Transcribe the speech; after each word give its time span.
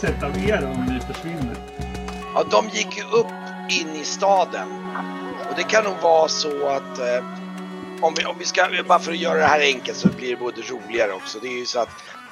Sätt 0.00 0.22
agera 0.22 0.70
om 0.70 0.84
ni 0.84 1.00
försvinner? 1.00 1.56
Ja, 2.34 2.44
de 2.50 2.68
gick 2.68 2.96
ju 2.96 3.02
upp 3.02 3.26
in 3.80 4.00
i 4.00 4.04
staden. 4.04 4.68
Och 5.50 5.56
det 5.56 5.62
kan 5.62 5.84
nog 5.84 5.96
vara 6.02 6.28
så 6.28 6.66
att 6.66 6.98
eh, 6.98 7.24
om, 8.02 8.14
vi, 8.16 8.24
om 8.24 8.38
vi 8.38 8.44
ska, 8.44 8.68
bara 8.88 8.98
för 8.98 9.12
att 9.12 9.18
göra 9.18 9.38
det 9.38 9.46
här 9.46 9.60
enkelt 9.60 9.98
så 9.98 10.08
blir 10.08 10.30
det 10.30 10.36
både 10.36 10.62
roligare 10.62 11.12
också. 11.12 11.38
Det 11.38 11.48
är 11.48 11.58
ju 11.58 11.66
så 11.66 11.80
att 11.80 11.88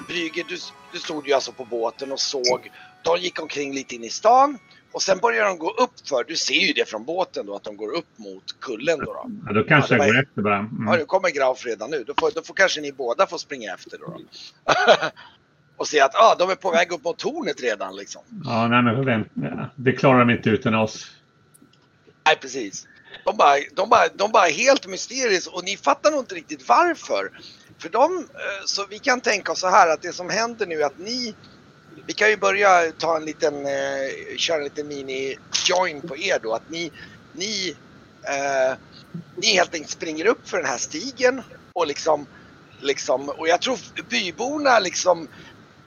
Brygge, 0.08 0.44
du, 0.48 0.56
du 0.92 0.98
stod 0.98 1.28
ju 1.28 1.32
alltså 1.32 1.52
på 1.52 1.64
båten 1.64 2.12
och 2.12 2.20
såg, 2.20 2.70
de 3.02 3.16
gick 3.16 3.42
omkring 3.42 3.74
lite 3.74 3.94
in 3.94 4.04
i 4.04 4.10
stan 4.10 4.58
och 4.92 5.02
sen 5.02 5.18
börjar 5.18 5.44
de 5.44 5.58
gå 5.58 5.70
upp 5.70 6.08
för, 6.08 6.24
du 6.24 6.36
ser 6.36 6.66
ju 6.66 6.72
det 6.72 6.88
från 6.88 7.04
båten 7.04 7.46
då, 7.46 7.56
att 7.56 7.64
de 7.64 7.76
går 7.76 7.94
upp 7.94 8.18
mot 8.18 8.60
kullen 8.60 8.98
då. 8.98 9.04
då. 9.04 9.30
Ja, 9.46 9.52
då 9.52 9.64
kanske 9.64 9.96
Ja, 9.96 10.04
jag 10.04 10.14
går 10.14 10.22
efter 10.22 10.42
bara. 10.42 10.56
Mm. 10.56 10.86
Ja, 10.86 10.96
nu 10.96 11.04
kommer 11.04 11.30
Grauf 11.30 11.66
redan 11.66 11.90
nu. 11.90 12.04
Då 12.06 12.14
får, 12.20 12.30
då 12.34 12.42
får 12.42 12.54
kanske 12.54 12.80
ni 12.80 12.92
båda 12.92 13.26
få 13.26 13.38
springa 13.38 13.74
efter 13.74 13.98
då. 13.98 14.06
då. 14.06 14.20
och 15.78 15.88
se 15.88 16.00
att 16.00 16.14
ah, 16.14 16.34
de 16.38 16.50
är 16.50 16.54
på 16.54 16.70
väg 16.70 16.92
upp 16.92 17.04
mot 17.04 17.18
tornet 17.18 17.60
redan 17.60 17.96
liksom. 17.96 18.22
Ja, 18.44 18.68
nej, 18.68 18.82
men 18.82 19.24
det 19.76 19.92
klarar 19.92 20.18
de 20.18 20.30
inte 20.30 20.50
utan 20.50 20.74
oss. 20.74 21.10
Nej, 22.26 22.36
precis. 22.40 22.86
De 23.24 23.36
bara, 23.36 23.56
de 23.74 23.88
bara, 23.88 24.08
de 24.14 24.32
bara 24.32 24.48
helt 24.48 24.86
mysteriskt 24.86 25.46
och 25.46 25.64
ni 25.64 25.76
fattar 25.76 26.10
nog 26.10 26.20
inte 26.20 26.34
riktigt 26.34 26.68
varför. 26.68 27.30
För 27.78 27.88
de, 27.88 28.16
eh, 28.18 28.64
så 28.66 28.86
vi 28.90 28.98
kan 28.98 29.20
tänka 29.20 29.52
oss 29.52 29.60
så 29.60 29.68
här 29.68 29.88
att 29.88 30.02
det 30.02 30.12
som 30.12 30.30
händer 30.30 30.66
nu 30.66 30.80
är 30.80 30.86
att 30.86 30.98
ni, 30.98 31.34
vi 32.06 32.12
kan 32.12 32.30
ju 32.30 32.36
börja 32.36 32.92
ta 32.98 33.16
en 33.16 33.24
liten, 33.24 33.66
eh, 33.66 34.36
köra 34.36 34.56
en 34.56 34.64
liten 34.64 34.88
mini-join 34.88 36.08
på 36.08 36.16
er 36.16 36.38
då. 36.42 36.54
Att 36.54 36.70
ni, 36.70 36.92
ni, 37.32 37.76
eh, 38.22 38.76
ni 39.36 39.46
helt 39.46 39.74
enkelt 39.74 39.90
springer 39.90 40.26
upp 40.26 40.48
för 40.48 40.56
den 40.56 40.66
här 40.66 40.78
stigen 40.78 41.42
och 41.72 41.86
liksom, 41.86 42.26
liksom 42.80 43.28
och 43.28 43.48
jag 43.48 43.60
tror 43.60 43.78
byborna 44.10 44.78
liksom 44.78 45.28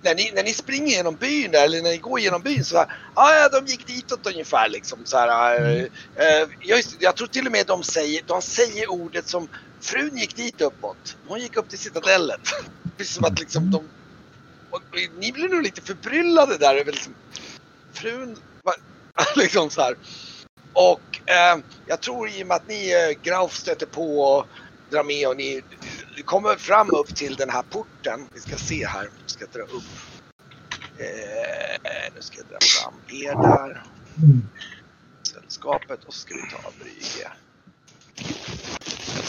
när 0.03 0.15
ni, 0.15 0.31
när 0.35 0.43
ni 0.43 0.53
springer 0.53 0.95
genom 0.95 1.15
byn 1.15 1.51
där, 1.51 1.65
eller 1.65 1.81
när 1.81 1.89
ni 1.89 1.97
går 1.97 2.19
genom 2.19 2.41
byn 2.41 2.65
så 2.65 2.77
här, 2.77 2.87
ah, 3.13 3.33
ja 3.33 3.49
de 3.49 3.65
gick 3.65 3.87
ditåt 3.87 4.27
ungefär 4.27 4.69
liksom 4.69 4.99
så 5.05 5.17
här. 5.17 5.55
eh, 5.61 5.83
eh, 6.15 6.47
jag, 6.59 6.83
jag 6.99 7.15
tror 7.15 7.27
till 7.27 7.45
och 7.45 7.51
med 7.51 7.67
de 7.67 7.83
säger, 7.83 8.21
de 8.27 8.41
säger 8.41 8.91
ordet 8.91 9.27
som 9.27 9.47
frun 9.81 10.17
gick 10.17 10.35
dit 10.35 10.61
uppåt. 10.61 11.17
Hon 11.27 11.39
gick 11.39 11.57
upp 11.57 11.69
till 11.69 11.79
citadellet. 11.79 12.41
Precis 12.97 13.15
som 13.15 13.25
att 13.25 13.39
liksom 13.39 13.71
de, 13.71 13.89
och, 14.69 14.81
ni 15.19 15.31
blir 15.31 15.49
nog 15.49 15.63
lite 15.63 15.81
förbryllade 15.81 16.57
där 16.57 16.75
över 16.75 16.91
liksom, 16.91 17.13
frun, 17.93 18.37
va, 18.63 18.73
liksom 19.35 19.69
så 19.69 19.81
här. 19.81 19.95
Och 20.73 21.29
eh, 21.29 21.57
jag 21.85 22.01
tror 22.01 22.29
i 22.29 22.43
och 22.43 22.47
med 22.47 22.55
att 22.55 22.67
ni 22.67 22.91
eh, 22.91 23.23
Grauf 23.23 23.53
stöter 23.53 23.85
på 23.85 24.21
och 24.21 24.47
drar 24.89 25.03
med 25.03 25.27
och 25.27 25.37
ni 25.37 25.61
kommer 26.31 26.55
fram 26.55 26.89
upp 26.89 27.15
till 27.15 27.35
den 27.35 27.49
här 27.49 27.61
porten. 27.61 28.27
Vi 28.33 28.39
ska 28.39 28.55
se 28.55 28.87
här, 28.87 29.03
vi 29.03 29.29
ska 29.29 29.45
dra 29.45 29.63
upp. 29.63 29.83
Eh, 30.97 32.11
nu 32.15 32.21
ska 32.21 32.37
jag 32.37 32.47
dra 32.47 32.57
fram 32.61 32.93
er 33.07 33.33
där. 33.41 33.83
Sällskapet 35.33 36.03
och 36.03 36.13
så 36.13 36.19
ska 36.19 36.33
vi 36.35 36.41
ta 36.41 36.71
Brygge. 36.79 37.31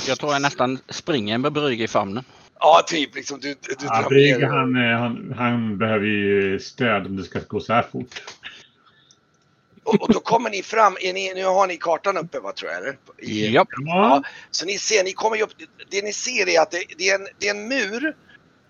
Jag 0.06 0.18
tror 0.18 0.32
jag 0.32 0.42
nästan 0.42 0.78
springer 0.88 1.38
med 1.38 1.52
Brygge 1.52 1.84
i 1.84 1.88
famnen. 1.88 2.24
Ja, 2.60 2.82
typ 2.86 3.14
liksom 3.14 3.40
du, 3.40 3.48
du 3.48 3.74
Ja, 3.80 4.06
med 4.10 4.50
han, 4.50 4.76
eh, 4.76 4.98
han, 4.98 5.34
han 5.38 5.78
behöver 5.78 6.06
ju 6.06 6.58
stöd 6.60 7.06
om 7.06 7.16
det 7.16 7.24
ska 7.24 7.40
gå 7.48 7.60
så 7.60 7.72
här 7.72 7.82
fort. 7.82 8.22
Och, 9.84 10.02
och 10.02 10.12
då 10.12 10.20
kommer 10.20 10.50
ni 10.50 10.62
fram, 10.62 10.96
ni, 11.02 11.34
nu 11.34 11.44
har 11.44 11.66
ni 11.66 11.76
kartan 11.76 12.16
uppe 12.16 12.40
va 12.40 12.52
tror 12.52 12.70
jag? 12.70 12.80
Eller? 12.80 12.98
I- 13.18 13.52
Japp. 13.52 13.68
Ja, 13.86 14.22
Så 14.50 14.66
ni 14.66 14.78
ser, 14.78 15.04
ni 15.04 15.12
kommer 15.12 15.36
ju 15.36 15.42
upp, 15.42 15.52
det 15.90 16.02
ni 16.02 16.12
ser 16.12 16.48
är 16.48 16.60
att 16.60 16.70
det, 16.70 16.84
det, 16.98 17.08
är, 17.10 17.14
en, 17.14 17.28
det 17.38 17.46
är 17.48 17.50
en 17.50 17.68
mur, 17.68 18.16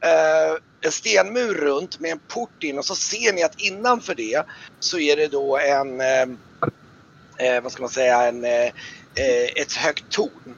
eh, 0.00 0.56
en 0.80 0.92
stenmur 0.92 1.54
runt 1.54 2.00
med 2.00 2.10
en 2.10 2.20
port 2.28 2.62
in 2.62 2.78
och 2.78 2.84
så 2.84 2.94
ser 2.94 3.32
ni 3.32 3.42
att 3.42 3.60
innanför 3.60 4.14
det 4.14 4.46
så 4.80 4.98
är 4.98 5.16
det 5.16 5.26
då 5.26 5.58
en, 5.58 6.00
eh, 6.00 6.22
eh, 7.38 7.62
vad 7.62 7.72
ska 7.72 7.82
man 7.82 7.90
säga, 7.90 8.22
en, 8.22 8.44
eh, 8.44 8.66
eh, 9.14 9.48
ett 9.56 9.72
högt 9.72 10.04
torn. 10.10 10.54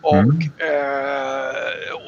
Och, 0.00 0.62
eh, 0.66 1.54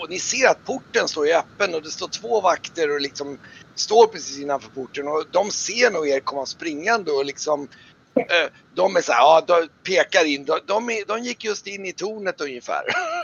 och 0.01 0.11
ni 0.11 0.19
ser 0.19 0.49
att 0.49 0.65
porten 0.65 1.09
står 1.09 1.27
ju 1.27 1.33
öppen 1.33 1.75
och 1.75 1.83
det 1.83 1.91
står 1.91 2.09
två 2.09 2.41
vakter 2.41 2.91
och 2.91 3.01
liksom 3.01 3.39
står 3.79 4.07
precis 4.07 4.39
innanför 4.39 4.71
porten 4.71 5.09
och 5.09 5.25
de 5.31 5.51
ser 5.51 5.91
nog 5.91 6.09
er 6.09 6.21
komma 6.21 6.47
springande 6.47 7.11
och 7.11 7.25
liksom 7.25 7.69
eh, 8.15 8.51
de 8.75 8.97
är 8.97 9.01
så 9.01 9.13
här, 9.13 9.21
ja, 9.21 9.45
de 9.47 9.69
pekar 9.83 10.25
in. 10.25 10.45
De, 10.45 10.59
de, 10.67 10.91
är, 10.91 11.05
de 11.07 11.23
gick 11.25 11.45
just 11.45 11.67
in 11.67 11.87
i 11.87 11.93
tornet 11.93 12.41
ungefär. 12.41 12.83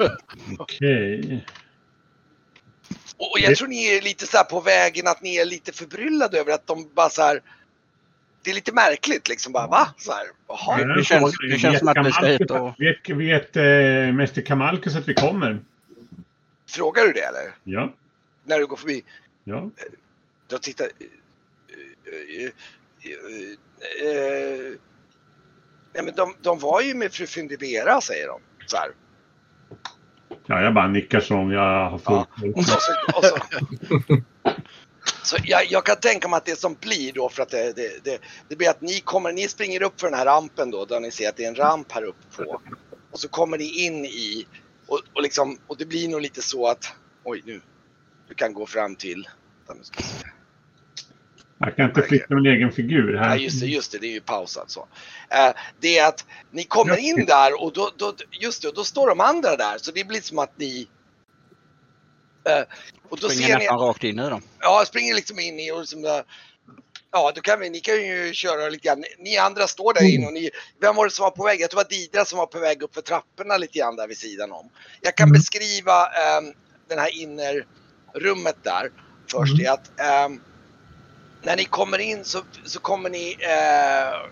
okej. 0.59 1.45
Och, 3.17 3.33
och 3.33 3.39
jag 3.41 3.57
tror 3.57 3.69
ni 3.69 3.97
är 3.97 4.03
lite 4.03 4.27
så 4.27 4.37
här 4.37 4.45
på 4.45 4.61
vägen 4.61 5.07
att 5.07 5.23
ni 5.23 5.37
är 5.37 5.45
lite 5.45 5.73
förbryllade 5.73 6.39
över 6.41 6.53
att 6.53 6.67
de 6.67 6.89
bara 6.95 7.09
så 7.11 7.23
här. 7.23 7.43
Det 8.43 8.51
är 8.51 8.55
lite 8.55 8.73
märkligt 8.73 9.29
liksom 9.29 9.53
bara 9.53 9.67
va? 9.67 9.89
Så 9.99 10.13
här. 10.13 10.25
Ja, 10.49 10.95
det 10.97 11.05
känns- 11.05 11.35
det 11.51 11.59
känns 11.59 11.79
som 11.79 11.89
att 11.89 12.07
vi 12.07 12.13
ska 12.13 12.27
hit 12.27 12.51
och- 12.51 12.75
Vet, 12.79 13.09
vet 13.09 13.57
eh, 13.57 14.15
Mäster 14.15 14.43
Kamalkus 14.43 14.97
att 14.97 15.09
vi 15.09 15.15
kommer? 15.15 15.61
Frågar 16.69 17.03
du 17.05 17.13
det 17.13 17.21
eller? 17.21 17.55
Ja, 17.65 17.93
När 18.45 18.59
du 18.59 18.67
går 18.67 18.77
förbi? 18.77 19.05
ja. 19.45 19.71
Jag 20.55 20.63
tittar. 20.63 20.85
eh, 20.85 22.45
eh, 22.45 22.51
eh, 23.05 24.09
eh, 24.09 24.73
Nej 25.95 26.05
men 26.05 26.15
de, 26.15 26.35
de 26.43 26.59
var 26.59 26.81
ju 26.81 26.95
med 26.95 27.13
fru 27.13 27.27
Fundibera 27.27 28.01
säger 28.01 28.27
de. 28.29 28.41
Så 28.67 28.77
här. 28.77 28.91
Ja, 30.47 30.61
jag 30.63 30.75
bara 30.75 30.89
nickar 30.89 31.21
som 31.21 31.51
jag 31.53 31.91
har 31.91 32.01
Ja. 32.05 32.27
fullt 32.41 32.57
Och 32.57 32.65
så, 32.65 32.79
och 33.17 33.25
så, 33.25 33.39
så 35.23 35.37
jag, 35.45 35.67
jag 35.71 35.85
kan 35.87 35.97
tänka 35.97 36.29
mig 36.29 36.37
att 36.37 36.45
det 36.45 36.59
som 36.59 36.75
blir 36.81 37.13
då 37.13 37.29
för 37.29 37.43
att 37.43 37.51
det, 37.51 37.77
det, 37.77 38.05
det, 38.05 38.19
det 38.49 38.57
blir 38.57 38.71
att 38.71 38.81
ni 38.81 39.01
kommer, 39.01 39.33
ni 39.33 39.49
springer 39.49 39.83
upp 39.83 40.01
för 40.01 40.11
den 40.11 40.19
här 40.19 40.27
rampen 40.27 40.71
då 40.71 40.85
där 40.85 41.01
ni 41.01 41.11
ser 41.11 41.29
att 41.29 41.37
det 41.37 41.45
är 41.45 41.49
en 41.49 41.55
ramp 41.55 41.93
här 41.93 42.05
uppe 42.05 42.37
på. 42.37 42.61
Och 43.11 43.21
så 43.21 43.29
kommer 43.29 43.59
ni 43.59 43.85
in 43.87 44.05
i 44.05 44.47
och, 44.87 45.01
och 45.15 45.23
liksom 45.23 45.59
och 45.67 45.77
det 45.77 45.87
blir 45.87 46.09
nog 46.09 46.21
lite 46.21 46.43
så 46.43 46.67
att 46.67 46.95
oj 47.25 47.43
nu. 47.45 47.61
Du 48.29 48.35
kan 48.35 48.53
gå 48.55 48.67
fram 48.67 48.97
till. 48.97 49.29
vänta, 49.67 49.75
nu 49.75 49.85
ska 49.85 49.97
vi 49.97 50.05
se. 50.05 50.27
Jag 51.67 51.77
kan 51.77 51.89
inte 51.89 52.03
flytta 52.03 52.35
min 52.35 52.47
egen 52.47 52.73
figur 52.73 53.17
här. 53.17 53.29
Nej 53.29 53.45
just 53.45 53.61
det, 53.61 53.67
just 53.67 53.93
det, 53.93 53.99
det 53.99 54.07
är 54.07 54.13
ju 54.13 54.21
pausat 54.21 54.71
så. 54.71 54.89
Eh, 55.31 55.53
det 55.81 55.99
är 55.99 56.09
att 56.09 56.25
ni 56.51 56.65
kommer 56.65 56.97
in 56.97 57.25
där 57.27 57.63
och 57.63 57.73
då, 57.73 57.91
då, 57.99 58.15
just 58.31 58.63
det, 58.63 58.73
då 58.75 58.85
står 58.85 59.09
de 59.09 59.21
andra 59.21 59.57
där 59.57 59.79
så 59.79 59.91
det 59.91 60.05
blir 60.09 60.21
som 60.21 60.39
att 60.39 60.59
ni 60.59 60.89
eh, 62.49 62.63
och 63.09 63.19
då 63.21 63.29
Springer 63.29 63.49
ser 63.49 63.59
ni, 63.59 63.65
nästan 63.65 63.79
rakt 63.79 64.05
in 64.05 64.19
i 64.19 64.31
dem. 64.31 64.43
ja 64.61 64.85
springer 64.87 65.15
liksom 65.15 65.39
in 65.39 65.61
i 65.61 65.73
och 65.73 65.81
liksom, 65.81 66.23
ja 67.13 67.33
då 67.35 67.41
kan 67.41 67.61
vi, 67.61 67.71
ni 67.71 67.81
kan 67.81 67.95
ju 67.95 68.33
köra 68.33 68.69
lite 68.69 68.89
grann. 68.89 69.05
Ni 69.19 69.37
andra 69.37 69.67
står 69.67 69.95
där 69.95 70.15
inne 70.15 70.27
och 70.27 70.33
ni, 70.33 70.51
vem 70.81 70.97
var 70.97 71.05
det 71.05 71.11
som 71.11 71.23
var 71.23 71.31
på 71.31 71.45
väg? 71.45 71.61
Jag 71.61 71.71
tror 71.71 71.79
det 71.79 71.85
var 71.85 71.99
Didra 71.99 72.25
som 72.25 72.39
var 72.39 72.47
på 72.47 72.59
väg 72.59 72.83
upp 72.83 72.95
för 72.95 73.03
trapporna 73.03 73.57
lite 73.57 73.79
grann 73.79 73.97
där 73.97 74.09
vid 74.09 74.19
sidan 74.19 74.53
om. 74.53 74.71
Jag 75.01 75.17
kan 75.17 75.33
beskriva 75.33 76.03
eh, 76.03 76.41
den 76.89 76.99
här 76.99 77.23
innerrummet 77.23 78.57
där 78.63 78.91
först 79.31 79.61
är 79.61 79.71
att 79.71 80.01
ehm, 80.01 80.41
när 81.45 81.57
ni 81.57 81.65
kommer 81.65 81.99
in 81.99 82.25
så, 82.25 82.43
så 82.65 82.81
kommer 82.81 83.11
ni 83.11 83.37
eh, 83.41 84.31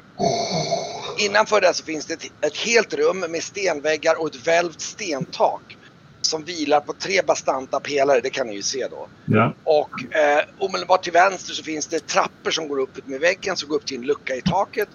Innanför 1.18 1.60
det 1.60 1.74
så 1.74 1.84
finns 1.84 2.06
det 2.06 2.14
ett, 2.14 2.32
ett 2.40 2.56
helt 2.56 2.94
rum 2.94 3.18
med 3.18 3.42
stenväggar 3.42 4.20
och 4.20 4.26
ett 4.26 4.46
välvt 4.46 4.80
stentak. 4.80 5.76
Som 6.20 6.44
vilar 6.44 6.80
på 6.80 6.92
tre 6.92 7.22
bastanta 7.22 7.80
pelare, 7.80 8.20
det 8.20 8.30
kan 8.30 8.46
ni 8.46 8.54
ju 8.54 8.62
se 8.62 8.86
då. 8.90 9.08
Ja. 9.24 9.54
Och 9.64 10.14
eh, 10.16 10.44
omedelbart 10.58 11.02
till 11.02 11.12
vänster 11.12 11.54
så 11.54 11.62
finns 11.62 11.86
det 11.86 12.06
trappor 12.06 12.50
som 12.50 12.68
går 12.68 12.78
upp 12.78 13.06
med 13.06 13.20
väggen 13.20 13.56
som 13.56 13.68
går 13.68 13.76
upp 13.76 13.86
till 13.86 13.96
en 13.96 14.06
lucka 14.06 14.34
i 14.34 14.42
taket. 14.42 14.88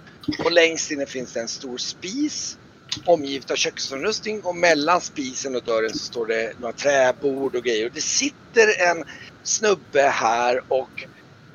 Och 0.46 0.52
längst 0.52 0.92
inne 0.92 1.06
finns 1.06 1.34
det 1.34 1.40
en 1.40 1.48
stor 1.48 1.78
spis 1.78 2.58
omgivet 3.06 3.52
av 3.52 3.56
köksinrustning 3.56 4.42
och 4.42 4.56
mellan 4.56 5.02
spisen 5.02 5.56
och 5.56 5.64
dörren 5.64 5.94
så 5.94 5.98
står 5.98 6.26
det 6.28 6.54
några 6.60 6.74
träbord 6.74 7.56
och 7.56 7.64
grejer. 7.64 7.86
Och 7.86 7.92
det 7.94 8.02
sitter 8.02 8.82
en 8.90 9.04
snubbe 9.44 10.02
här 10.02 10.62
och 10.68 11.08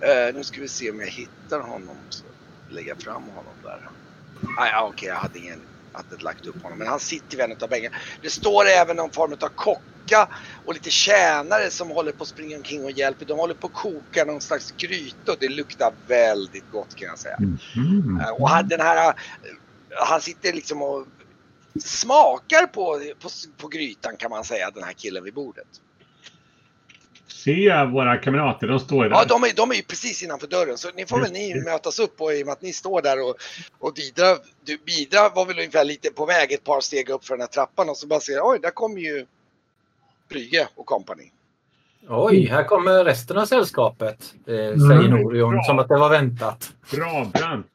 eh, 0.04 0.34
nu 0.34 0.44
ska 0.44 0.60
vi 0.60 0.68
se 0.68 0.90
om 0.90 1.00
jag 1.00 1.06
hittar 1.08 1.60
honom. 1.60 1.96
Så 2.10 2.24
lägger 2.68 2.88
jag 2.88 3.02
fram 3.02 3.22
honom 3.22 3.54
där. 3.62 3.88
Ah, 4.58 4.66
ja, 4.66 4.88
okej, 4.92 5.08
jag 5.08 5.16
hade 5.16 5.38
ingen 5.38 5.62
hade 5.92 6.22
lagt 6.22 6.46
upp 6.46 6.62
honom. 6.62 6.78
Men 6.78 6.88
han 6.88 7.00
sitter 7.00 7.36
vid 7.36 7.44
en 7.46 7.56
av 7.62 7.68
bänkarna. 7.68 7.96
Det 8.22 8.30
står 8.30 8.66
även 8.66 8.96
någon 8.96 9.10
form 9.10 9.32
av 9.32 9.48
kocka 9.48 10.28
och 10.64 10.74
lite 10.74 10.90
tjänare 10.90 11.70
som 11.70 11.90
håller 11.90 12.12
på 12.12 12.22
att 12.22 12.28
springa 12.28 12.56
omkring 12.56 12.84
och 12.84 12.90
hjälper. 12.90 13.26
De 13.26 13.38
håller 13.38 13.54
på 13.54 13.66
att 13.66 13.72
koka 13.72 14.24
någon 14.24 14.40
slags 14.40 14.72
gryta 14.72 15.32
och 15.32 15.38
det 15.40 15.48
luktar 15.48 15.92
väldigt 16.06 16.70
gott 16.70 16.94
kan 16.94 17.08
jag 17.08 17.18
säga. 17.18 17.36
Eh, 18.20 18.30
Och 18.30 18.48
han, 18.48 18.68
den 18.68 18.80
här, 18.80 19.08
eh, 19.08 19.14
han 20.06 20.20
sitter 20.20 20.52
liksom 20.52 20.82
och 20.82 21.06
smakar 21.84 22.66
på, 22.66 23.00
på, 23.20 23.28
på 23.56 23.68
grytan 23.68 24.16
kan 24.16 24.30
man 24.30 24.44
säga, 24.44 24.70
den 24.70 24.84
här 24.84 24.92
killen 24.92 25.24
vid 25.24 25.34
bordet. 25.34 25.68
Jag 27.44 27.92
våra 27.92 28.16
kamrater? 28.16 28.66
De 28.66 28.78
står 28.78 29.04
där. 29.04 29.10
Ja, 29.10 29.24
de 29.28 29.44
är, 29.44 29.56
de 29.56 29.70
är 29.70 29.74
ju 29.74 29.82
precis 29.82 30.22
innanför 30.22 30.46
dörren 30.46 30.78
så 30.78 30.88
ni 30.96 31.06
får 31.06 31.20
väl 31.20 31.32
ni 31.32 31.62
mötas 31.64 31.98
upp 31.98 32.20
och 32.20 32.32
i 32.32 32.42
och 32.42 32.46
med 32.46 32.52
att 32.52 32.62
ni 32.62 32.72
står 32.72 33.02
där 33.02 33.22
och, 33.28 33.34
och 33.78 33.94
Didra, 33.94 34.36
du, 34.64 34.78
Bidra 34.86 35.28
var 35.34 35.46
väl 35.46 35.58
ungefär 35.58 35.84
lite 35.84 36.10
på 36.10 36.26
väg 36.26 36.52
ett 36.52 36.64
par 36.64 36.80
steg 36.80 37.10
upp 37.10 37.24
för 37.24 37.34
den 37.34 37.40
här 37.40 37.48
trappan 37.48 37.88
och 37.88 37.96
så 37.96 38.06
bara 38.06 38.20
ser 38.20 38.40
oj, 38.42 38.58
där 38.62 38.70
kommer 38.70 39.00
ju 39.00 39.26
Brygge 40.28 40.68
och 40.74 40.86
kompani. 40.86 41.32
Oj, 42.08 42.46
här 42.46 42.64
kommer 42.64 43.04
resten 43.04 43.38
av 43.38 43.46
sällskapet, 43.46 44.34
eh, 44.46 44.54
säger 44.54 45.04
Mm. 45.04 45.10
Norion, 45.10 45.52
Bra. 45.52 45.62
som 45.62 45.78
att 45.78 45.88
det 45.88 45.98
var 45.98 46.08
väntat. 46.10 46.72
Bra 46.92 47.30
Brant. 47.34 47.66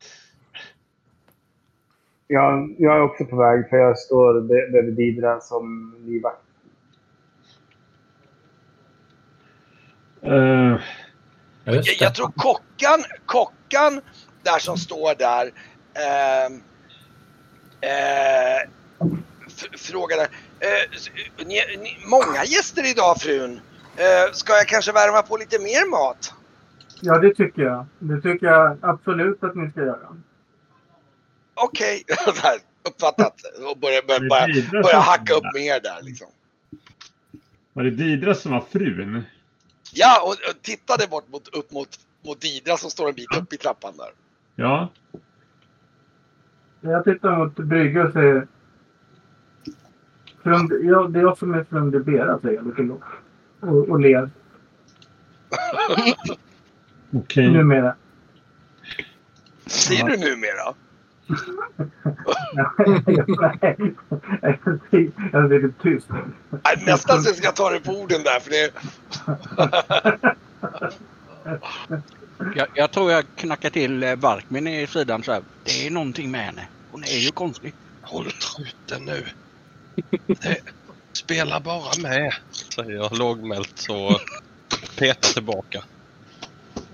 Jag, 2.28 2.76
jag 2.78 2.96
är 2.98 3.02
också 3.02 3.26
på 3.26 3.36
väg 3.36 3.70
för 3.70 3.78
jag 3.78 3.98
står 3.98 4.42
bredvid 4.72 4.94
Didra 4.94 5.40
som 5.40 5.96
livvakt. 6.06 6.47
Eh, 10.22 10.80
just 11.66 11.88
Jag, 11.88 11.96
jag 12.08 12.16
tror 12.16 12.32
kockan, 12.36 13.04
kockan 13.26 14.02
där 14.44 14.60
som 14.60 14.78
står 14.78 15.16
där 15.16 15.52
ehm, 15.94 16.62
eh, 17.82 18.70
f- 19.48 19.80
frågade. 19.82 20.22
Eh, 20.60 21.46
ni, 21.46 21.62
ni, 21.78 21.98
många 22.08 22.44
gäster 22.46 22.92
idag 22.92 23.22
frun. 23.22 23.60
Eh, 23.98 24.32
ska 24.34 24.54
jag 24.54 24.68
kanske 24.68 24.92
värma 24.92 25.22
på 25.22 25.38
lite 25.38 25.60
mer 25.60 25.90
mat? 25.90 26.34
Ja, 27.02 27.18
det 27.20 27.34
tycker 27.36 27.62
jag. 27.62 27.86
Det 28.00 28.22
tycker 28.22 28.46
jag 28.48 28.78
absolut 28.82 29.44
att 29.44 29.56
ni 29.56 29.72
ska 29.72 29.80
göra. 29.80 30.18
Okej, 31.54 32.04
här, 32.44 32.58
uppfattat. 32.90 33.36
Och 33.72 33.78
börja, 33.78 34.02
börja, 34.08 34.20
börja, 34.20 34.82
börja 34.84 35.00
hacka 35.00 35.34
upp 35.34 35.54
mer 35.54 35.80
där 35.80 36.02
liksom. 36.02 36.28
Var 37.74 37.84
det 37.84 37.92
Didra 37.92 38.36
som 38.36 38.52
var 38.52 38.66
frun? 38.72 39.24
Ja, 39.94 40.22
och, 40.24 40.30
och 40.30 40.62
tittade 40.62 41.08
bort 41.08 41.28
mot, 41.30 41.48
upp 41.48 41.72
mot, 41.72 41.90
mot 42.26 42.42
Didra 42.42 42.78
som 42.78 42.90
står 42.90 43.10
en 43.10 43.16
bit 43.16 43.38
upp 43.38 43.54
i 43.54 43.58
trappan 43.58 43.94
där. 43.98 44.12
Ja. 44.56 44.90
Jag 46.82 47.04
tittar 47.04 47.38
mot 47.38 47.56
Brygge 47.56 48.04
och 48.04 48.14
säger... 48.14 48.48
Frund, 50.44 50.72
ja, 50.84 51.08
det 51.08 51.20
är 51.20 51.24
jag 51.24 51.38
som 51.38 51.54
är 51.54 51.64
Frunde 51.64 52.00
Bera, 52.00 52.40
säger 52.40 52.64
jag. 52.78 53.02
Och, 53.60 53.90
och 53.90 54.00
ler 54.00 54.30
Okej. 57.14 57.52
numera. 57.52 57.96
Säger 59.66 60.10
du 60.10 60.18
numera? 60.18 60.74
Jag 65.32 65.46
är 65.46 65.62
lite 65.62 65.84
tyst. 65.84 66.08
Nej, 66.50 66.84
Nästan 66.86 67.24
så 67.24 67.30
jag 67.30 67.36
ska 67.36 67.52
ta 67.52 67.70
det 67.70 67.80
på 67.80 67.92
orden 67.92 68.24
där 68.24 68.40
för 68.40 68.50
det... 68.50 68.72
Jag, 72.56 72.68
jag 72.74 72.92
tror 72.92 73.12
jag 73.12 73.26
knackar 73.36 73.70
till 73.70 74.04
eh, 74.04 74.16
Varkmin 74.16 74.68
i 74.68 74.88
sidan 74.88 75.24
så 75.24 75.32
här. 75.32 75.42
Det 75.64 75.88
är 75.88 75.92
någonting 75.92 76.32
med 76.32 76.42
henne. 76.46 76.68
Hon 76.92 77.04
är 77.04 77.18
ju 77.18 77.32
konstig. 77.32 77.74
Håll 78.02 78.26
truten 78.26 79.06
nu. 79.06 79.24
Det, 80.26 80.62
spela 81.14 81.60
bara 81.60 82.02
med, 82.02 82.34
säger 82.52 82.92
jag 82.92 83.18
lågmält 83.18 83.86
och 83.90 84.20
petar 84.98 85.34
tillbaka. 85.34 85.84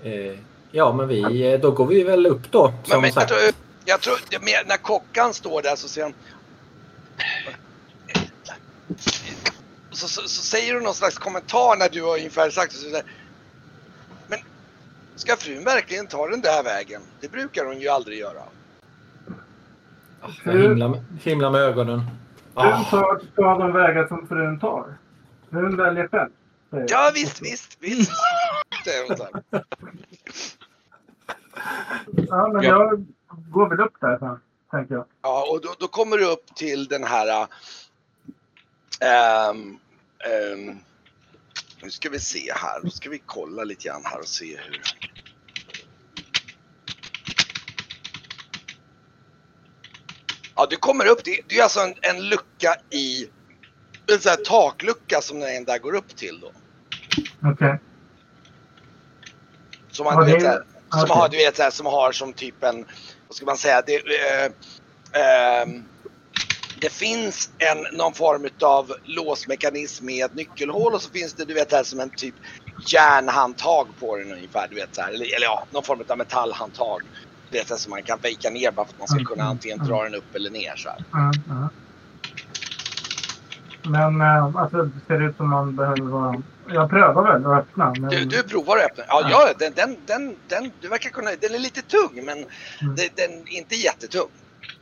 Eh, 0.02 0.38
ja, 0.70 0.92
men 0.92 1.08
vi, 1.08 1.52
eh, 1.52 1.60
då 1.60 1.70
går 1.70 1.86
vi 1.86 2.02
väl 2.04 2.26
upp 2.26 2.50
då. 2.50 2.66
Men, 2.66 2.84
Som 2.84 3.00
men, 3.00 3.04
jag 3.04 3.14
sagt. 3.14 3.28
tror, 3.28 3.38
jag 3.84 4.00
tror 4.00 4.16
det 4.30 4.38
när 4.66 4.76
kockan 4.76 5.34
står 5.34 5.62
där 5.62 5.76
så 5.76 5.88
säger 5.88 6.06
han... 6.06 6.14
Så, 9.90 10.08
så, 10.08 10.20
så 10.28 10.42
säger 10.42 10.74
du 10.74 10.80
någon 10.80 10.94
slags 10.94 11.18
kommentar 11.18 11.76
när 11.78 11.88
du 11.88 12.02
har 12.02 12.16
ungefär 12.16 12.50
sagt 12.50 12.72
så 12.72 12.78
säger, 12.78 13.04
Men 14.28 14.38
ska 15.16 15.36
frun 15.36 15.64
verkligen 15.64 16.06
ta 16.06 16.28
den 16.28 16.40
där 16.40 16.62
vägen? 16.64 17.02
Det 17.20 17.28
brukar 17.32 17.64
hon 17.64 17.80
ju 17.80 17.88
aldrig 17.88 18.18
göra. 18.18 18.42
Jag 20.44 20.52
himlar, 20.52 20.88
med- 20.88 21.04
himlar 21.22 21.50
med 21.50 21.60
ögonen. 21.60 22.00
Frun 22.54 22.72
Ah, 22.72 22.84
tar 22.90 23.20
ska 23.32 23.42
de 23.58 23.72
vägar 23.72 24.06
som 24.08 24.28
frun 24.28 24.60
tar. 24.60 24.98
Frun 25.50 25.76
väljer 25.76 26.08
själv. 26.08 26.30
Ja 26.88 27.10
visst, 27.14 27.42
visst, 27.42 27.76
visst. 27.80 28.10
säger 28.84 29.08
hon 29.08 29.16
så 29.16 29.24
här. 29.24 29.62
Ja, 32.28 32.48
men 32.52 32.62
Ja. 32.62 32.70
jag 32.70 33.06
går 33.50 33.68
väl 33.68 33.80
upp 33.80 33.94
där 34.00 34.18
sen, 34.18 34.40
tänker 34.70 34.94
jag. 34.94 35.04
Ja, 35.22 35.46
och 35.50 35.60
då, 35.60 35.74
då 35.78 35.88
kommer 35.88 36.18
du 36.18 36.24
upp 36.24 36.54
till 36.54 36.88
den 36.88 37.04
här... 37.04 37.46
ehm, 39.00 39.78
ehm, 40.30 40.78
nu 41.82 41.90
ska 41.90 42.10
vi 42.10 42.20
se 42.20 42.52
här. 42.54 42.80
Då 42.82 42.90
ska 42.90 43.10
vi 43.10 43.22
kolla 43.26 43.64
lite 43.64 43.88
grann 43.88 44.02
här 44.04 44.18
och 44.20 44.28
se 44.28 44.56
hur... 44.56 44.82
Ja, 50.56 50.66
du 50.70 50.76
kommer 50.76 51.06
upp. 51.06 51.24
Det, 51.24 51.40
det 51.48 51.58
är 51.58 51.62
alltså 51.62 51.80
en, 51.80 51.94
en 52.02 52.28
lucka 52.28 52.76
i... 52.90 53.28
En 54.12 54.18
sån 54.18 54.30
här 54.30 54.44
taklucka 54.44 55.20
som 55.20 55.40
den 55.40 55.64
där 55.64 55.78
går 55.78 55.94
upp 55.94 56.16
till 56.16 56.40
då. 56.40 56.52
Okej. 57.50 57.78
Som 59.90 60.04
man, 60.04 60.28
Ja, 60.28 60.36
vet, 60.36 60.62
som 60.90 61.10
har, 61.10 61.28
du 61.28 61.36
vet, 61.36 61.74
som 61.74 61.86
har 61.86 62.12
som 62.12 62.32
typ 62.32 62.62
en, 62.62 62.84
vad 63.28 63.36
ska 63.36 63.46
man 63.46 63.58
säga, 63.58 63.82
det, 63.82 63.96
eh, 63.96 64.50
ehm, 65.22 65.84
det 66.80 66.92
finns 66.92 67.50
en, 67.58 67.98
någon 67.98 68.14
form 68.14 68.48
av 68.64 68.92
låsmekanism 69.04 70.06
med 70.06 70.24
ett 70.24 70.34
nyckelhål 70.34 70.94
och 70.94 71.02
så 71.02 71.10
finns 71.10 71.34
det, 71.34 71.44
du 71.44 71.54
vet, 71.54 71.72
här 71.72 71.84
som 71.84 72.00
en 72.00 72.10
typ 72.16 72.34
järnhandtag 72.92 73.96
på 73.96 74.16
den 74.16 74.32
ungefär, 74.32 74.68
du 74.68 74.76
vet 74.76 74.94
så 74.94 75.02
här, 75.02 75.08
eller, 75.12 75.36
eller 75.36 75.46
ja, 75.46 75.68
någon 75.72 75.84
form 75.84 76.04
av 76.08 76.18
metallhandtag. 76.18 77.00
Du 77.50 77.58
vet, 77.58 77.80
som 77.80 77.90
man 77.90 78.04
kan 78.04 78.18
vika 78.22 78.50
ner 78.50 78.72
bara 78.72 78.86
för 78.86 78.92
att 78.92 78.98
man 78.98 79.08
ska 79.08 79.16
Mm, 79.16 79.26
kunna 79.26 79.42
mm, 79.42 79.50
antingen 79.50 79.78
mm. 79.78 79.88
dra 79.88 80.04
den 80.04 80.14
upp 80.14 80.34
eller 80.34 80.50
ner 80.50 80.74
så 80.76 80.88
här. 80.88 80.98
Men 83.84 84.20
äh, 84.20 84.56
alltså, 84.56 84.82
det 84.82 85.00
ser 85.06 85.28
ut 85.28 85.36
som 85.36 85.50
man 85.50 85.76
behöver 85.76 86.00
vara... 86.02 86.42
Jag 86.68 86.90
prövar 86.90 87.32
väl 87.32 87.46
att 87.46 87.58
öppna. 87.58 87.94
Men... 88.00 88.10
Du, 88.10 88.24
du 88.24 88.42
provar 88.42 88.76
att 88.76 88.84
öppna. 88.84 89.04
Ja, 89.08 89.26
Ja. 89.30 89.52
den, 89.58 89.72
den, 89.76 89.96
den, 90.06 90.36
den, 90.48 90.70
du 90.80 90.88
verkar 90.88 91.10
kunna, 91.10 91.30
den 91.40 91.54
är 91.54 91.58
lite 91.58 91.82
tung 91.82 92.24
men 92.24 92.38
Mm. 92.38 92.46
den, 92.96 93.08
den 93.16 93.30
är 93.48 93.58
inte 93.58 93.74
jättetung. 93.74 94.28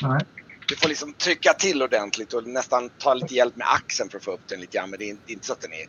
Nej. 0.03 0.21
Du 0.69 0.77
får 0.77 0.89
liksom 0.89 1.13
trycka 1.13 1.53
till 1.53 1.83
ordentligt 1.83 2.33
och 2.33 2.47
nästan 2.47 2.89
ta 2.99 3.15
lite 3.15 3.35
hjälp 3.35 3.57
med 3.57 3.67
axeln 3.71 4.11
för 4.11 4.19
att 4.19 4.25
få 4.25 4.31
upp 4.33 4.49
den 4.49 4.61
lite 4.61 4.77
grann. 4.79 4.91
Men 4.91 4.99
det 4.99 5.05
är 5.05 5.09
inte, 5.11 5.23
det 5.27 5.33
är 5.33 5.35
inte 5.35 5.47
så 5.47 5.53
att 5.53 5.61
den 5.61 5.73
är 5.73 5.87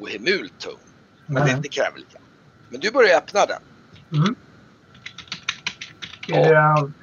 ohemult 0.00 0.58
tung. 0.58 0.78
Men 1.26 1.42
Nej. 1.42 1.54
det, 1.54 1.60
det 1.60 1.68
kräver 1.68 1.98
lite 1.98 2.12
grann. 2.12 2.22
Men 2.68 2.80
du 2.80 2.90
börjar 2.90 3.16
öppna 3.18 3.40
den. 3.46 3.62
Mm. 4.22 4.34
Är, 6.28 6.42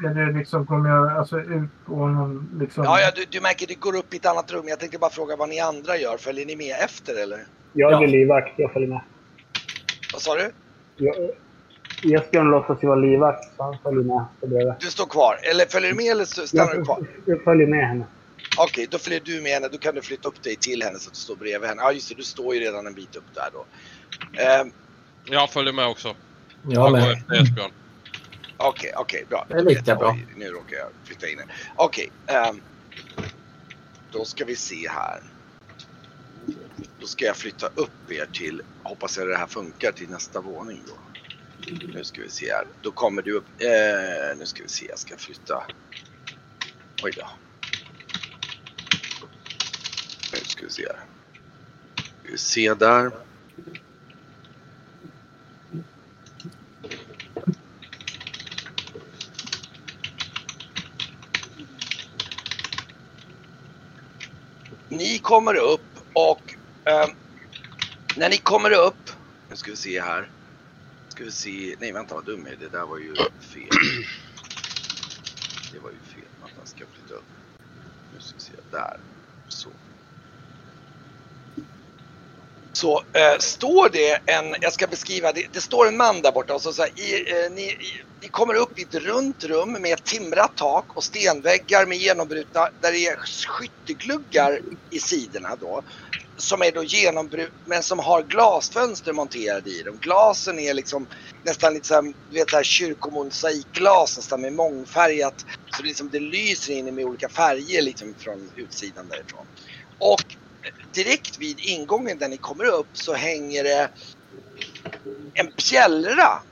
det, 0.01 0.07
är 0.09 0.13
det 0.31 0.39
liksom, 0.39 0.65
kommer 0.67 0.89
jag 0.89 1.17
alltså 1.17 1.39
ut 1.39 1.69
på 1.85 2.07
någon 2.07 2.49
liksom... 2.59 2.83
Ja, 2.83 2.99
ja 2.99 3.11
du, 3.15 3.25
du 3.29 3.41
märker 3.41 3.67
det 3.67 3.73
går 3.79 3.95
upp 3.95 4.13
i 4.13 4.17
ett 4.17 4.25
annat 4.25 4.51
rum. 4.51 4.63
Jag 4.67 4.79
tänkte 4.79 4.97
bara 4.97 5.09
fråga 5.11 5.35
vad 5.35 5.49
ni 5.49 5.59
andra 5.59 5.97
gör. 5.97 6.17
Följer 6.17 6.45
ni 6.45 6.55
med 6.55 6.75
efter 6.83 7.23
eller? 7.23 7.39
Jag 7.73 7.91
Ja. 7.91 8.03
är 8.03 8.07
livvakt, 8.07 8.53
jag 8.57 8.73
följer 8.73 8.89
med. 8.89 9.01
Vad 10.13 10.21
sa 10.21 10.35
du? 10.35 10.51
Jag, 10.97 11.15
Esbjörn 12.19 12.51
låtsas 12.51 12.83
ju 12.83 12.88
vara 12.88 12.99
livvakt, 12.99 13.43
så 13.57 13.63
han 13.63 13.77
följer 13.83 14.03
med. 14.03 14.75
Du 14.79 14.88
står 14.88 15.05
kvar. 15.05 15.35
Eller 15.51 15.65
följer 15.65 15.89
du 15.91 15.95
med 15.97 16.05
eller 16.11 16.25
stannar 16.25 16.71
du 16.71 16.77
Jag, 16.77 16.85
kvar? 16.85 16.99
jag 17.25 17.43
följer 17.43 17.67
med 17.67 17.88
henne. 17.88 18.05
Okej, 18.57 18.88
då 18.91 18.97
följer 18.97 19.21
du 19.25 19.41
med 19.41 19.51
henne. 19.51 19.67
Då 19.71 19.77
kan 19.77 19.95
du 19.95 20.01
flytta 20.01 20.27
upp 20.27 20.43
dig 20.43 20.55
till 20.55 20.83
henne 20.83 20.99
så 20.99 21.07
att 21.09 21.13
du 21.13 21.19
står 21.19 21.35
bredvid 21.35 21.69
henne. 21.69 21.81
Ja, 21.81 21.91
just 21.91 22.09
det. 22.09 22.15
Du 22.15 22.23
står 22.23 22.55
ju 22.55 22.61
redan 22.61 22.88
en 22.88 22.93
bit 22.93 23.15
upp 23.15 23.23
där 23.33 23.49
då. 23.53 23.65
Ehm, 24.41 24.71
Jag 25.25 25.49
följer 25.49 25.73
med 25.73 25.88
också. 25.88 26.07
jag 26.07 26.73
Jag 26.73 26.83
går 26.91 26.91
med. 26.91 27.11
efter 27.13 27.41
Esbjörn. 27.43 27.71
Okej, 28.63 28.91
okej, 28.97 29.25
bra. 29.29 29.45
Det 29.49 29.55
är 29.55 29.63
lika 29.63 29.95
bra. 29.95 30.11
Oj, 30.11 30.33
nu 30.35 30.45
råkar 30.45 30.77
jag 30.77 30.89
flytta 31.03 31.27
in 31.27 31.39
här. 31.39 31.47
Okej, 31.75 32.09
ehm, 32.27 32.61
då 34.11 34.25
ska 34.25 34.45
vi 34.45 34.55
se 34.55 34.89
här. 34.89 35.19
Då 36.99 37.07
ska 37.07 37.25
jag 37.25 37.37
flytta 37.37 37.67
upp 37.67 38.11
er 38.11 38.25
till, 38.25 38.61
hoppas 38.83 39.17
jag 39.17 39.27
det 39.27 39.37
här 39.37 39.47
funkar, 39.47 39.91
till 39.91 40.09
nästa 40.09 40.41
våning 40.41 40.83
då. 40.87 40.99
Nu 41.93 42.03
ska 42.03 42.21
vi 42.21 42.29
se 42.29 42.51
här. 42.51 42.67
Då 42.81 42.91
kommer 42.91 43.21
du 43.21 43.33
upp, 43.33 43.47
eh, 43.61 44.37
nu 44.37 44.45
ska 44.45 44.63
vi 44.63 44.69
se, 44.69 44.85
jag 44.85 44.99
ska 44.99 45.17
flytta. 45.17 45.63
Oj 47.03 47.11
då. 47.15 47.29
Nu 50.33 50.39
ska 50.39 50.65
vi 50.65 50.71
se 50.71 50.87
här. 50.87 51.05
Ska 52.23 52.31
vi 52.31 52.37
se 52.37 52.73
där. 52.73 53.28
Ni 65.00 65.20
kommer 65.20 65.56
upp 65.56 65.82
och 66.13 66.56
eh, 66.86 67.10
när 68.18 68.29
ni 68.29 68.38
kommer 68.38 68.72
upp, 68.72 69.10
nu 69.50 69.56
ska 69.56 69.72
vi 69.72 69.77
se 69.77 70.01
här. 70.01 70.32
Ska 71.10 71.24
vi 71.24 71.32
se, 71.32 71.75
nej 71.79 71.91
vänta 71.91 72.15
vad 72.15 72.25
dum 72.25 72.46
jag 72.46 72.53
är, 72.53 72.58
det 72.58 72.70
där 72.70 72.86
var 72.86 72.98
ju 72.98 73.15
fel. 73.39 73.70
Det 75.74 75.79
var 75.79 75.89
ju 75.89 76.00
fel, 76.00 76.29
vänta 76.41 76.56
jag 76.60 76.68
ska 76.68 76.86
flytta 76.86 77.13
upp. 77.13 77.24
Nu 78.13 78.20
ska 78.20 78.36
vi 78.38 78.44
se, 78.44 78.53
där. 78.72 79.00
Så. 79.48 79.70
Så 82.79 83.03
eh, 83.13 83.38
står 83.39 83.89
det 83.89 84.31
en, 84.31 84.55
jag 84.62 84.74
ska 84.74 84.88
beskriva, 84.88 85.31
det, 85.31 85.48
det 85.53 85.62
står 85.62 85.88
en 85.88 85.98
man 85.98 86.21
där 86.21 86.31
borta 86.31 86.53
och 86.53 86.62
så, 86.62 86.74
så 86.74 86.81
här, 86.81 87.00
i, 87.00 87.31
eh, 87.31 87.51
ni, 87.51 87.62
i, 87.62 88.03
ni 88.21 88.27
kommer 88.27 88.53
upp 88.53 88.79
i 88.79 88.81
ett 88.81 88.95
runt 88.95 89.43
rum 89.43 89.71
med 89.71 89.93
ett 89.93 90.05
timrat 90.05 90.57
tak 90.57 90.98
och 90.98 91.03
stenväggar 91.03 91.86
med 91.86 91.98
genombrutna, 91.98 92.69
där 92.81 92.91
det 92.91 93.05
är 93.05 93.17
skyttegluggar 93.48 94.59
i 94.89 95.00
sidorna 95.00 95.55
då. 95.55 95.81
som 96.38 96.62
är 96.62 96.71
då 96.71 96.83
genombrutna, 96.83 97.59
men 97.65 97.83
som 97.83 98.00
har 98.00 98.24
glasfönster 98.24 99.13
monterade 99.13 99.69
i 99.69 99.83
dem. 99.83 99.98
Glasen 100.01 100.59
är 100.59 100.74
liksom 100.74 101.07
nästan 101.43 101.74
lite 101.74 101.88
såhär, 101.88 102.03
du 102.29 102.36
vet 102.36 102.50
såhär 102.50 102.63
kyrkomosaikglas 102.63 104.17
nästan 104.17 104.41
med 104.41 104.53
mångfärgat. 104.53 105.45
Så 105.75 105.81
det, 105.81 105.88
liksom, 105.88 106.09
det 106.09 106.19
lyser 106.19 106.74
in 106.74 106.95
med 106.95 107.05
olika 107.05 107.29
färger 107.29 107.81
liksom 107.81 108.15
från 108.19 108.51
utsidan 108.55 109.07
därifrån. 109.07 109.45
Och 109.98 110.36
direkt 110.93 111.39
vid 111.39 111.59
ingången 111.59 112.17
där 112.19 112.29
ni 112.29 112.37
kommer 112.37 112.65
upp 112.65 112.89
så 112.93 113.13
hänger 113.13 113.63
det 113.63 113.91
en 115.33 115.51
bjällra 115.71 116.43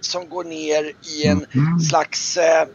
som 0.00 0.28
går 0.28 0.44
ner 0.44 0.84
i 1.02 1.26
en 1.26 1.46
Mhm. 1.54 1.80
slags 1.90 2.36
eh, 2.36 2.62
eh, 2.62 2.68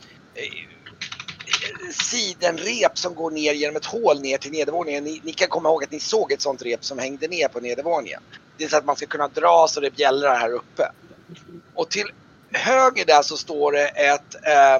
sidenrep 1.93 2.98
som 2.98 3.15
går 3.15 3.31
ner 3.31 3.53
genom 3.53 3.75
ett 3.75 3.86
hål 3.86 4.21
ner 4.21 4.38
till 4.38 4.51
nedervåningen. 4.51 5.03
Ni, 5.03 5.21
ni 5.24 5.33
kan 5.33 5.48
komma 5.50 5.69
ihåg 5.69 5.83
att 5.83 5.91
ni 5.91 6.00
såg 6.00 6.31
ett 6.31 6.41
sånt 6.41 6.62
rep 6.62 6.86
som 6.86 7.00
hängde 7.00 7.27
ner 7.27 7.48
på 7.48 7.60
nedervåningen. 7.60 8.21
Det 8.57 8.63
är 8.63 8.69
så 8.69 8.77
att 8.77 8.86
man 8.86 8.95
ska 8.95 9.07
kunna 9.07 9.27
dra 9.27 9.67
så 9.69 9.79
det 9.79 9.91
bjällrar 9.91 10.39
här 10.39 10.51
uppe. 10.53 10.83
Och 11.74 11.89
till 11.91 12.05
höger 12.53 13.05
där 13.05 13.21
så 13.24 13.38
står 13.38 13.71
det 13.71 13.88
ett 13.88 14.36
eh, 14.48 14.75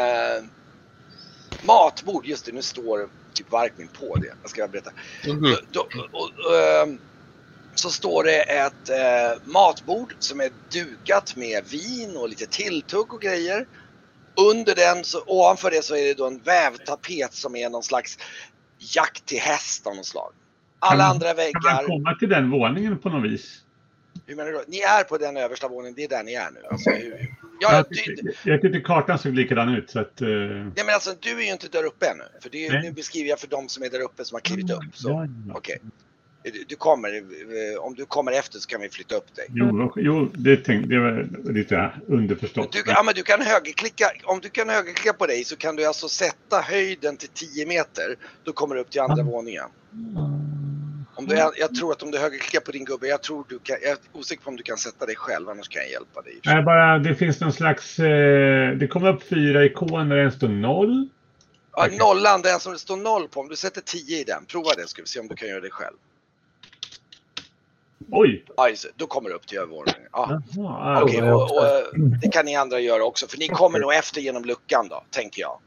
eh, 0.00 0.44
matbord. 1.60 2.26
Just 2.26 2.46
det, 2.46 2.52
nu 2.52 2.62
står 2.62 3.10
typ 3.42 3.52
Varkmin 3.52 3.88
på 4.00 4.16
det. 4.16 4.32
Jag 4.42 4.50
ska 4.50 4.68
berätta. 4.68 4.90
Mhm. 5.26 5.56
Då, 5.72 5.80
och, 6.12 6.30
och, 6.46 6.56
ehm, 6.56 6.98
så 7.74 7.90
står 7.90 8.24
det 8.24 8.42
ett 8.42 8.88
eh, 8.88 9.42
matbord 9.44 10.14
som 10.18 10.40
är 10.40 10.50
dukat 10.72 11.36
med 11.36 11.64
vin 11.64 12.16
och 12.16 12.28
lite 12.28 12.46
tilltugg 12.46 13.14
och 13.14 13.20
grejer. 13.20 13.66
Under 14.50 14.74
den, 14.74 15.04
så, 15.04 15.22
ovanför 15.26 15.70
det 15.70 15.82
så 15.84 15.96
är 15.96 16.04
det 16.04 16.14
då 16.14 16.26
en 16.26 16.38
vävtapet 16.38 17.34
som 17.34 17.56
är 17.56 17.70
någon 17.70 17.82
slags 17.82 18.18
jakt 18.78 19.26
till 19.26 19.40
häst 19.40 19.86
av 19.86 19.96
något 19.96 20.06
slag. 20.06 20.32
Alla 20.78 20.90
Kan 20.90 20.98
man- 20.98 21.10
andra 21.10 21.26
Kan 21.28 21.36
man 21.36 21.44
väggar, 21.76 21.86
komma 21.86 22.14
till 22.14 22.28
den 22.28 22.50
våningen 22.50 22.98
på 22.98 23.08
något 23.08 23.30
vis? 23.30 23.60
hur 24.26 24.36
menar 24.36 24.50
du 24.50 24.56
då? 24.58 24.64
Ni 24.66 24.80
är 24.80 25.04
på 25.04 25.18
den 25.18 25.36
översta 25.36 25.68
våningen, 25.68 25.94
det 25.96 26.04
är 26.04 26.08
där 26.08 26.22
ni 26.22 26.34
är 26.34 26.50
nu. 26.50 26.60
Alltså, 26.70 26.90
hur, 26.90 27.34
ja, 27.60 27.74
jag, 27.76 27.84
du, 27.90 27.94
tyckte, 27.96 28.22
jag 28.50 28.60
tyckte 28.62 28.80
kartan 28.80 29.18
såg 29.18 29.34
likadan 29.34 29.74
ut. 29.74 29.90
Så 29.90 30.00
att, 30.00 30.20
eh, 30.20 30.28
nej, 30.28 30.72
men 30.76 30.94
alltså, 30.94 31.14
du 31.20 31.30
är 31.30 31.44
ju 31.44 31.52
inte 31.52 31.68
där 31.68 31.84
uppe 31.84 32.06
ännu. 32.06 32.24
För 32.42 32.50
det, 32.50 32.66
är- 32.66 32.82
nu 32.82 32.92
beskriver 32.92 33.28
jag 33.28 33.38
för 33.40 33.48
de 33.48 33.68
som 33.68 33.82
är 33.82 33.90
där 33.90 34.00
uppe 34.00 34.24
som 34.24 34.34
har 34.34 34.40
klivit 34.40 34.70
upp. 34.70 34.82
Så, 34.94 35.08
Ja, 35.08 35.26
ja. 35.48 35.54
okej. 35.56 35.78
Du, 36.42 36.64
du 36.68 36.76
kommer, 36.76 37.08
eh, 37.16 37.78
om 37.80 37.94
du 37.94 38.04
kommer 38.06 38.32
efter 38.32 38.58
så 38.58 38.68
kan 38.68 38.80
vi 38.80 38.88
flytta 38.88 39.14
upp 39.14 39.34
dig. 39.36 39.46
Jo, 39.48 39.92
jo 39.96 40.30
det, 40.34 40.56
tänkte, 40.56 40.88
det 40.94 41.00
var 41.00 41.28
lite 41.52 41.90
underförstått. 42.06 42.72
Du, 42.72 42.82
ja, 42.86 43.02
men 43.02 43.14
du 43.14 43.22
kan 43.22 43.40
högerklicka, 43.42 44.10
om 44.24 44.40
du 44.40 44.48
kan 44.48 44.68
högerklicka 44.68 45.12
på 45.12 45.26
dig 45.26 45.44
så 45.44 45.56
kan 45.56 45.76
du 45.76 45.84
alltså 45.84 46.08
sätta 46.08 46.60
höjden 46.60 47.16
till 47.16 47.28
10 47.28 47.66
meter. 47.66 48.16
Då 48.44 48.52
kommer 48.52 48.74
du 48.74 48.80
upp 48.80 48.90
till 48.90 49.00
andra 49.00 49.22
våningen. 49.22 49.64
Om 51.20 51.26
du, 51.26 51.34
jag 51.56 51.74
tror 51.74 51.92
att 51.92 52.02
om 52.02 52.10
du 52.10 52.18
högerklickar 52.18 52.60
på 52.60 52.72
din 52.72 52.84
gubbe, 52.84 53.06
jag 53.06 53.22
tror 53.22 53.44
du 53.48 53.58
kan, 53.58 53.76
jag 53.82 53.90
är 53.90 53.98
osäker 54.12 54.42
på 54.42 54.50
om 54.50 54.56
du 54.56 54.62
kan 54.62 54.76
sätta 54.76 55.06
dig 55.06 55.16
själv, 55.16 55.48
annars 55.48 55.68
kan 55.68 55.82
jag 55.82 55.90
hjälpa 55.90 56.22
dig. 56.22 56.40
Nej, 56.44 56.62
bara, 56.62 56.98
det 56.98 57.14
finns 57.14 57.40
någon 57.40 57.52
slags... 57.52 57.98
Eh, 57.98 58.70
det 58.76 58.86
kommer 58.86 59.08
upp 59.08 59.22
fyra 59.22 59.64
ikoner, 59.64 60.16
en 60.16 60.32
står 60.32 60.48
noll. 60.48 61.08
Ja, 61.76 61.88
nollan, 61.98 62.42
den 62.42 62.60
som 62.60 62.72
det 62.72 62.78
står 62.78 62.96
noll 62.96 63.28
på, 63.28 63.40
om 63.40 63.48
du 63.48 63.56
sätter 63.56 63.80
10 63.80 64.20
i 64.20 64.24
den, 64.24 64.44
prova 64.44 64.70
det 64.76 64.88
ska 64.88 65.02
vi 65.02 65.08
se 65.08 65.20
om 65.20 65.28
du 65.28 65.34
kan 65.34 65.48
göra 65.48 65.60
det 65.60 65.70
själv. 65.70 65.96
Oj! 68.10 68.44
Det, 68.56 68.90
då 68.96 69.06
kommer 69.06 69.28
du 69.28 69.34
upp 69.34 69.46
till 69.46 69.58
övervåningen. 69.58 70.08
Ja. 70.12 70.42
Jaha, 70.56 71.08
jag 71.08 71.36
och, 71.36 71.42
och, 71.42 71.66
eh, 71.66 71.82
det 72.22 72.28
kan 72.28 72.44
ni 72.44 72.56
andra 72.56 72.80
göra 72.80 73.04
också, 73.04 73.26
för 73.26 73.38
ni 73.38 73.48
kommer 73.48 73.78
nog 73.78 73.94
efter 73.94 74.20
genom 74.20 74.44
luckan 74.44 74.88
då, 74.88 75.04
tänker 75.10 75.40
jag. 75.42 75.58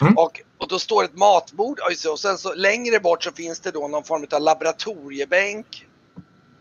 Mm. 0.00 0.16
Och, 0.16 0.40
och 0.58 0.68
då 0.68 0.78
står 0.78 1.04
ett 1.04 1.16
matbord 1.16 1.80
och 2.10 2.18
sen 2.18 2.38
så 2.38 2.54
längre 2.54 3.00
bort 3.00 3.24
så 3.24 3.32
finns 3.32 3.60
det 3.60 3.70
då 3.70 3.88
någon 3.88 4.04
form 4.04 4.26
av 4.32 4.40
laboratoriebänk. 4.40 5.86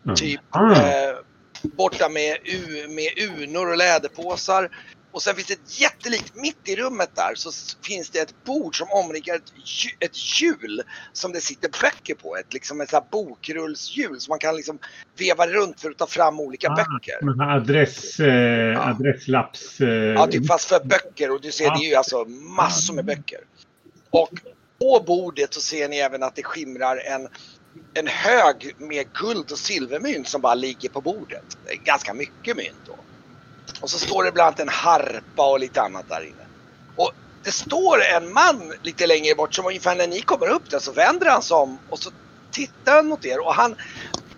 Mm. 0.06 0.16
Typ 0.16 0.42
Ah. 0.50 0.72
eh, 0.72 1.16
borta 1.62 2.10
med, 2.10 2.38
u, 2.44 2.88
med 2.88 3.30
unor 3.30 3.72
och 3.72 3.78
läderpåsar. 3.78 4.70
Och 5.14 5.22
sen 5.22 5.36
finns 5.36 5.48
det 5.48 5.54
ett 5.54 5.80
jättelikt, 5.82 6.36
mitt 6.36 6.68
i 6.70 6.76
rummet 6.76 7.10
där 7.16 7.36
så 7.36 7.52
finns 7.86 8.10
det 8.10 8.20
ett 8.20 8.44
bord 8.44 8.78
som 8.78 8.88
omringar 8.92 9.36
ett, 9.36 9.52
hju- 9.66 9.96
ett 10.00 10.42
hjul 10.42 10.82
som 11.14 11.32
det 11.32 11.42
sitter 11.42 11.70
böcker 11.82 12.16
på. 12.16 12.38
Ett, 12.38 12.54
liksom 12.54 12.82
ett 12.82 12.90
så 12.90 12.96
här 12.96 13.06
bokrullshjul 13.12 14.20
som 14.22 14.32
man 14.32 14.40
kan 14.40 14.56
liksom 14.56 14.80
veva 15.18 15.48
runt 15.48 15.82
för 15.82 15.90
att 15.90 15.98
ta 15.98 16.08
fram 16.08 16.40
olika 16.40 16.70
Ah, 16.70 16.76
böcker. 16.76 17.42
Adress, 17.56 18.20
eh, 18.20 18.88
adresslapps... 18.88 19.82
Eh, 19.82 19.88
Ja, 19.90 20.28
typ 20.28 20.48
fast 20.48 20.70
för 20.70 20.80
böcker 20.86 21.32
och 21.32 21.42
du 21.42 21.52
ser 21.52 21.66
Ja. 21.66 21.78
det 21.80 21.86
är 21.86 21.90
ju 21.90 21.96
alltså 21.96 22.26
massor 22.58 22.94
med 22.94 23.06
böcker. 23.06 23.40
Och 24.10 24.30
på 24.80 25.04
bordet 25.08 25.54
så 25.54 25.62
ser 25.62 25.90
ni 25.90 25.98
även 25.98 26.24
att 26.24 26.36
det 26.36 26.44
skimrar 26.44 26.98
en, 26.98 27.28
en 27.94 28.08
hög 28.08 28.76
med 28.78 29.14
guld 29.14 29.52
och 29.52 29.60
silvermynt 29.60 30.28
som 30.28 30.42
bara 30.42 30.56
ligger 30.56 30.90
på 30.90 31.02
bordet. 31.02 31.46
Ganska 31.84 32.14
mycket 32.14 32.58
mynt 32.58 32.82
då. 32.86 33.06
Och 33.80 33.90
så 33.90 34.00
står 34.00 34.24
det 34.24 34.32
bland 34.32 34.48
annat 34.48 34.60
en 34.60 34.70
harpa 34.70 35.52
och 35.52 35.60
lite 35.60 35.82
annat 35.82 36.10
där 36.10 36.22
inne. 36.22 36.48
Och 36.96 37.12
det 37.44 37.52
står 37.52 38.02
en 38.02 38.34
man 38.34 38.74
lite 38.84 39.08
längre 39.08 39.36
bort 39.36 39.54
som 39.54 39.66
ungefär 39.66 39.96
när 39.96 40.08
ni 40.08 40.22
kommer 40.22 40.48
upp 40.50 40.70
där 40.70 40.80
så 40.80 40.92
vänder 40.92 41.30
han 41.30 41.42
sig 41.42 41.56
om 41.56 41.80
och 41.90 42.00
så 42.00 42.12
tittar 42.52 42.96
han 42.96 43.08
mot 43.08 43.26
er 43.26 43.46
och 43.46 43.54
han, 43.54 43.76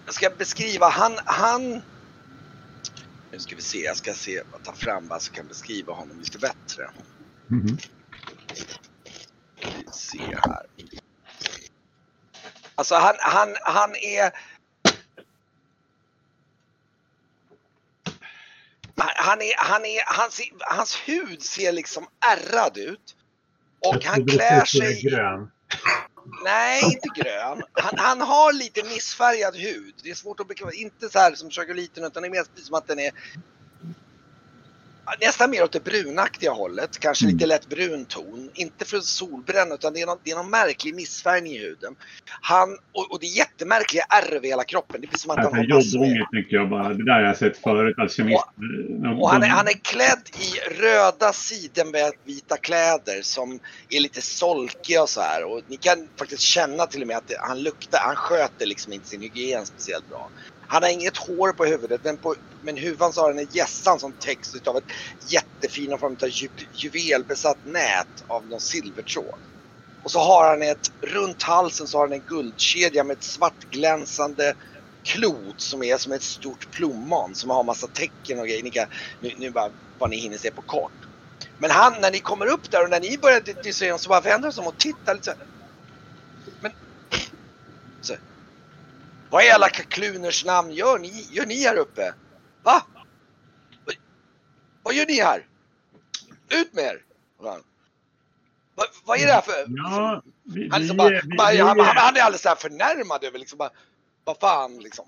jag 0.05 0.15
ska 0.15 0.29
beskriva, 0.29 0.89
han, 0.89 1.19
han 1.25 1.81
nu 3.33 3.39
ska 3.39 3.55
vi 3.55 3.61
se, 3.61 3.77
jag 3.77 3.97
ska 3.97 4.13
se, 4.13 4.43
ta 4.63 4.73
fram 4.73 5.07
så 5.07 5.13
jag 5.13 5.35
kan 5.35 5.47
beskriva 5.47 5.93
honom 5.93 6.19
lite 6.19 6.39
bättre. 6.39 6.89
Mhm. 7.47 7.77
Vi 9.55 9.91
ser 9.91 10.39
här. 10.47 10.65
Alltså 12.75 12.95
han, 12.95 13.15
han, 13.19 13.55
han 13.61 13.95
är... 13.95 14.31
Han 19.23 19.41
är, 19.41 19.53
han 19.57 19.85
är, 19.85 20.03
hans, 20.05 20.41
hans 20.59 20.95
hud 20.95 21.41
ser 21.41 21.71
liksom 21.71 22.07
ärrad 22.31 22.77
ut. 22.77 23.15
Och 23.85 24.03
han 24.03 24.27
klär 24.27 24.65
sig... 24.65 25.01
Grön. 25.01 25.51
Nej, 26.43 26.83
inte 26.83 27.07
grön. 27.15 27.63
Han, 27.73 27.97
han 27.97 28.21
har 28.21 28.53
lite 28.53 28.83
missfärgad 28.83 29.55
hud. 29.55 29.93
Det 30.03 30.09
är 30.09 30.15
svårt 30.15 30.39
att 30.39 30.47
bekräfta. 30.47 30.75
Inte 30.75 31.09
så 31.09 31.19
här 31.19 31.35
som 31.35 31.49
chokoliten 31.49 32.03
utan 32.03 32.23
det 32.23 32.27
är 32.27 32.31
mer 32.31 32.45
som 32.55 32.75
att 32.75 32.87
den 32.87 32.99
är 32.99 33.11
nästan 35.21 35.49
mer 35.49 35.63
åt 35.63 35.71
det 35.71 35.83
brunaktiga 35.83 36.51
hållet. 36.51 36.99
Kanske 36.99 37.25
Mm. 37.25 37.35
lite 37.35 37.45
lätt 37.45 37.69
brun 37.69 38.05
ton. 38.05 38.49
Inte 38.53 38.85
för 38.85 38.99
solbränna 38.99 39.75
utan 39.75 39.93
det 39.93 40.01
är, 40.01 40.05
någon, 40.05 40.17
det 40.23 40.31
är 40.31 40.35
någon 40.35 40.49
märklig 40.49 40.95
missfärgning 40.95 41.53
i 41.53 41.59
huden. 41.59 41.95
Han, 42.41 42.69
och, 42.91 43.11
och 43.11 43.19
det 43.19 43.25
är 43.25 43.37
jättemärkliga 43.37 44.03
ärr 44.09 44.33
över 44.33 44.47
hela 44.47 44.63
kroppen. 44.63 45.01
Det 45.01 45.07
blir 45.07 45.19
som 45.19 45.31
att 45.31 45.37
han 45.37 45.53
har 45.53 45.63
jobbångest 45.63 46.31
tänker 46.31 46.55
jag 46.55 46.69
bara. 46.69 46.89
Det 46.93 47.05
där 47.05 47.13
har 47.13 47.21
jag 47.21 47.37
sett 47.37 47.57
förut. 47.57 47.95
Alkemist. 47.99 48.43
De- 49.03 49.19
och 49.21 49.29
han 49.29 49.43
är, 49.43 49.47
han 49.47 49.67
är 49.67 49.73
klädd 49.83 50.29
i 50.39 50.79
röda 50.81 51.33
sidenvita 51.33 52.57
kläder 52.57 53.21
som 53.21 53.59
är 53.89 53.99
lite 53.99 54.21
solkiga 54.21 55.01
och 55.01 55.09
så 55.09 55.21
här. 55.21 55.43
Och 55.43 55.61
ni 55.67 55.77
kan 55.77 56.07
faktiskt 56.19 56.41
känna 56.41 56.85
till 56.85 57.01
och 57.01 57.07
med 57.07 57.17
att 57.17 57.27
det, 57.27 57.37
han 57.39 57.63
luktar, 57.63 57.99
han 57.99 58.15
sköter 58.15 58.65
liksom 58.65 58.93
inte 58.93 59.07
sin 59.07 59.21
hygien 59.21 59.65
speciellt 59.65 60.09
bra. 60.09 60.29
Han 60.73 60.83
har 60.83 60.89
inget 60.89 61.17
hår 61.17 61.51
på 61.51 61.65
huvudet 61.65 62.03
men 62.03 62.17
på 62.17 62.35
men 62.61 62.77
huvan 62.77 63.13
så 63.13 63.21
har 63.21 63.29
han 63.29 63.39
en 63.39 63.47
gässan 63.51 63.99
som 63.99 64.13
täcks 64.13 64.55
av 64.65 64.77
ett 64.77 64.83
jättefina 65.27 65.97
form 65.97 66.17
av 66.21 66.29
ju, 66.29 66.49
juvelbesatt 66.71 67.65
nät 67.65 68.23
av 68.27 68.47
någon 68.47 68.59
silvertråd. 68.59 69.39
Och 70.03 70.11
så 70.11 70.19
har 70.19 70.49
han 70.49 70.61
ett, 70.61 70.91
runt 71.01 71.43
halsen 71.43 71.87
så 71.87 71.97
har 71.97 72.07
han 72.07 72.13
en 72.13 72.21
guldkedja 72.21 73.03
med 73.03 73.17
ett 73.17 73.23
svartglänsande 73.23 74.53
klot 75.03 75.61
som 75.61 75.83
är 75.83 75.97
som 75.97 76.11
ett 76.11 76.23
stort 76.23 76.71
plommon 76.71 77.35
som 77.35 77.49
har 77.49 77.63
massa 77.63 77.87
tecken 77.87 78.39
och 78.39 78.47
grejer. 78.47 78.63
Ni 78.63 78.71
kan, 78.71 78.87
nu, 79.19 79.33
nu 79.37 79.51
bara 79.51 79.71
vad 79.97 80.09
ni 80.09 80.17
hinner 80.17 80.37
se 80.37 80.51
på 80.51 80.61
kort. 80.61 80.91
Men 81.57 81.71
han, 81.71 82.01
när 82.01 82.11
ni 82.11 82.19
kommer 82.19 82.45
upp 82.45 82.71
där 82.71 82.83
och 82.83 82.89
när 82.89 82.99
ni 82.99 83.17
börjar 83.17 83.41
diskutera 83.41 83.97
så 83.97 84.09
bara 84.09 84.21
vänder 84.21 84.45
han 84.45 84.53
sig 84.53 84.61
om 84.61 84.67
och 84.67 84.77
tittar 84.77 85.13
lite 85.13 85.25
så 85.25 85.31
här. 85.31 85.47
Men... 86.59 86.71
Så, 88.01 88.15
vad 89.33 89.43
i 89.45 89.49
alla 89.49 89.69
kakluners 89.69 90.45
namn 90.45 90.71
gör 90.71 90.99
ni, 90.99 91.27
gör 91.31 91.45
ni 91.45 91.63
här 91.63 91.77
uppe? 91.77 92.13
Va? 92.63 92.81
Vad, 93.85 93.95
vad 94.83 94.93
gör 94.93 95.05
ni 95.05 95.21
här? 95.21 95.45
Ut 96.61 96.73
med 96.73 96.83
er! 96.83 97.01
Va, 97.39 97.57
vad 99.05 99.19
är 99.19 99.25
det 99.25 99.31
här 99.33 99.41
för... 99.41 99.53
Ja, 99.67 100.21
vi, 100.43 100.69
Han, 100.71 100.79
vi, 100.81 100.83
liksom 100.83 100.97
bara, 100.97 101.09
vi, 101.09 101.37
bara, 101.37 101.51
vi, 101.51 101.57
han, 101.57 101.79
han, 101.79 101.97
han 101.97 102.15
är 102.15 102.21
alldeles 102.21 102.41
så 102.41 102.49
här 102.49 102.55
förnärmad 102.55 103.23
över 103.23 103.39
liksom 103.39 103.57
bara, 103.57 103.69
vad 104.23 104.37
fan 104.37 104.77
liksom. 104.79 105.05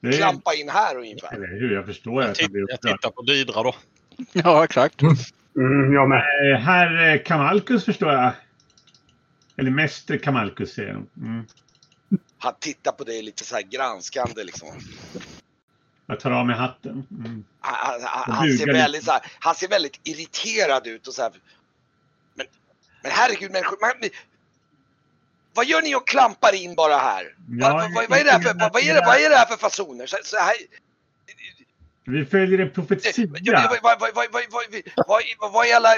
det- 0.00 0.12
Klampa 0.12 0.54
in 0.54 0.68
här 0.68 0.96
ungefär. 0.96 1.34
Eller 1.34 1.46
hur? 1.46 1.74
Jag 1.74 1.86
förstår 1.86 2.22
Jag, 2.22 2.36
jag 2.38 2.60
upprörd. 2.62 2.80
tittar 2.96 3.10
på 3.10 3.22
Didra 3.22 3.62
då. 3.62 3.74
Ja, 4.32 4.64
exakt. 4.64 5.02
Mm, 5.56 5.92
jag 5.92 6.08
med. 6.08 6.18
Eh, 6.18 6.60
Herr 6.60 7.14
eh, 7.14 7.22
Kamalkus 7.22 7.84
förstår 7.84 8.12
jag. 8.12 8.32
Eller 9.56 9.70
Mäster 9.70 10.18
Kamalkus 10.18 10.74
säger 10.74 10.92
de. 10.92 11.08
Mm. 11.26 11.46
Han 12.42 12.54
tittar 12.60 12.92
på 12.92 13.04
dig 13.04 13.22
lite 13.22 13.44
så 13.44 13.54
här 13.54 13.62
granskande 13.62 14.44
liksom. 14.44 14.68
Jag 16.06 16.20
tar 16.20 16.30
av 16.30 16.46
mig 16.46 16.56
hatten. 16.56 17.06
Mm. 17.10 17.44
Han, 17.60 18.02
han, 18.02 18.34
han, 18.34 18.58
ser 18.58 18.66
väldigt, 18.66 19.04
så 19.04 19.12
här, 19.12 19.22
han 19.38 19.54
ser 19.54 19.68
väldigt 19.68 20.00
irriterad 20.04 20.86
ut 20.86 21.06
och 21.08 21.14
så 21.14 21.22
här. 21.22 21.32
Men, 22.34 22.46
men 23.02 23.12
herregud 23.12 23.50
människor. 23.50 23.78
Man, 23.80 24.10
vad 25.54 25.66
gör 25.66 25.82
ni 25.82 25.94
och 25.94 26.08
klampar 26.08 26.54
in 26.54 26.74
bara 26.74 26.96
här? 26.96 27.34
Vad, 27.60 28.20
är 28.20 28.24
det 29.30 29.36
här 29.36 29.46
för, 29.46 29.56
fasoner? 29.56 30.06
Så, 30.06 30.16
så 30.24 30.36
här, 30.36 30.54
vi 32.04 32.24
följer 32.24 32.58
en 32.58 32.70
profetia. 32.70 33.26
Vad 35.52 35.66
är 35.66 35.76
alla... 35.76 35.94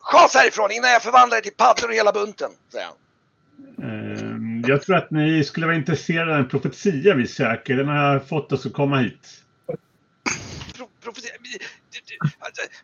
Schas 0.00 0.34
härifrån 0.34 0.70
innan 0.70 0.90
jag 0.90 1.02
förvandlar 1.02 1.36
dig 1.36 1.42
till 1.42 1.54
paddor 1.56 1.88
och 1.88 1.94
hela 1.94 2.12
bunten, 2.12 2.50
säger 2.72 2.86
han. 2.86 2.96
Uh. 3.84 4.27
Jag 4.68 4.82
tror 4.82 4.96
att 4.96 5.10
ni 5.10 5.44
skulle 5.44 5.66
vara 5.66 5.76
intresserade 5.76 6.32
av 6.32 6.38
en 6.38 6.48
profetia 6.48 7.14
vi 7.14 7.26
söker. 7.26 7.76
Den 7.76 7.88
har 7.88 8.20
fått 8.20 8.52
oss 8.52 8.66
att 8.66 8.72
komma 8.72 8.98
hit. 8.98 9.42
Pro, 10.76 10.88
profetia, 11.02 11.32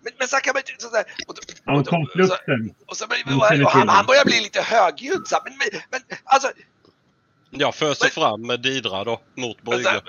men, 0.03 0.13
men 0.19 0.29
så 0.29 0.37
kan 0.37 0.53
man 0.55 0.63
inte... 0.69 0.83
sådär, 0.83 1.05
och, 1.27 1.39
och, 1.39 1.79
och, 1.79 3.71
han, 3.71 4.07
börjar 4.07 4.25
bli 4.25 4.41
lite 4.41 4.61
högljudd. 4.61 5.27
Men, 5.45 5.53
men, 5.59 5.81
men 5.91 6.01
alltså... 6.25 6.49
Jag 7.51 7.75
föser 7.75 8.09
fram 8.09 8.47
med 8.47 8.61
Didra 8.61 9.05
då 9.05 9.21
mot 9.35 9.57
här, 9.67 10.03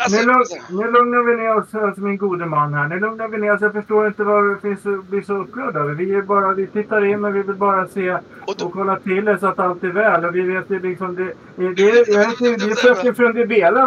alltså, 0.00 0.16
Nu, 0.20 0.26
lugn, 0.26 0.44
nu 0.70 0.90
lugnar 0.92 1.22
vi 1.30 1.36
ner 1.42 1.56
oss, 1.56 1.74
alltså 1.74 2.00
min 2.00 2.16
gode 2.16 2.46
man 2.46 2.74
här. 2.74 2.88
Nu 2.88 3.00
lugnar 3.00 3.28
vi 3.28 3.38
ner 3.38 3.54
oss. 3.54 3.60
Jag 3.60 3.72
förstår 3.72 4.06
inte 4.06 4.24
vad 4.24 4.44
det 4.54 4.60
finns 4.60 4.86
att 4.86 5.04
bli 5.04 5.22
så 5.24 5.32
upprörd 5.34 5.76
över. 5.76 5.94
Vi, 5.94 6.14
är 6.14 6.22
bara, 6.22 6.52
vi 6.52 6.66
tittar 6.66 7.04
in 7.04 7.24
och 7.24 7.36
vi 7.36 7.42
vill 7.42 7.54
bara 7.56 7.88
se 7.88 8.10
Och 8.46 8.54
då- 8.58 8.64
och 8.66 8.72
kolla 8.72 8.96
till 8.98 9.24
det 9.24 9.38
så 9.38 9.46
att 9.46 9.58
allt 9.58 9.84
är 9.84 9.88
väl. 9.88 10.24
Och 10.24 10.34
vi 10.36 10.40
vet 10.40 10.70
ju 10.70 10.80
liksom 10.80 11.14
det. 11.16 11.24
Det, 11.56 11.74
det, 11.74 11.82
jag 12.08 12.18
vet 12.28 12.40
inte, 12.40 12.66
det 12.66 12.70
är 12.70 12.74
fröken 12.74 13.14
från 13.14 13.34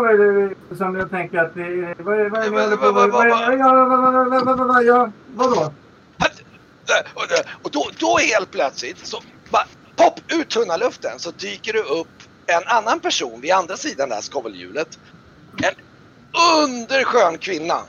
är 0.05 0.17
det 0.69 0.75
som 0.77 0.95
jag 0.95 1.09
tänker 1.09 1.37
att 1.39 1.55
det 1.55 1.61
är. 1.61 1.95
Vad 2.03 2.19
är 2.19 2.19
är 2.19 2.29
det 2.29 2.49
ni 2.51 2.57
håller 2.75 3.07
på 3.11 3.17
med? 3.17 3.31
Är- 3.31 3.57
ja, 3.57 3.73
vad- 3.73 3.89
vad- 3.89 4.13
vad- 4.13 4.29
vad- 4.29 4.45
vad- 4.45 4.57
vad- 4.57 4.67
vad- 4.67 4.83
ja, 4.83 5.11
Vadå? 5.35 5.73
Och, 7.13 7.23
och 7.63 7.71
då, 7.71 7.89
då 7.99 8.17
helt 8.17 8.51
plötsligt 8.51 8.97
så 9.07 9.17
bara 9.51 9.63
pop 9.95 10.19
ut 10.33 10.49
tunna 10.49 10.77
luften 10.77 11.11
så 11.19 11.31
dyker 11.31 11.73
det 11.73 11.79
upp 11.79 12.07
en 12.57 12.67
annan 12.67 12.99
person 12.99 13.41
vid 13.41 13.51
andra 13.51 13.77
sidan 13.77 14.09
det 14.09 14.15
här 14.15 14.21
skovelhjulet. 14.21 14.99
En 15.63 15.75
underskön 16.63 17.37
kvinna. 17.37 17.81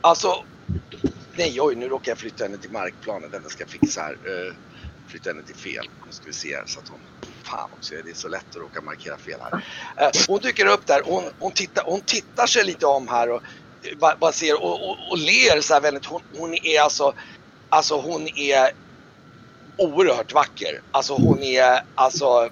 Alltså, 0.00 0.44
nej 1.36 1.60
oj 1.60 1.74
nu 1.74 1.88
råkar 1.88 2.12
jag 2.12 2.18
flytta 2.18 2.44
henne 2.44 2.58
till 2.58 2.70
markplanen. 2.70 3.30
Den 3.30 3.48
ska 3.48 3.62
jag 3.62 3.70
fixa 3.70 4.00
här. 4.00 4.12
Uh, 4.12 4.54
flytta 5.06 5.30
henne 5.30 5.42
till 5.42 5.54
fel. 5.54 5.88
Nu 6.06 6.12
ska 6.12 6.26
vi 6.26 6.32
se 6.32 6.56
här 6.56 6.64
så 6.66 6.80
att 6.80 6.88
hon... 6.88 7.00
Fan 7.42 7.70
också, 7.72 7.94
det 8.04 8.10
är 8.10 8.14
så 8.14 8.28
lätt 8.28 8.50
att 8.50 8.56
råka 8.56 8.80
markera 8.80 9.18
fel 9.18 9.40
här. 9.40 9.54
Uh, 10.06 10.10
hon 10.28 10.40
dyker 10.40 10.66
upp 10.66 10.86
där, 10.86 11.02
hon, 11.04 11.24
hon, 11.38 11.52
tittar, 11.52 11.84
hon 11.84 12.00
tittar 12.00 12.46
sig 12.46 12.64
lite 12.64 12.86
om 12.86 13.08
här 13.08 13.30
och 13.30 13.42
eh, 13.82 13.98
bara, 13.98 14.16
bara 14.16 14.32
ser 14.32 14.62
och, 14.62 14.90
och, 14.90 14.96
och 15.10 15.18
ler 15.18 15.60
så 15.60 15.74
här 15.74 15.80
väldigt. 15.80 16.04
Hon, 16.04 16.22
hon 16.36 16.54
är 16.54 16.80
alltså 16.80 17.14
Alltså 17.68 18.00
hon 18.00 18.28
är 18.28 18.70
oerhört 19.76 20.32
vacker. 20.32 20.80
Alltså 20.90 21.14
hon 21.14 21.42
är 21.42 21.80
alltså 21.94 22.50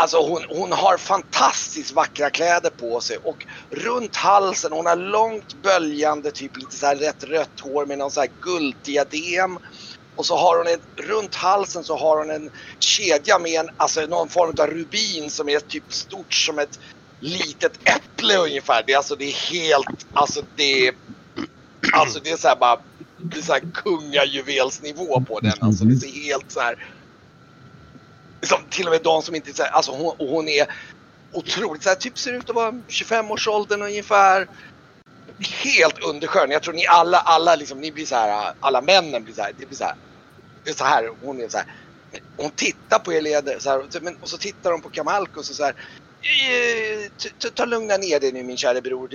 Alltså 0.00 0.18
hon, 0.18 0.42
hon 0.48 0.72
har 0.72 0.96
fantastiskt 0.96 1.92
vackra 1.92 2.30
kläder 2.30 2.70
på 2.70 3.00
sig 3.00 3.16
och 3.16 3.46
runt 3.70 4.16
halsen, 4.16 4.72
hon 4.72 4.86
har 4.86 4.96
långt 4.96 5.62
böljande 5.62 6.30
typ 6.30 6.56
lite 6.56 6.76
så 6.76 6.86
här 6.86 6.96
rätt 6.96 7.24
rött 7.24 7.60
hår 7.60 7.86
med 7.86 7.98
någon 7.98 8.10
så 8.10 8.20
här 8.20 8.30
gulddiadem. 8.42 9.58
Och 10.16 10.26
så 10.26 10.36
har 10.36 10.56
hon 10.58 10.66
ett, 10.66 11.08
runt 11.08 11.34
halsen 11.34 11.84
så 11.84 11.96
har 11.96 12.18
hon 12.18 12.30
en 12.30 12.50
kedja 12.78 13.38
med 13.38 13.60
en, 13.60 13.68
alltså 13.76 14.00
någon 14.06 14.28
form 14.28 14.54
av 14.60 14.66
rubin 14.66 15.30
som 15.30 15.48
är 15.48 15.60
typ 15.60 15.92
stort 15.92 16.34
som 16.34 16.58
ett 16.58 16.78
litet 17.20 17.72
äpple 17.84 18.36
ungefär. 18.36 18.82
Det 18.86 18.92
är 18.92 18.96
alltså 18.96 19.16
det 19.16 19.24
är 19.24 19.50
helt, 19.52 20.06
alltså 20.14 20.42
det 20.56 20.86
är 20.86 20.94
Alltså 21.92 22.20
det 22.24 22.30
är 22.30 22.36
så 22.36 22.48
här 22.48 22.56
bara, 22.56 22.78
det 23.18 23.38
är 23.38 23.42
så 23.42 23.52
här 23.52 23.62
kungajuvelsnivå 23.74 25.20
på 25.20 25.40
den. 25.40 25.52
Alltså 25.60 25.84
det 25.84 26.06
är 26.06 26.24
helt 26.24 26.52
så 26.52 26.60
här. 26.60 26.86
Liksom, 28.40 28.58
till 28.70 28.86
och 28.86 28.92
med 28.92 29.02
de 29.02 29.22
som 29.22 29.34
inte, 29.34 29.52
så 29.54 29.62
här, 29.62 29.70
alltså 29.70 29.92
hon, 29.92 30.14
och 30.18 30.28
hon 30.28 30.48
är 30.48 30.66
otroligt, 31.32 31.82
så 31.82 31.88
här, 31.88 31.96
typ 31.96 32.18
ser 32.18 32.32
ut 32.32 32.50
att 32.50 32.56
vara 32.56 32.70
25-årsåldern 32.70 33.82
ungefär. 33.82 34.48
Helt 35.64 36.04
underskön. 36.04 36.50
Jag 36.50 36.62
tror 36.62 36.74
ni 36.74 36.86
alla, 36.86 37.18
alla 37.18 37.56
liksom, 37.56 37.80
ni 37.80 37.92
blir 37.92 38.06
så 38.06 38.14
här, 38.16 38.54
alla 38.60 38.80
männen 38.82 39.24
blir 39.24 39.34
så 39.34 39.42
här, 39.42 39.52
det 39.58 39.66
blir 39.66 39.78
så 39.78 39.84
här. 39.84 39.94
Det 40.64 40.70
är 40.70 40.74
så 40.74 40.84
här, 40.84 41.10
hon 41.22 41.40
är 41.40 41.48
så 41.48 41.58
här. 41.58 41.66
Hon 42.36 42.50
tittar 42.50 42.98
på 42.98 43.12
er 43.12 43.20
leder 43.22 43.58
så 43.58 43.70
här, 43.70 43.84
och 43.84 43.92
så- 43.92 44.00
men, 44.02 44.16
och 44.16 44.28
så 44.28 44.38
tittar 44.38 44.72
hon 44.72 44.82
på 44.82 44.90
Kamalkus 44.90 45.50
och 45.50 45.56
så 45.56 45.64
här. 45.64 45.74
"Eh, 46.22 47.50
ta- 47.54 47.64
lugna 47.64 47.96
ner 47.96 48.20
dig 48.20 48.32
nu 48.32 48.42
min 48.42 48.56
kära 48.56 48.80
bror. 48.80 49.08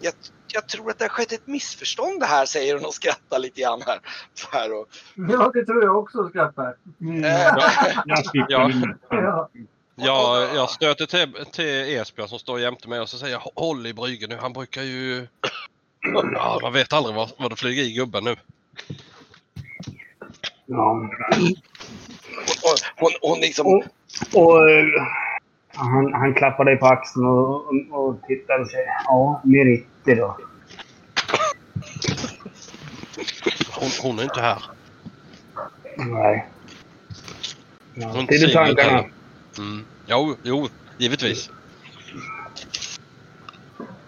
Jag, 0.00 0.12
jag 0.52 0.68
tror 0.68 0.90
att 0.90 0.98
det 0.98 1.04
har 1.04 1.08
skett 1.08 1.32
ett 1.32 1.46
missförstånd 1.46 2.20
det 2.20 2.26
här 2.26 2.46
säger 2.46 2.74
hon 2.74 2.84
och 2.84 2.94
skrattar 2.94 3.38
lite 3.38 3.60
grann 3.60 3.82
här. 3.86 3.98
Så 4.34 4.46
här 4.52 4.72
och, 4.80 4.86
Ja, 5.14 5.50
det 5.54 5.64
tror 5.64 5.84
jag 5.84 5.98
också 5.98 6.28
skrattar. 6.28 6.76
Mm. 7.00 7.24
eh, 7.24 7.30
Ja. 8.48 8.70
Ja. 9.96 10.48
Jag, 10.54 10.70
stöter 10.70 11.06
till, 11.06 11.44
till 11.52 11.96
Esbjörn 11.98 12.28
som 12.28 12.38
står 12.38 12.60
jämte 12.60 12.88
mig 12.88 13.00
och 13.00 13.08
så 13.08 13.18
säger 13.18 13.32
jag 13.32 13.50
håll 13.54 13.86
i 13.86 13.94
bryggen 13.94 14.30
nu. 14.30 14.36
Han 14.36 14.52
brukar 14.52 14.82
ju... 14.82 15.26
Ja, 16.34 16.58
man 16.62 16.72
vet 16.72 16.92
aldrig 16.92 17.16
vad, 17.16 17.30
vad 17.38 17.50
det 17.52 17.56
flyger 17.56 17.82
i 17.82 17.92
gubben 17.92 18.24
nu. 18.24 18.36
Ja. 20.66 20.90
och, 22.62 22.78
hon, 22.96 23.10
hon 23.22 23.40
liksom, 23.40 23.66
Och, 23.66 23.84
och 24.34 24.70
eh, 24.70 24.84
han, 25.74 26.12
han 26.12 26.34
klappar 26.34 26.64
dig 26.64 26.76
på 26.76 26.86
axeln 26.86 27.26
och, 27.26 27.54
och, 27.54 28.08
och 28.08 28.22
tittar 28.26 28.60
och 28.60 28.68
säger 28.70 28.86
ja, 29.04 29.40
meriter 29.44 30.16
då. 30.16 30.36
Hon, 33.70 33.90
hon 34.02 34.18
är 34.18 34.22
inte 34.22 34.40
här. 34.40 34.62
Nej. 35.96 36.46
Ja, 37.94 38.08
Hon 38.08 38.26
till 38.26 38.52
tankarna. 38.52 39.04
Mm. 39.58 39.84
Jo, 40.06 40.36
jo, 40.42 40.68
givetvis. 40.98 41.50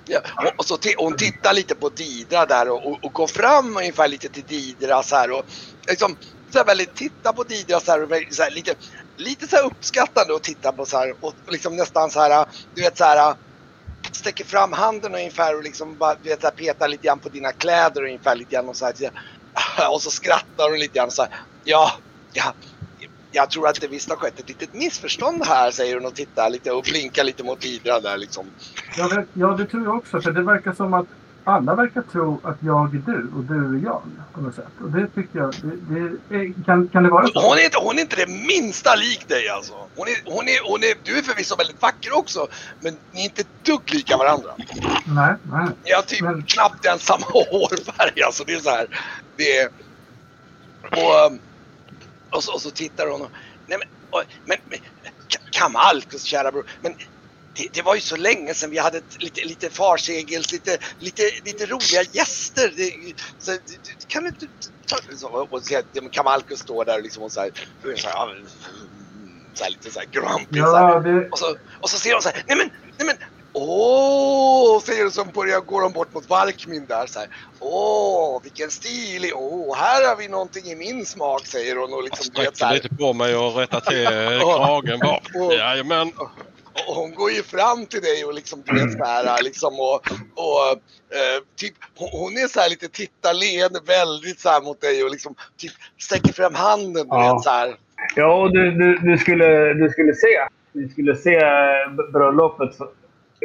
ja, 0.04 0.20
och, 0.56 0.64
så 0.64 0.78
hon 0.98 1.16
tittar 1.16 1.54
lite 1.54 1.74
på 1.74 1.88
Didra 1.88 2.46
där 2.46 2.68
och, 2.68 2.86
och, 2.86 3.04
och 3.04 3.12
går 3.12 3.26
fram 3.26 3.76
ungefär 3.76 4.08
lite 4.08 4.28
till 4.28 4.44
Didra 4.44 5.02
så 5.02 5.16
här 5.16 5.30
och 5.30 5.44
liksom 5.88 6.16
så 6.50 6.58
här 6.58 6.66
väldigt 6.66 6.94
tittar 6.94 7.32
på 7.32 7.42
Didra 7.42 7.80
så 7.80 7.92
här, 7.92 8.02
och 8.02 8.08
så 8.30 8.42
här 8.42 8.50
lite, 8.50 8.74
lite 9.16 9.48
så 9.48 9.56
här 9.56 9.64
uppskattande 9.64 10.32
och 10.32 10.42
tittar 10.42 10.72
på 10.72 10.84
så 10.84 10.98
här 10.98 11.14
och 11.20 11.34
liksom 11.48 11.76
nästan 11.76 12.10
så 12.10 12.20
här, 12.20 12.46
du 12.74 12.82
vet 12.82 12.98
så 12.98 13.04
här 13.04 13.34
sträcker 14.12 14.44
fram 14.44 14.72
handen 14.72 15.14
ungefär 15.14 15.56
och 15.56 15.62
liksom 15.62 15.96
bara 15.96 16.14
du 16.22 16.28
vet, 16.28 16.40
så 16.40 16.46
här, 16.46 16.54
petar 16.54 16.88
lite 16.88 17.06
grann 17.06 17.18
på 17.18 17.28
dina 17.28 17.52
kläder 17.52 18.04
ungefär 18.04 18.36
lite 18.36 18.54
grann 18.54 18.68
och 18.68 18.76
så 18.76 18.86
här, 18.86 18.94
och 19.90 20.02
så 20.02 20.10
skrattar 20.10 20.70
hon 20.70 20.78
lite 20.78 20.98
grann 20.98 21.10
så 21.10 21.22
här. 21.22 21.30
Ja, 21.64 21.92
ja, 22.32 22.54
jag 23.32 23.50
tror 23.50 23.68
att 23.68 23.80
det 23.80 23.88
visst 23.88 24.10
har 24.10 24.16
skett 24.16 24.40
ett 24.40 24.48
litet 24.48 24.74
missförstånd 24.74 25.44
här 25.46 25.70
säger 25.70 25.94
hon 25.94 26.06
och 26.06 26.14
tittar 26.14 26.50
lite 26.50 26.72
och 26.72 26.82
blinkar 26.82 27.24
lite 27.24 27.44
mot 27.44 27.64
Idra 27.64 28.00
där 28.00 28.16
liksom. 28.16 28.46
Ja, 28.96 29.24
ja, 29.32 29.46
det 29.46 29.66
tror 29.66 29.84
jag 29.84 29.96
också. 29.96 30.20
För 30.20 30.30
det 30.30 30.42
verkar 30.42 30.72
som 30.72 30.94
att 30.94 31.06
alla 31.46 31.74
verkar 31.74 32.02
tro 32.02 32.40
att 32.44 32.56
jag 32.60 32.94
är 32.94 32.98
du 32.98 33.30
och 33.36 33.44
du 33.44 33.78
är 33.78 33.84
jag 33.84 34.02
på 34.32 34.40
något 34.40 34.54
sätt. 34.54 34.66
Och 34.82 34.90
det 34.90 35.06
tycker 35.14 35.38
jag, 35.38 35.54
det, 35.62 36.10
det 36.28 36.52
kan, 36.66 36.88
kan 36.88 37.02
det 37.02 37.10
vara 37.10 37.26
så? 37.26 37.48
Hon 37.48 37.58
är, 37.58 37.64
inte, 37.64 37.78
hon 37.78 37.96
är 37.98 38.00
inte 38.00 38.16
det 38.16 38.26
minsta 38.46 38.94
lik 38.94 39.28
dig 39.28 39.48
alltså. 39.48 39.72
Hon 39.96 40.06
är, 40.08 40.16
hon 40.24 40.48
är, 40.48 40.70
hon 40.70 40.82
är, 40.82 40.94
du 41.04 41.18
är 41.18 41.22
förvisso 41.22 41.56
väldigt 41.56 41.82
vacker 41.82 42.18
också, 42.18 42.46
men 42.80 42.96
ni 43.12 43.20
är 43.20 43.24
inte 43.24 43.40
ett 43.40 43.64
dugg 43.64 43.94
lika 43.94 44.16
varandra. 44.16 44.50
Nej, 45.04 45.34
nej. 45.42 45.66
Ni 45.84 45.92
har 45.92 46.02
typ 46.02 46.20
Men- 46.22 46.42
knappt 46.42 46.84
ens 46.86 47.02
samma 47.02 47.26
hårfärg 47.28 48.22
alltså. 48.22 48.44
Det 48.46 48.54
är 48.54 48.60
så 48.60 48.70
här. 48.70 48.86
Det 49.36 49.56
är... 49.58 49.68
Och, 50.90 51.26
um, 51.32 51.38
och, 52.30 52.44
så, 52.44 52.54
och 52.54 52.60
så 52.60 52.70
tittar 52.70 53.06
hon 53.10 53.22
och... 53.22 53.30
Nej 53.66 53.78
men, 53.78 53.88
oj, 54.10 54.24
men, 54.44 54.56
men 54.70 54.78
Ka- 55.28 55.50
Kamalkus 55.50 56.22
kära 56.22 56.52
bror. 56.52 56.64
Men 56.80 56.94
det, 57.56 57.68
det 57.72 57.82
var 57.82 57.94
ju 57.94 58.00
så 58.00 58.16
länge 58.16 58.54
sedan 58.54 58.70
vi 58.70 58.78
hade 58.78 58.98
ett, 58.98 59.22
lite, 59.22 59.44
lite 59.44 59.70
farsegels, 59.70 60.52
lite, 60.52 60.78
lite, 60.98 61.22
lite 61.44 61.66
roliga 61.66 62.02
gäster. 62.12 62.72
Det, 62.76 62.92
så, 63.38 63.50
du- 63.50 63.58
du- 63.66 64.06
kan 64.08 64.22
du 64.22 64.28
inte 64.28 64.46
ta... 64.88 64.96
Så, 65.16 65.28
och, 65.28 65.52
och, 65.52 65.62
så, 65.64 65.82
Kamalkus 66.12 66.60
står 66.60 66.84
där 66.84 67.02
liksom 67.02 67.22
och 67.22 67.32
så 67.32 67.40
här, 67.40 67.50
så 67.96 68.08
här, 68.08 68.14
ja, 68.14 68.28
så 69.54 69.64
här 69.64 69.70
lite 69.70 69.90
så 69.90 69.98
här 69.98 70.06
grumpy. 70.06 70.60
så 70.60 70.76
här. 70.76 70.88
Ja, 70.88 71.00
det, 71.00 71.28
Och 71.30 71.38
så, 71.38 71.56
och 71.80 71.90
så 71.90 71.98
ser 71.98 72.12
hon 72.12 72.22
så 72.22 72.28
här, 72.28 72.44
nej 72.46 72.56
men, 72.56 72.70
nej 72.98 73.06
men, 73.06 73.16
åh, 73.52 74.80
säger 74.82 75.02
hon 75.02 75.12
som 75.12 75.30
börjar, 75.34 75.60
går 75.60 75.82
de 75.82 75.92
bort 75.92 76.14
mot 76.14 76.28
Varkmin 76.28 76.86
där 76.86 77.06
så 77.06 77.18
här. 77.18 77.28
Åh, 77.58 78.40
vilken 78.42 78.70
stilig, 78.70 79.32
åh, 79.34 79.76
här 79.76 80.08
har 80.08 80.16
vi 80.16 80.28
någonting 80.28 80.64
i 80.66 80.76
min 80.76 81.06
smak, 81.06 81.46
säger 81.46 81.76
hon 81.76 81.92
och 81.92 81.98
Jag 81.98 82.04
liksom, 82.04 82.24
så 82.24 82.30
sträcker 82.30 82.64
här. 82.64 82.74
lite 82.74 82.88
på 82.88 83.12
mig 83.12 83.36
och 83.36 83.56
rättar 83.56 83.80
till 83.80 84.06
kragen 84.40 84.98
bara. 84.98 85.54
Jajamän. 85.54 86.12
Och 86.88 86.94
hon 86.94 87.14
går 87.14 87.30
ju 87.30 87.42
fram 87.42 87.86
till 87.86 88.00
dig 88.00 88.24
och 88.24 88.34
liksom, 88.34 88.62
du 88.66 88.74
vet 88.74 88.92
så 88.92 89.04
här, 89.04 89.42
liksom 89.42 89.74
och, 89.80 89.94
och 90.44 90.70
eh, 91.18 91.38
typ, 91.56 91.74
hon, 91.94 92.32
är 92.36 92.48
så 92.48 92.60
här 92.60 92.70
lite 92.70 92.88
tittarleende 92.88 93.80
väldigt 93.86 94.40
så 94.40 94.48
här 94.48 94.60
mot 94.62 94.80
dig 94.80 95.04
och 95.04 95.10
liksom 95.10 95.34
typ 95.56 95.72
sträcker 95.98 96.32
fram 96.32 96.54
handen, 96.54 96.92
du 97.08 97.16
Ja. 97.16 97.34
vet 97.34 97.42
så 97.44 97.50
här. 97.50 97.76
Ja, 98.16 98.34
och 98.42 98.52
du, 98.52 98.70
du, 98.70 98.98
du, 98.98 99.18
skulle, 99.18 99.74
du 99.74 99.88
skulle 99.88 100.14
se. 100.14 100.46
Du 100.72 100.88
skulle 100.88 101.16
se 101.16 101.40
bröllopet. 102.12 102.70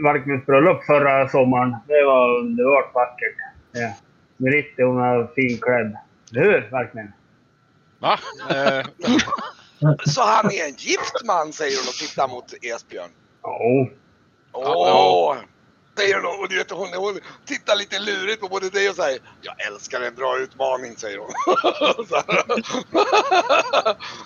Varkmins 0.04 0.46
bröllop 0.46 0.84
förra 0.86 1.30
sommaren. 1.30 1.76
Det 1.88 2.04
var 2.06 2.40
underbart 2.40 2.94
vackert. 2.96 3.36
Ja. 3.72 3.94
Meritte, 4.38 4.84
hon 4.84 4.96
var 4.96 5.32
finklädd. 5.36 5.98
Eller 6.32 6.42
hur, 6.44 6.70
Varkmin? 6.72 7.12
Va? 8.00 8.20
Eh, 8.50 8.86
Så 10.06 10.22
han 10.22 10.46
är 10.52 10.66
en 10.66 10.76
gift 10.78 11.14
man 11.26 11.54
säger 11.54 11.78
hon 11.78 11.88
och 11.88 11.94
tittar 11.94 12.28
mot 12.28 12.54
Esbjörn. 12.62 13.10
Ja. 13.44 13.88
Åh! 14.54 15.38
Säger 15.98 16.16
hon 16.16 16.40
och 16.40 16.50
du 16.50 16.58
vet 16.58 16.72
hon, 16.72 16.94
hon 16.94 17.20
tittar 17.46 17.76
lite 17.76 18.00
lurigt 18.00 18.42
på 18.42 18.48
både 18.48 18.70
dig 18.70 18.90
och 18.90 18.96
säger 18.96 19.20
Jag 19.42 19.68
älskar 19.68 20.02
en 20.02 20.16
bra 20.16 20.40
utmaning 20.40 20.96
säger 20.96 21.18
hon. 21.18 21.30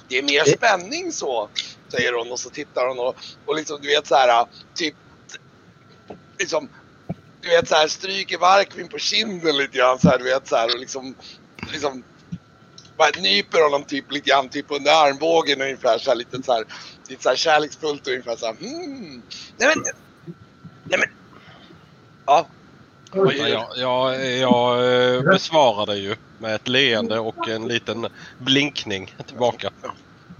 Det 0.10 0.18
är 0.18 0.24
mer 0.24 0.44
spänning 0.44 1.12
så 1.12 1.50
säger 1.92 2.14
hon 2.14 2.32
och 2.32 2.40
så 2.40 2.50
tittar 2.50 2.88
hon 2.88 3.00
och, 3.00 3.16
och 3.46 3.56
liksom 3.56 3.82
du 3.82 3.88
vet 3.88 4.08
så 4.08 4.16
här 4.16 4.46
typ 4.76 4.96
liksom 6.40 6.70
du 7.42 7.50
vet 7.50 7.68
så 7.68 7.76
här 7.76 7.88
stryker 7.88 8.38
Varkvin 8.38 8.88
på 8.88 8.98
kinden 8.98 9.58
lite 9.58 9.78
grann 9.78 10.00
så 10.00 10.10
här 10.10 10.18
du 10.18 10.24
vet 10.24 10.48
så 10.48 10.56
här 10.56 10.74
och 10.74 10.80
liksom 10.80 11.16
liksom 11.72 12.04
bara 12.98 13.22
nyper 13.22 13.64
honom 13.64 13.84
typ 13.84 14.12
lite 14.12 14.30
grann 14.30 14.50
typ 14.50 14.72
under 14.72 14.92
armbågen 14.92 15.62
ungefär 15.62 15.98
så 15.98 16.10
här 16.10 16.18
lite 16.18 16.44
så 16.44 16.54
här 16.54 16.66
lite 17.10 17.24
så 17.24 17.30
här 17.30 17.36
kärleksfullt 17.36 18.08
ungefär 18.08 18.36
så 18.36 18.46
här 18.46 18.54
hmm. 18.54 19.22
Nej 19.58 19.74
men 19.76 19.84
Nej 20.84 21.00
men 21.00 21.10
Ja. 22.26 22.48
jag, 23.14 23.68
jag, 23.78 24.38
jag 24.38 25.16
eh, 25.16 25.22
besvarade 25.22 25.96
ju 25.98 26.16
med 26.38 26.56
ett 26.56 26.68
leende 26.68 27.20
och 27.20 27.50
en 27.50 27.68
liten 27.68 28.08
blinkning 28.40 29.16
tillbaka. 29.28 29.70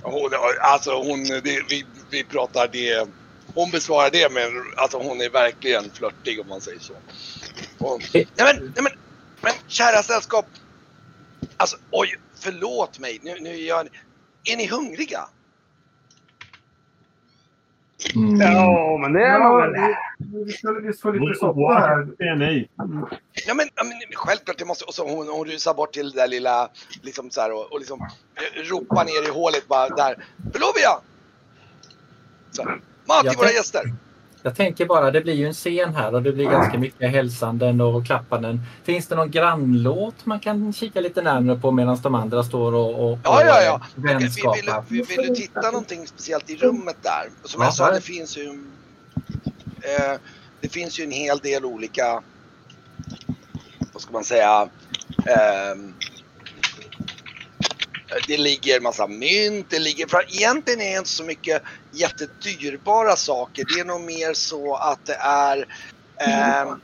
Hon, 0.02 0.30
alltså 0.62 0.92
hon, 0.92 1.24
det, 1.24 1.62
vi, 1.70 1.86
vi 2.10 2.24
pratar 2.24 2.68
det. 2.68 3.08
Hon 3.54 3.72
besvarar 3.72 4.10
det 4.12 4.32
men 4.32 4.44
alltså 4.78 4.98
hon 4.98 5.22
är 5.22 5.30
verkligen 5.30 5.92
flörtig 5.94 6.40
om 6.40 6.48
man 6.48 6.62
säger 6.62 6.80
så. 6.80 6.94
Och, 7.78 8.02
nej 8.14 8.28
men, 8.38 8.56
nej 8.58 8.84
men, 8.84 8.92
men 9.42 9.54
kära 9.68 10.04
sällskap. 10.04 10.46
Alltså 11.58 11.78
oj, 11.92 12.20
förlåt 12.40 13.00
mig. 13.00 13.20
Nu, 13.24 13.40
nu 13.40 13.50
är 13.50 13.68
jag... 13.68 13.88
Är 14.44 14.58
ni 14.58 14.68
hungriga? 14.68 15.28
Ja, 18.40 18.98
men 19.02 19.14
det 19.14 19.26
är 19.26 19.40
Ja, 19.40 19.56
väl. 19.58 19.96
vi, 20.46 20.52
skulle 20.52 20.80
visst 20.80 21.02
få 21.02 21.12
lite 21.12 21.40
soppa 21.40 21.74
här. 21.74 22.36
Nej. 22.36 22.70
Ja 23.48 23.54
men, 23.54 23.68
men 23.76 23.98
självklart, 24.14 24.58
det 24.58 24.66
måste, 24.66 24.86
och 24.86 24.94
så 24.94 25.08
hon, 25.16 25.28
hon 25.28 25.46
rusar 25.48 25.74
bort 25.74 25.94
till 25.94 26.12
det 26.12 26.22
där 26.22 26.28
lilla, 26.28 26.70
liksom 27.02 27.30
så 27.30 27.42
här 27.42 27.52
och, 27.54 27.72
och 27.72 27.80
liksom 27.80 28.02
eh, 28.02 28.64
ropar 28.70 29.06
ner 29.06 29.30
i 29.30 29.32
hålet 29.34 29.68
bara 29.68 29.90
där. 29.90 30.26
Belovia! 30.38 30.92
Så, 32.52 32.64
mat 33.08 33.22
till 33.22 33.32
Jag 33.32 33.38
våra 33.38 33.52
gäster! 33.52 33.84
Jag 34.46 34.56
tänker 34.56 34.86
bara, 34.86 35.12
det 35.12 35.22
blir 35.22 35.34
ju 35.34 35.48
en 35.48 35.54
scen 35.54 35.96
här 35.96 36.16
och 36.16 36.24
det 36.24 36.32
blir 36.32 36.50
ganska 36.50 36.78
mycket 36.78 37.12
hälsanden 37.12 37.82
och 37.82 38.06
klappanden. 38.06 38.62
Finns 38.84 39.08
det 39.08 39.16
någon 39.16 39.32
grannlåt 39.32 40.26
man 40.26 40.40
kan 40.40 40.74
kika 40.74 41.02
lite 41.02 41.22
närmare 41.22 41.60
på 41.60 41.72
medan 41.72 41.98
de 42.04 42.16
andra 42.16 42.44
står 42.44 42.74
och, 42.74 43.12
och, 43.12 43.20
Ja, 43.24 43.44
ja, 43.46 43.62
ja. 43.62 43.74
Och, 43.76 44.04
vill, 44.04 44.16
vill, 44.16 44.24
vänskapar? 44.24 44.84
vill, 44.90 45.06
du 45.28 45.36
titta 45.36 45.62
någonting 45.72 46.08
speciellt 46.08 46.50
i 46.50 46.56
rummet 46.56 46.98
där? 47.02 47.30
Som 47.44 47.62
Ja, 47.62 47.68
jag 47.68 47.74
sa, 47.74 47.92
det 47.92 48.02
finns 48.02 48.38
ju... 48.38 48.64
Eh, 49.82 50.20
det 50.62 50.70
finns 50.70 51.00
ju 51.00 51.04
en 51.04 51.12
hel 51.12 51.38
del 51.38 51.66
olika... 51.66 52.22
Vad 53.94 54.02
ska 54.02 54.14
man 54.14 54.24
säga? 54.24 54.70
ehm, 55.26 55.94
det 58.28 58.38
ligger 58.38 58.82
massa 58.82 59.08
mynt, 59.08 59.70
det 59.70 59.80
ligger... 59.80 60.08
För 60.08 60.36
egentligen 60.36 60.82
är 60.82 60.92
det 60.92 60.98
inte 60.98 61.10
så 61.10 61.24
mycket 61.24 61.62
jättedyrbara 61.92 63.16
saker. 63.16 63.66
Det 63.74 63.80
är 63.80 63.86
nog 63.86 64.02
mer 64.02 64.34
så 64.34 64.76
att 64.76 65.06
det 65.06 65.16
är... 65.16 65.66
ehm, 66.22 66.82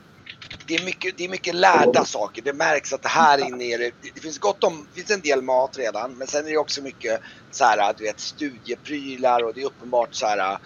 det 0.67 0.75
är, 0.75 0.85
mycket, 0.85 1.17
det 1.17 1.23
är 1.23 1.29
mycket 1.29 1.55
lärda 1.55 2.05
saker. 2.05 2.41
Det 2.41 2.53
märks 2.53 2.93
att 2.93 3.05
här 3.05 3.37
inne 3.47 3.63
är 3.63 3.77
det, 3.79 3.91
det 4.15 4.21
finns 4.21 4.39
gott 4.39 4.63
om, 4.63 4.87
det 4.93 4.99
finns 4.99 5.11
en 5.11 5.21
del 5.21 5.41
mat 5.41 5.77
redan 5.77 6.17
men 6.17 6.27
sen 6.27 6.45
är 6.45 6.51
det 6.51 6.57
också 6.57 6.81
mycket 6.81 7.19
så 7.51 7.63
här, 7.63 7.93
du 7.97 8.03
vet, 8.03 8.19
studieprylar 8.19 9.43
och 9.43 9.53
det 9.53 9.61
är 9.61 9.65
uppenbart 9.65 10.15
så 10.15 10.25
här 10.25 10.57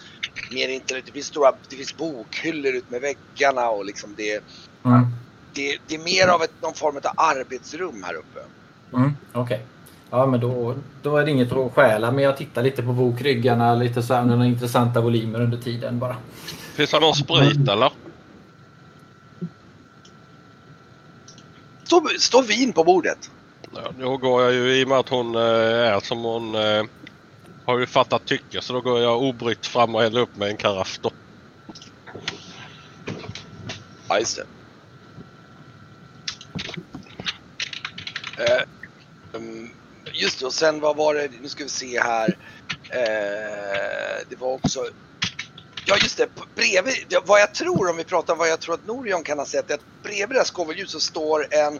mer 0.54 0.68
internet. 0.68 1.06
Det 1.06 1.12
finns 1.12 1.26
stora, 1.26 1.52
det 1.70 1.76
finns 1.76 1.96
bokhyllor 1.96 2.74
ut 2.74 2.90
med 2.90 3.00
väggarna 3.00 3.70
och 3.70 3.84
liksom 3.84 4.14
det, 4.14 4.44
Mm, 4.86 5.06
det, 5.54 5.78
det 5.88 5.94
är 5.94 5.98
mer 5.98 6.28
av 6.28 6.42
ett, 6.42 6.62
någon 6.62 6.74
form 6.74 6.96
av 6.96 7.02
arbetsrum 7.16 8.02
här 8.02 8.14
uppe. 8.14 8.38
mm, 8.96 9.10
Okej. 9.34 9.66
Ja, 10.10 10.26
men 10.26 10.40
då, 10.40 10.74
då 11.02 11.16
är 11.16 11.24
det 11.24 11.30
inget 11.30 11.52
att 11.52 11.72
stjäla. 11.72 12.10
Men 12.10 12.24
jag 12.24 12.36
tittar 12.36 12.62
lite 12.62 12.82
på 12.82 12.92
bokryggarna, 12.92 13.74
lite 13.74 14.02
så 14.02 14.14
här, 14.14 14.24
några 14.24 14.46
intressanta 14.46 15.00
volymer 15.00 15.40
under 15.40 15.58
tiden 15.58 15.98
bara. 15.98 16.16
Finns 16.74 16.90
det 16.90 17.00
någon 17.00 17.14
sprit 17.14 17.68
eller? 17.68 17.92
Står 21.84 22.18
stå 22.18 22.42
vin 22.42 22.72
på 22.72 22.84
bordet. 22.84 23.30
Ja, 23.74 23.90
då 23.98 24.16
går 24.16 24.42
jag 24.42 24.52
ju 24.52 24.80
i 24.80 24.84
och 24.84 24.88
med 24.88 24.98
att 24.98 25.08
hon 25.08 25.34
eh, 25.34 25.40
är 25.40 26.00
som 26.00 26.22
hon 26.22 26.54
eh, 26.54 26.84
har 27.64 27.78
ju 27.78 27.86
fattat 27.86 28.26
tycke 28.26 28.60
så 28.60 28.72
då 28.72 28.80
går 28.80 29.00
jag 29.00 29.22
obrytt 29.22 29.66
fram 29.66 29.94
och 29.94 30.02
häller 30.02 30.20
upp 30.20 30.36
med 30.36 30.48
en 30.48 30.56
karaff 30.56 30.98
då. 31.02 31.10
Ja, 34.08 34.18
just 34.18 34.36
det. 34.36 34.46
Eh, 38.44 38.62
mm, 39.34 39.70
just 40.16 40.40
det, 40.40 40.46
och 40.46 40.52
sen 40.52 40.80
vad 40.80 40.96
var 40.96 41.14
det, 41.14 41.30
nu 41.42 41.48
ska 41.48 41.64
vi 41.64 41.70
se 41.70 42.00
här. 42.00 42.36
Eh, 42.90 44.26
det 44.28 44.36
var 44.38 44.52
också, 44.52 44.80
ja 45.86 45.96
just 46.02 46.16
det, 46.16 46.28
bredvid, 46.54 46.94
vad 47.26 47.40
jag 47.40 47.54
tror 47.54 47.90
om 47.90 47.96
vi 47.96 48.04
pratar 48.04 48.32
om 48.32 48.38
vad 48.38 48.48
jag 48.48 48.60
tror 48.60 48.74
att 48.74 48.86
Norion 48.86 49.22
kan 49.22 49.38
ha 49.38 49.46
sett, 49.46 49.70
är 49.70 49.74
att 49.74 50.02
bredvid 50.02 50.28
det 50.28 50.40
här 50.40 50.44
skoveljuset 50.44 50.90
så 50.90 51.00
står 51.00 51.54
en 51.54 51.78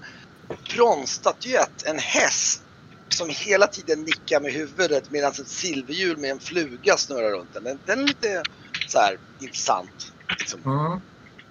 bronsstatyett, 0.75 1.83
en 1.85 1.99
häst 1.99 2.62
som 3.09 3.29
hela 3.31 3.66
tiden 3.66 4.03
nickar 4.03 4.40
med 4.40 4.53
huvudet 4.53 5.11
medan 5.11 5.31
ett 5.31 5.49
silverhjul 5.49 6.16
med 6.16 6.31
en 6.31 6.38
fluga 6.38 6.96
snurrar 6.96 7.31
runt 7.31 7.55
den. 7.55 7.64
Den, 7.64 7.79
den 7.87 8.01
är 8.01 8.07
lite 8.07 8.42
så 8.88 8.99
här 8.99 9.18
intressant. 9.40 10.12
Liksom. 10.38 10.61
Mm. 10.64 11.01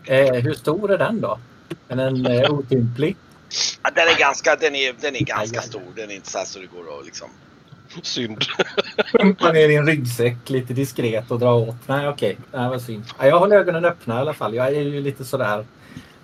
Eh, 0.05 0.43
hur 0.43 0.53
stor 0.53 0.91
är 0.91 0.97
den 0.97 1.21
då? 1.21 1.39
Är 1.87 1.95
den 1.95 2.25
eh, 2.25 2.51
otymplig? 2.51 3.17
Ja, 3.83 3.89
den 3.95 4.07
är 4.07 4.19
ganska, 4.19 4.55
den 4.55 4.75
är, 4.75 4.93
den 5.01 5.15
är 5.15 5.19
ganska 5.19 5.61
stor. 5.61 5.81
Den 5.95 6.11
är 6.11 6.15
inte 6.15 6.29
så 6.31 6.37
här 6.37 6.45
så 6.45 6.59
det 6.59 6.65
går 6.65 6.99
att 6.99 7.05
liksom. 7.05 7.29
Synd. 8.01 8.45
Pumpa 9.11 9.51
ner 9.51 9.69
i 9.69 9.75
en 9.75 9.87
ryggsäck 9.87 10.49
lite 10.49 10.73
diskret 10.73 11.31
och 11.31 11.39
dra 11.39 11.53
åt. 11.53 11.75
Nej, 11.87 12.07
okej. 12.09 12.37
Det 12.51 12.57
var 12.57 12.79
synd. 12.79 13.03
Ja, 13.19 13.27
jag 13.27 13.39
håller 13.39 13.55
ögonen 13.55 13.85
öppna 13.85 14.15
i 14.15 14.17
alla 14.17 14.33
fall. 14.33 14.55
Jag 14.55 14.67
är 14.67 14.81
ju 14.81 15.01
lite 15.01 15.25
sådär. 15.25 15.65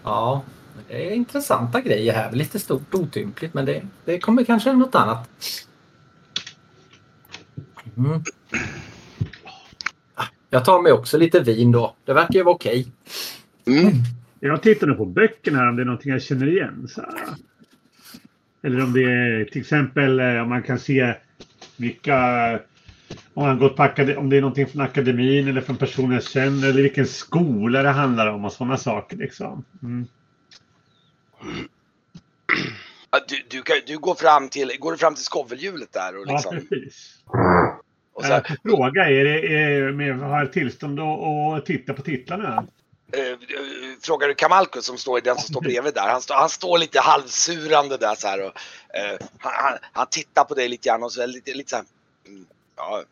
Ja, 0.04 0.42
det 0.88 1.08
är 1.08 1.12
intressanta 1.12 1.82
grejer 1.82 2.14
här. 2.14 2.32
Lite 2.32 2.60
stort 2.60 2.94
otympligt, 2.94 3.54
men 3.54 3.66
det, 3.66 3.82
det 4.06 4.20
kommer 4.20 4.44
kanske 4.44 4.74
något 4.74 4.96
annat. 4.96 5.30
Mm. 7.98 8.24
Ah, 10.16 10.26
Jag 10.50 10.66
tar 10.66 10.82
mig 10.82 10.92
också 10.92 11.18
lite 11.18 11.40
vin 11.40 11.72
då. 11.72 11.96
Det 12.06 12.14
verkar 12.14 12.34
ju 12.34 12.44
vara 12.44 12.56
okej. 12.56 12.88
Jag 14.44 14.62
tittar 14.62 14.88
nu 14.88 14.94
på 14.94 15.06
böckerna 15.06 15.58
här 15.58 15.70
om 15.70 15.76
det 15.76 15.84
är 15.84 15.86
någonting 15.86 16.12
jag 16.12 16.22
känner 16.22 16.48
igen. 16.48 16.88
Så 16.88 17.02
här. 17.02 17.12
Eller 18.64 18.84
om 18.84 18.94
det 18.94 19.04
är 19.04 19.46
till 19.46 19.62
exempel 19.62 20.20
eh, 20.20 20.42
om 20.42 20.50
man 20.50 20.64
kan 20.64 20.80
se 20.80 21.16
vilka 21.78 22.60
om, 23.34 23.44
man 23.46 23.60
gått 23.60 23.76
på 23.76 23.84
om 24.18 24.30
det 24.30 24.38
är 24.38 24.42
någonting 24.42 24.68
från 24.68 24.82
akademin 24.82 25.48
eller 25.48 25.62
från 25.62 25.78
personer 25.78 26.14
jag 26.14 26.24
känner 26.24 26.70
eller 26.70 26.82
vilken 26.82 27.08
skola 27.08 27.84
det 27.84 27.90
handlar 27.90 28.28
om 28.28 28.46
och 28.46 28.54
sådana 28.54 28.78
saker. 28.78 29.18
Liksom. 29.18 29.66
Mm. 29.84 30.06
Ja, 33.12 33.20
Du, 33.30 33.58
du, 33.58 33.62
kan, 33.62 33.76
du 33.88 33.98
går 33.98 34.16
fram 34.16 34.50
till, 34.50 34.72
går 34.80 34.92
du 34.92 34.98
fram 34.98 35.16
till 35.16 35.24
skovelhjulet 35.24 35.94
där 35.94 36.18
och 36.18 36.24
Ja, 36.28 36.32
liksom. 36.34 36.56
precis. 36.70 37.24
och 38.14 38.24
så, 38.26 38.32
Jag 38.32 38.48
får 38.48 38.70
fråga, 38.70 39.10
är 39.10 39.24
det, 39.24 39.56
är, 39.56 39.92
med, 39.92 40.20
har 40.20 40.40
jag 40.40 40.54
tillstånd 40.54 41.00
att 41.00 41.66
titta 41.66 41.94
på 41.94 42.02
titlarna? 42.02 42.68
Eh, 43.14 43.32
eh, 43.32 43.38
frågar 44.02 44.28
du 44.28 44.34
Kamalko 44.34 44.82
som 44.82 44.98
står, 44.98 45.22
den 45.22 45.38
som 45.38 45.48
står 45.48 45.62
bredvid 45.62 45.94
där. 45.94 46.08
Han, 46.10 46.22
står- 46.22 46.36
han 46.36 46.50
står 46.50 46.78
lite 46.78 47.00
halvsurande 47.00 47.98
där 47.98 48.16
så 48.16 48.28
här 48.28 48.40
och 48.46 48.54
eh, 48.98 49.28
han, 49.38 49.78
han, 49.92 50.08
tittar 50.08 50.44
på 50.44 50.54
dig 50.54 50.70
lite 50.70 50.90
grann 50.90 51.04
och 51.04 51.12
så 51.12 51.22
är 51.22 51.28
lite, 51.28 51.54
lite 51.54 51.70
så 51.70 51.76
här. 51.76 51.86
Mm, 52.28 52.46
ja, 52.78 53.04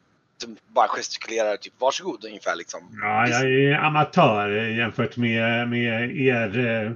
bara 0.67 0.87
gestikulerar 0.87 1.57
typ 1.57 1.73
varsågod 1.77 2.25
ungefär 2.25 2.55
liksom. 2.55 2.99
Ja, 3.01 3.27
jag 3.27 3.41
är 3.41 3.73
amatör 3.73 4.49
jämfört 4.49 5.17
med, 5.17 5.69
med 5.69 6.17
er. 6.17 6.59
Eh, 6.59 6.91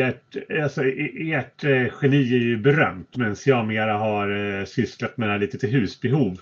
ert, 0.00 0.36
alltså, 0.62 0.84
e, 0.84 1.32
ert 1.32 1.64
eh, 1.64 1.86
geni 2.02 2.34
är 2.34 2.38
ju 2.38 2.56
berömt 2.56 3.16
medan 3.16 3.36
jag 3.44 3.66
mera 3.66 3.98
har 3.98 4.64
sysslat 4.64 5.16
med 5.16 5.40
lite 5.40 5.58
till 5.58 5.70
husbehov. 5.70 6.40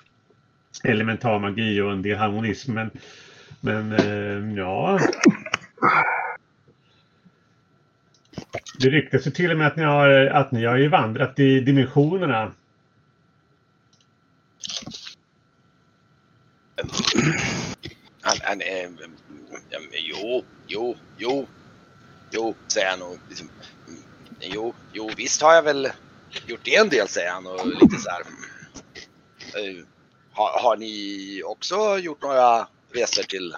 Elementar 0.84 1.38
magi 1.38 1.80
och 1.80 1.92
en 1.92 2.02
del 2.02 2.16
harmonism. 2.16 2.72
Men, 2.72 2.90
men 3.60 4.56
ja. 4.56 5.00
Det 8.80 8.88
ryktas 8.88 9.26
ju 9.26 9.30
till 9.30 9.50
och 9.50 9.58
med 9.58 9.66
att 9.66 9.76
ni 9.76 9.82
har, 9.82 10.08
att 10.26 10.52
ni 10.52 10.64
har 10.64 10.76
ju 10.76 10.88
vandrat 10.88 11.38
i 11.38 11.60
dimensionerna. 11.60 12.52
Han, 18.20 18.36
han, 18.42 18.60
eh, 18.60 18.90
jo, 19.92 20.44
jo, 20.66 20.96
jo, 21.18 21.46
jo, 22.30 22.54
säger 22.68 22.90
han 22.90 23.02
och 23.02 23.16
liksom, 23.28 23.48
mm, 23.88 24.00
jo, 24.40 24.74
jo, 24.92 25.10
visst 25.16 25.42
har 25.42 25.54
jag 25.54 25.62
väl 25.62 25.88
gjort 26.46 26.64
det 26.64 26.76
en 26.76 26.88
del, 26.88 27.08
säger 27.08 27.30
han 27.30 27.46
och 27.46 27.66
lite 27.66 27.96
så 27.96 28.10
här. 28.10 28.20
Mm. 28.20 29.78
Eh, 29.78 29.84
har, 30.32 30.60
har 30.60 30.76
ni 30.76 31.42
också 31.44 31.98
gjort 31.98 32.22
några 32.22 32.68
resor 32.92 33.22
till... 33.22 33.56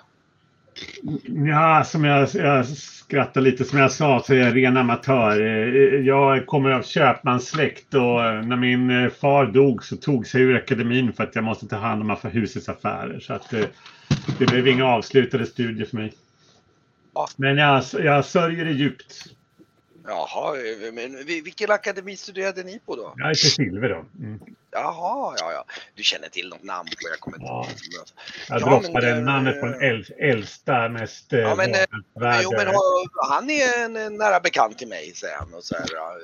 Ja, 1.47 1.85
som 1.85 2.05
jag, 2.05 2.29
jag 2.35 2.67
skrattar 2.67 3.41
lite. 3.41 3.65
Som 3.65 3.79
jag 3.79 3.93
sa 3.93 4.23
så 4.27 4.35
är 4.35 4.39
jag 4.39 4.57
ren 4.57 4.77
amatör. 4.77 5.41
Eh, 5.41 6.01
Jag 6.07 6.47
kommer 6.47 6.71
av 6.71 6.83
köpmanssläkt 6.83 7.95
och 7.95 8.25
eh, 8.25 8.43
när 8.43 8.57
min 8.57 8.91
eh, 9.05 9.11
far 9.11 9.47
dog 9.47 9.85
så 9.85 9.97
tog 9.97 10.27
sig 10.27 10.43
ur 10.43 10.57
akademin 10.57 11.13
för 11.13 11.25
att 11.25 11.35
jag 11.35 11.45
måste 11.45 11.67
ta 11.69 11.77
hand 11.77 12.03
om 12.03 12.17
husets 12.23 12.69
affärer. 12.69 13.21
Så 13.21 13.33
att 13.33 13.53
eh, 13.53 13.65
det 14.39 14.47
blev 14.47 14.69
inga 14.69 14.85
avslutade 14.87 15.47
studier 15.47 15.87
för 15.87 15.97
mig. 15.97 16.13
Men 17.37 17.57
jag, 17.57 17.83
jag 17.99 18.25
sörjer 18.25 18.65
det 18.65 18.73
djupt. 18.73 19.27
Jaha, 20.09 20.57
eh, 20.57 20.93
men 20.93 21.27
vi- 21.27 21.41
vilken 21.41 21.71
akademi 21.71 22.17
studerade 22.17 22.63
ni 22.63 22.79
på 22.87 22.97
då? 22.97 23.15
Jag 23.17 23.31
är 23.31 23.35
till 23.35 23.51
silver 23.53 23.89
då. 23.89 24.05
Mm. 24.27 24.41
Jaha, 24.71 25.35
ja, 25.39 25.53
ja. 25.53 25.65
Du 25.95 26.03
känner 26.03 26.29
till 26.29 26.49
något 26.49 26.63
namn 26.63 26.89
på 26.89 27.09
jag 27.11 27.21
kommer 27.21 27.37
inte 27.37 27.47
Ja. 27.47 27.65
ihåg. 27.65 28.07
Jag 28.49 28.61
Ja, 28.61 28.67
droppade 28.81 29.15
men, 29.15 29.25
namnet 29.25 29.61
på 29.61 29.67
den 29.67 29.81
äl, 29.83 30.05
äldsta, 30.19 30.89
mest 30.89 31.33
eh, 31.33 31.39
Ja, 31.39 31.55
men, 31.55 31.71
eh, 31.71 31.77
världsvärda- 32.15 32.41
Jo, 32.43 32.51
men 32.57 32.67
han 33.31 33.51
är 33.51 33.85
en, 33.85 34.17
nära 34.17 34.41
bekant 34.41 34.79
till 34.79 34.89
mig, 34.89 35.13
säger 35.15 35.37
han. 35.37 35.55
Och 35.55 35.65
så 35.65 35.75
här, 35.75 35.87
ja, 35.95 36.17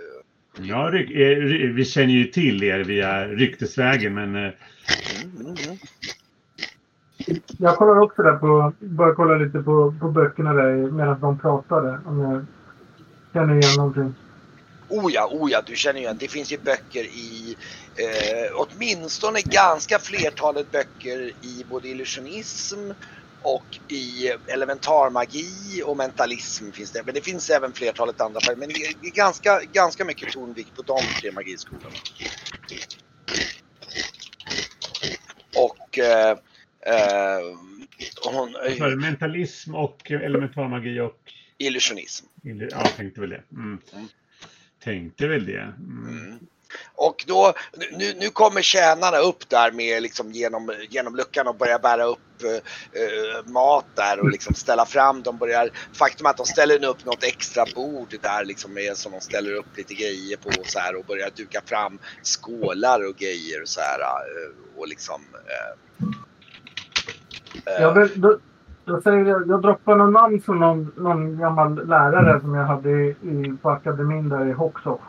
Ja, 0.59 0.87
eh, 0.89 1.73
vi 1.75 1.85
känner 1.85 2.13
ju 2.15 2.25
till 2.25 2.63
er 2.63 2.79
via 2.85 3.27
ryktesvägen, 3.27 4.15
men 4.15 4.37
eh, 4.37 4.41
mm, 4.43 5.37
mm, 5.41 5.55
mm. 5.67 5.79
Jag 7.59 7.77
kollar 7.77 8.01
också 8.01 8.23
där 8.23 8.37
på, 8.37 8.73
bara 8.79 9.15
kolla 9.15 9.35
lite 9.35 9.59
på, 9.59 9.95
på 10.01 10.11
böckerna 10.11 10.53
där 10.53 10.73
medan 10.91 11.21
de 11.21 11.39
pratade. 11.39 12.01
Om 12.07 12.21
jag 12.21 12.47
känner 13.35 13.55
igen 13.55 13.75
någonting. 13.77 14.15
Oh 14.89 15.13
ja, 15.13 15.29
oh 15.33 15.51
ja, 15.51 15.63
du 15.67 15.77
känner 15.77 16.01
ju 16.01 16.05
igen. 16.05 16.17
Det 16.21 16.29
finns 16.29 16.53
ju 16.53 16.59
böcker 16.59 17.05
i 17.05 17.57
eh, 17.97 18.51
åtminstone 18.55 19.41
ganska 19.41 19.99
flertalet 19.99 20.73
böcker 20.73 21.33
i 21.41 21.65
både 21.71 21.89
illusionism 21.89 22.91
och 23.43 23.81
i 23.89 24.29
elementarmagi 24.47 25.83
och 25.85 25.97
mentalism 25.97 26.71
finns 26.73 26.93
det. 26.93 27.03
Men 27.05 27.15
det 27.15 27.21
finns 27.21 27.51
även 27.51 27.73
flertalet 27.73 28.21
andra. 28.21 28.41
Men 28.57 28.69
det 28.69 28.75
är 28.75 28.95
det 29.01 29.09
är 29.09 29.15
ganska, 29.15 29.61
ganska 29.73 30.05
mycket 30.05 30.33
tonvikt 30.33 30.77
på 30.77 30.83
de 30.83 31.01
tre 31.21 31.33
magiskolorna. 31.33 31.97
Och 35.57 35.99
eh, 35.99 36.31
eh, 36.87 37.41
hon, 38.33 38.53
för 38.79 38.97
mentalism 38.97 39.75
och 39.75 40.11
elementarmagi 40.11 41.01
och... 41.01 41.24
illusionism. 41.67 42.27
Ja, 42.43 42.55
jag 42.71 42.97
tänkte 42.97 43.21
väl 43.21 43.31
det. 43.31 43.43
Mm. 43.53 43.79
Mm. 43.93 44.09
Tänkte 44.85 45.27
väl 45.27 45.47
det. 45.47 45.61
Mm. 45.61 46.09
Mm. 46.09 46.39
Och 46.95 47.25
då, 47.27 47.55
nu, 47.93 48.15
nu 48.21 48.29
kommer 48.29 48.63
tjänarna 48.63 49.19
upp 49.19 49.49
där 49.49 49.73
med 49.73 50.03
liksom 50.03 50.33
genom, 50.33 50.75
genom 50.91 51.17
luckan 51.17 51.47
och 51.47 51.57
börjar 51.57 51.79
bära 51.79 52.05
upp 52.05 52.43
eh, 52.43 52.51
eh, 53.03 53.47
mat 53.47 53.85
där 53.95 54.21
och 54.21 54.31
liksom 54.31 54.55
ställa 54.55 54.87
fram. 54.87 55.23
De 55.23 55.39
börjar, 55.39 55.71
faktum 55.93 56.27
är 56.27 56.31
att 56.31 56.37
de 56.37 56.47
ställer 56.47 56.85
upp 56.85 57.05
något 57.05 57.25
extra 57.25 57.65
bord 57.75 58.15
där 58.23 58.45
liksom 58.45 58.75
med, 58.75 58.97
som 58.97 59.13
de 59.13 59.21
ställer 59.21 59.53
upp 59.55 59.77
lite 59.77 59.95
grejer 59.95 60.37
på 60.37 60.49
och 60.49 60.67
så 60.67 60.79
här 60.79 60.97
och 60.97 61.05
börjar 61.05 61.31
duka 61.37 61.63
fram 61.67 61.99
skålar 62.23 63.09
och 63.09 63.17
grejer 63.17 63.63
och 63.63 63.69
så 63.69 63.81
här. 63.81 64.01
eh, 64.01 64.79
Och 64.79 64.89
liksom... 64.89 65.23
Eh, 65.35 66.05
eh, 67.75 67.83
Jag, 67.83 67.95
vill, 67.95 68.21
då, 68.21 68.39
då 68.85 69.01
säger 69.01 69.25
jag, 69.25 69.49
jag 69.49 69.63
droppar 69.63 69.97
någon 69.97 70.13
namn 70.13 70.41
från 70.41 70.59
någon, 70.61 70.93
någon 70.97 71.39
gammal 71.39 71.89
lärare 71.89 72.41
som 72.41 72.55
jag 72.55 72.65
hade 72.65 72.91
i, 72.91 73.09
i, 73.23 73.57
på 73.63 73.71
akademin 73.71 74.29
där 74.29 74.47
i. 74.47 74.55
Så. 74.83 75.01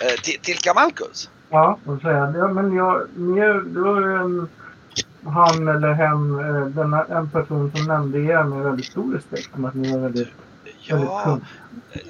eh, 0.00 0.20
till, 0.22 0.40
till 0.40 0.58
Kamalkus? 0.58 1.30
Ja, 1.50 1.78
då 1.84 1.98
säger 1.98 2.16
jag. 2.18 2.36
Ja, 2.36 2.48
men 2.48 2.74
jag, 2.74 3.00
är- 3.38 3.64
det 3.74 3.80
var 3.80 4.00
ju 4.00 4.14
en, 4.16 4.48
han 5.24 5.68
eller 5.68 5.92
hen, 5.92 6.38
eh, 6.38 6.66
denna, 6.66 7.04
en 7.04 7.30
person 7.30 7.72
som 7.76 7.86
nämnde 7.86 8.18
er 8.18 8.42
med 8.44 8.62
väldigt 8.64 8.86
stor 8.86 9.14
respekt 9.14 9.50
om 9.54 9.64
att 9.64 9.74
ni 9.74 9.92
är 9.92 9.98
väldigt, 9.98 10.28
Ja. 10.88 11.38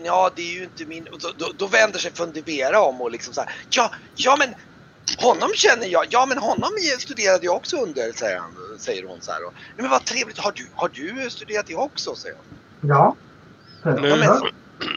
Ja, 0.05 0.31
det 0.37 0.43
är 0.43 0.55
ju 0.59 0.63
inte 0.65 0.87
min... 0.87 1.05
Då, 1.05 1.29
då, 1.39 1.47
då 1.59 1.67
vänder 1.67 1.99
sig 1.99 2.13
Fundibera 2.15 2.81
om 2.81 3.01
och 3.01 3.11
liksom 3.11 3.35
så 3.35 3.41
här. 3.41 3.51
Ja, 3.71 3.91
ja 4.15 4.37
men 4.39 4.49
honom 5.17 5.51
känner 5.55 5.87
jag. 5.87 6.07
Ja, 6.11 6.27
men 6.27 6.39
honom 6.39 6.71
studerade 6.99 7.45
jag 7.47 7.57
också 7.57 7.77
under, 7.77 8.13
säger, 8.13 8.39
han, 8.39 8.79
säger 8.79 9.05
hon 9.05 9.21
så 9.21 9.33
här. 9.33 9.45
Och, 9.47 9.53
Nej, 9.55 9.75
men 9.77 9.91
vad 9.91 10.05
trevligt. 10.05 10.39
Har 10.39 10.53
du, 10.53 10.67
har 10.75 10.89
du 10.89 11.31
studerat 11.31 11.67
det 11.67 11.75
också? 11.75 12.15
säger 12.15 12.37
hon. 12.37 12.89
Ja. 12.91 13.17
säger 13.83 14.01
Nu. 14.01 14.09
Ja. 14.09 14.49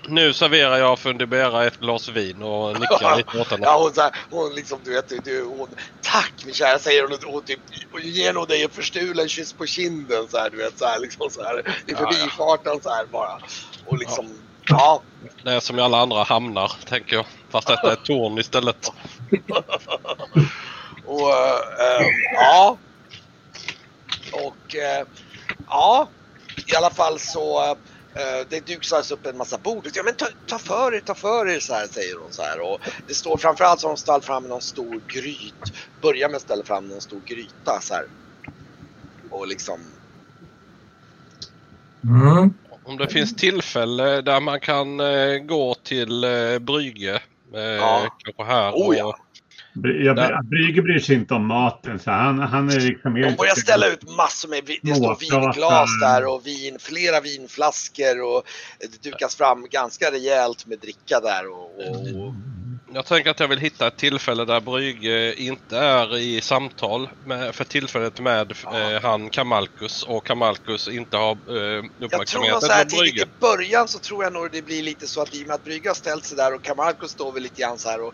nu 0.07 0.33
serverar 0.33 0.77
jag 0.77 0.99
Fundibera 0.99 1.65
ett 1.67 1.79
glas 1.79 2.09
vin 2.09 2.43
och 2.43 2.79
nickar 2.79 3.17
lite 3.17 3.39
åt 3.39 3.51
henne. 3.51 3.65
Ja, 3.65 3.79
hon, 3.79 3.93
så 3.93 4.01
här, 4.01 4.11
hon 4.29 4.55
liksom, 4.55 4.79
du 4.83 4.93
vet, 4.93 5.25
du, 5.25 5.43
hon, 5.43 5.67
tack 6.01 6.33
min 6.45 6.53
kära, 6.53 6.79
säger 6.79 7.03
hon 7.03 7.13
och, 7.13 7.35
och, 7.35 7.45
typ, 7.45 7.59
och 7.93 7.99
ger 7.99 8.33
nog 8.33 8.47
dig 8.47 8.63
en 8.63 8.69
förstulen 8.69 9.29
kyss 9.29 9.53
på 9.53 9.65
kinden 9.65 10.27
så 10.29 10.37
här, 10.37 10.49
du 10.49 10.57
vet, 10.57 10.79
så 10.79 10.85
här, 10.85 10.99
liksom 10.99 11.29
så 11.29 11.43
här, 11.43 11.59
i 11.59 11.63
Ja, 11.65 11.73
ja. 11.85 11.97
förbifarten 11.97 12.81
så 12.81 12.89
här 12.89 13.05
bara. 13.05 13.39
Och 13.85 13.97
liksom, 13.97 14.33
ja. 14.67 15.01
Det 15.43 15.51
är 15.51 15.59
som 15.59 15.79
i 15.79 15.81
alla 15.81 16.01
andra 16.01 16.23
hamnar, 16.23 16.71
tänker 16.85 17.15
jag. 17.15 17.25
Fast 17.49 17.67
detta 17.67 17.89
är 17.89 17.93
ett 17.93 18.05
torn 18.05 18.37
istället. 18.37 18.91
Och 21.21 21.31
eh, 21.79 22.07
ja. 22.33 22.77
Och 24.31 24.75
eh, 24.75 25.05
ja, 25.67 26.09
i 26.67 26.75
alla 26.75 26.89
fall 26.89 27.19
så 27.19 27.71
eh, 28.15 28.47
det 28.49 28.65
duksas 28.67 29.11
upp 29.11 29.25
en 29.25 29.37
massa 29.37 29.57
bord. 29.57 29.87
Ja, 29.93 30.03
men 30.03 30.15
ta, 30.15 30.25
ta 30.47 30.57
för 30.57 30.95
er, 30.95 30.99
ta 30.99 31.15
för 31.15 31.47
er 31.47 31.59
så 31.59 31.73
här 31.73 31.87
säger 31.87 32.15
hon 32.15 32.31
så 32.31 32.41
här. 32.41 32.59
Och 32.59 32.79
det 33.07 33.13
står 33.13 33.37
framförallt 33.37 33.79
så 33.79 33.87
har 33.87 33.95
de 33.95 33.97
ställt 33.97 34.25
fram 34.25 34.43
någon 34.43 34.61
stor 34.61 35.01
gryt. 35.07 35.73
Börjar 36.01 36.29
med 36.29 36.35
att 36.35 36.41
ställa 36.41 36.63
fram 36.63 36.87
någon 36.87 37.01
stor 37.01 37.21
gryta 37.25 37.81
så 37.81 37.93
här. 37.93 38.05
Och 39.29 39.47
liksom. 39.47 39.79
Mm. 42.03 42.53
Om 42.83 42.97
det 42.97 43.07
finns 43.07 43.35
tillfälle 43.35 44.21
där 44.21 44.39
man 44.39 44.59
kan 44.59 44.99
eh, 44.99 45.37
gå 45.37 45.75
till 45.83 46.23
eh, 46.23 46.59
Brygge. 46.59 47.21
Eh, 47.53 47.61
Ja. 47.61 48.17
Kanske 48.23 48.43
här. 48.43 48.71
Oh, 48.71 48.97
ja. 48.97 49.17
Jag, 49.83 50.15
Där. 50.15 50.43
Brygge 50.43 50.81
bryr 50.81 50.99
sig 50.99 51.15
inte 51.15 51.33
om 51.33 51.45
maten. 51.45 51.99
Så 51.99 52.11
han, 52.11 52.39
han 52.39 52.69
är 52.69 52.79
liksom. 52.79 53.13
De 53.13 53.35
börjar 53.35 53.55
ställa 53.55 53.87
ut 53.87 54.17
massor 54.17 54.49
med, 54.49 54.63
det 54.81 54.95
står 54.95 55.17
vinglas 55.19 55.89
där 56.01 56.25
och 56.25 56.47
vin, 56.47 56.77
flera 56.79 57.21
vinflaskor 57.21 58.21
och 58.21 58.43
det 58.79 59.09
dukas 59.09 59.35
fram 59.35 59.67
ganska 59.71 60.11
rejält 60.11 60.65
med 60.65 60.79
dricka 60.79 61.19
där 61.19 61.49
och, 61.51 61.65
och, 62.25 62.33
Jag 62.93 63.05
tänker 63.05 63.31
att 63.31 63.39
jag 63.39 63.47
vill 63.47 63.59
hitta 63.59 63.87
ett 63.87 63.97
tillfälle 63.97 64.45
där 64.45 64.59
Brygge 64.59 65.33
inte 65.41 65.77
är 65.77 66.17
i 66.17 66.41
samtal 66.41 67.09
med, 67.25 67.55
för 67.55 67.63
tillfället 67.63 68.19
med 68.19 68.51
eh, 68.51 69.01
han 69.01 69.29
Kamalkus 69.29 70.03
och 70.03 70.25
Kamalkus 70.25 70.87
inte 70.87 71.17
har 71.17 71.31
eh, 71.31 71.55
Jag 71.55 71.81
tror 71.81 72.05
uppmärksamheten 72.05 72.61
så 72.61 72.71
här 72.71 72.83
på 72.83 72.89
tidigt 72.89 73.13
Brygge. 73.13 73.21
i 73.21 73.39
början 73.39 73.87
så 73.87 73.99
tror 73.99 74.23
jag 74.23 74.33
nog 74.33 74.49
det 74.51 74.61
blir 74.61 74.83
lite 74.83 75.07
så 75.07 75.21
att 75.21 75.35
i 75.35 75.43
och 75.43 75.47
med 75.47 75.55
att 75.55 75.63
Brygge 75.63 75.89
har 75.89 75.95
ställt 75.95 76.25
sig 76.25 76.37
där 76.37 76.55
och 76.55 76.63
Camarco 76.63 77.07
står 77.07 77.31
väl 77.31 77.43
lite 77.43 77.61
grann 77.61 77.77
så 77.77 77.89
här 77.89 78.01
och 78.01 78.13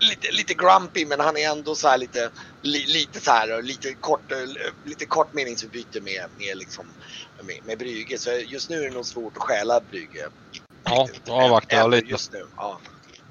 lite, 0.00 0.32
lite 0.32 0.54
grumpy 0.54 1.06
men 1.06 1.20
han 1.20 1.36
är 1.36 1.50
ändå 1.50 1.74
så 1.74 1.88
här 1.88 1.98
lite, 1.98 2.30
li, 2.62 2.86
lite 2.86 3.20
så 3.20 3.30
här 3.30 3.62
lite 3.62 3.94
kort, 3.94 4.32
eh, 4.32 4.38
lite 4.84 5.06
kort 5.06 5.34
meningsutbyte 5.34 6.00
med, 6.00 6.26
med 6.38 6.58
liksom 6.58 6.86
med, 7.42 7.58
med 7.64 7.78
Brygge 7.78 8.18
så 8.18 8.30
just 8.30 8.70
nu 8.70 8.76
är 8.76 8.88
det 8.88 8.94
nog 8.94 9.06
svårt 9.06 9.36
att 9.36 9.42
stjäla 9.42 9.80
Brygge. 9.80 10.28
Ja, 10.84 11.08
Även 11.68 11.90
lite. 11.90 12.06
Just 12.06 12.32
nu, 12.32 12.42
ja. 12.56 12.80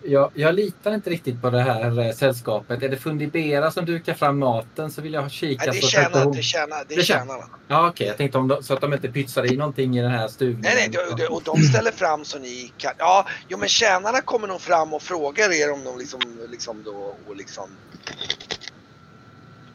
Jag, 0.04 0.32
jag 0.34 0.56
litar 0.56 0.94
inte 0.94 1.10
riktigt 1.10 1.42
på 1.42 1.50
det 1.50 1.62
här 1.62 2.14
sällskapet. 2.14 2.84
Är 2.84 2.90
det 2.90 2.98
Fundibera 2.98 3.72
som 3.72 3.86
dukar 3.86 4.14
fram 4.14 4.40
maten 4.40 4.92
så 4.92 5.02
vill 5.02 5.14
jag 5.14 5.32
kika 5.32 5.72
Nej, 5.72 5.80
det 5.82 5.88
tjänar, 5.88 6.24
hon... 6.24 6.36
det 6.36 6.42
tjänar, 6.42 6.84
det 6.88 7.04
tjänar. 7.04 7.44
Ja 7.68 7.88
okej, 7.90 8.08
jag 8.08 8.18
tänkte 8.18 8.38
om 8.38 8.48
de, 8.48 8.64
så 8.64 8.74
att 8.74 8.82
de 8.82 8.94
inte 8.94 9.08
pytsar 9.08 9.54
i 9.54 9.58
någonting 9.58 9.98
i 9.98 10.02
den 10.02 10.12
här 10.12 10.28
stuvningen. 10.28 10.62
Nej, 10.64 10.90
nej, 10.94 11.08
det- 11.18 11.28
och 11.28 11.42
de 11.46 11.62
ställer 11.64 11.92
fram 11.92 12.26
så 12.26 12.40
ni 12.40 12.72
kan. 12.78 12.92
Ja, 12.98 13.26
jo, 13.48 13.58
men 13.58 13.70
tjänarna 13.70 14.22
kommer 14.22 14.48
nog 14.48 14.62
fram 14.62 14.94
och 14.94 15.02
frågar 15.02 15.52
er 15.62 15.74
om 15.74 15.84
de 15.84 15.98
liksom, 15.98 16.20
liksom 16.50 16.84
då 16.84 17.16
och 17.28 17.36
liksom. 17.36 17.70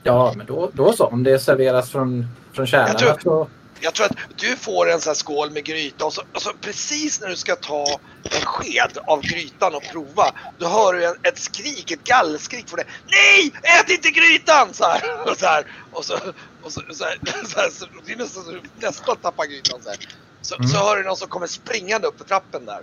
Ja, 0.03 0.33
men 0.37 0.47
då, 0.47 0.71
då 0.73 0.93
så. 0.93 1.07
Om 1.07 1.23
det 1.23 1.39
serveras 1.39 1.91
från, 1.91 2.27
från 2.53 2.67
tror- 2.67 3.19
så... 3.23 3.49
Jag 3.83 3.95
tror 3.95 4.07
att 4.07 4.17
du 4.37 4.57
får 4.57 4.91
en 4.91 5.01
sån 5.01 5.11
här 5.11 5.15
skål 5.15 5.51
med 5.51 5.65
gryta 5.65 6.05
och 6.05 6.13
så, 6.13 6.23
och 6.35 6.43
så 6.43 6.51
precis 6.61 7.21
när 7.21 7.29
du 7.29 7.37
ska 7.37 7.57
ta 7.57 7.87
en 8.25 8.45
sked 8.45 8.99
av 9.07 9.21
grytan 9.23 9.75
och 9.75 9.83
prova, 9.93 10.35
då 10.59 10.69
hör 10.69 10.93
du 10.93 11.05
en, 11.05 11.15
ett 11.23 11.39
skrik, 11.39 11.91
ett 11.91 12.05
gallskrik 12.05 12.69
från 12.69 12.77
dig. 12.77 12.87
Nej! 13.07 13.53
Ät 13.81 13.91
inte 13.91 14.11
grytan! 14.11 14.75
Så 14.75 14.85
här, 14.85 15.03
och 15.31 15.37
så 15.37 15.47
här, 15.47 15.67
och 15.93 16.05
så, 16.05 16.15
och 16.63 16.73
så, 16.73 16.81
så 16.93 17.05
här, 17.05 17.19
så 17.47 17.61
här, 17.61 17.71
så 17.71 17.87
det 18.07 18.13
är 18.13 18.17
nästan 18.17 18.45
så 18.45 18.51
du 18.51 18.61
nästan 18.81 19.17
tappar 19.17 19.47
grytan 19.47 19.83
så 19.83 19.89
här. 19.89 19.99
Så, 20.43 20.55
Mm. 20.55 20.69
så 20.69 20.77
hör 20.79 20.97
du 20.97 21.03
någon 21.03 21.17
som 21.17 21.29
kommer 21.29 21.47
springande 21.47 22.07
upp 22.07 22.19
för 22.19 22.25
trappen 22.25 22.67
där. 22.67 22.81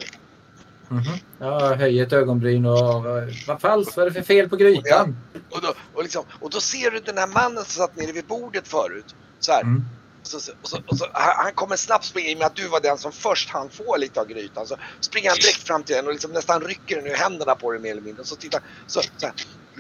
Mhm. 0.90 1.04
Jag 1.40 1.76
höjer 1.76 2.06
ett 2.06 2.14
ögonbryn 2.14 2.66
och... 2.66 3.06
Vad 3.48 3.62
falskt, 3.62 3.98
vad 3.98 4.06
är 4.06 4.10
det 4.10 4.14
för 4.14 4.28
fel 4.28 4.50
på 4.50 4.56
grytan? 4.56 5.18
Och 5.50 5.62
då, 5.62 5.74
och, 5.94 6.04
liksom, 6.04 6.24
och 6.40 6.50
då 6.50 6.60
ser 6.60 6.92
du 6.92 7.00
den 7.00 7.18
här 7.18 7.28
mannen 7.28 7.66
som 7.66 7.82
satt 7.82 7.96
nere 7.96 8.12
vid 8.12 8.26
bordet 8.26 8.68
förut. 8.68 9.16
Så 9.40 9.52
här. 9.52 9.62
Mm. 9.62 9.86
Så, 10.24 10.40
så, 10.40 10.52
och 10.62 10.70
så, 10.70 10.82
och 10.88 10.98
så, 10.98 11.08
han, 11.14 11.54
kommer 11.54 11.76
snabbt 11.76 12.06
springa, 12.06 12.30
i 12.30 12.36
och 12.36 12.38
med 12.38 12.48
att 12.48 12.56
du 12.56 12.68
var 12.68 12.80
den 12.80 12.98
som 12.98 13.12
först 13.12 13.50
han 13.50 13.70
få 13.70 13.98
lite 13.98 14.20
av 14.22 14.28
grytan. 14.28 14.68
Så 14.68 14.78
springer 15.00 15.30
han 15.30 15.40
direkt 15.40 15.68
fram 15.68 15.84
till 15.84 15.96
den 15.96 16.08
och 16.08 16.14
liksom 16.14 16.32
nästan 16.32 16.62
rycker 16.62 16.96
den 16.96 17.08
ur 17.08 17.16
händerna 17.16 17.56
på 17.56 17.72
dig 17.72 17.82
mer 17.82 17.92
eller 17.92 18.02
mindre. 18.02 18.22
Och 18.22 18.28
så 18.28 18.36
tittar 18.36 18.62
så, 18.88 19.02
så 19.02 19.26
här, 19.26 19.34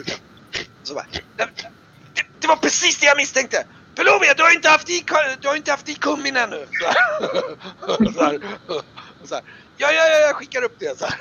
Så 0.03 0.13
Så 0.83 0.93
bara, 0.93 1.05
det, 1.37 1.49
det, 2.39 2.47
var 2.47 2.55
precis 2.55 2.99
det 2.99 3.05
jag 3.05 3.17
misstänkte! 3.17 3.65
Pelomia, 3.95 4.33
du 4.33 4.43
har 4.43 4.55
inte 4.55 4.69
haft 4.69 4.89
i, 4.89 5.03
du 5.41 5.47
har 5.47 5.55
inte 5.55 5.71
haft 5.71 5.89
i 5.89 5.93
kummin 5.93 6.35
ännu! 6.35 6.67
Så. 7.87 8.11
Så 8.13 8.23
här. 8.23 8.39
Så 9.23 9.35
här. 9.35 9.43
Ja, 9.77 9.91
ja, 9.91 10.07
ja, 10.07 10.19
jag 10.19 10.35
skickar 10.35 10.63
upp 10.63 10.75
det. 10.79 10.99
Så 10.99 11.05
här. 11.05 11.19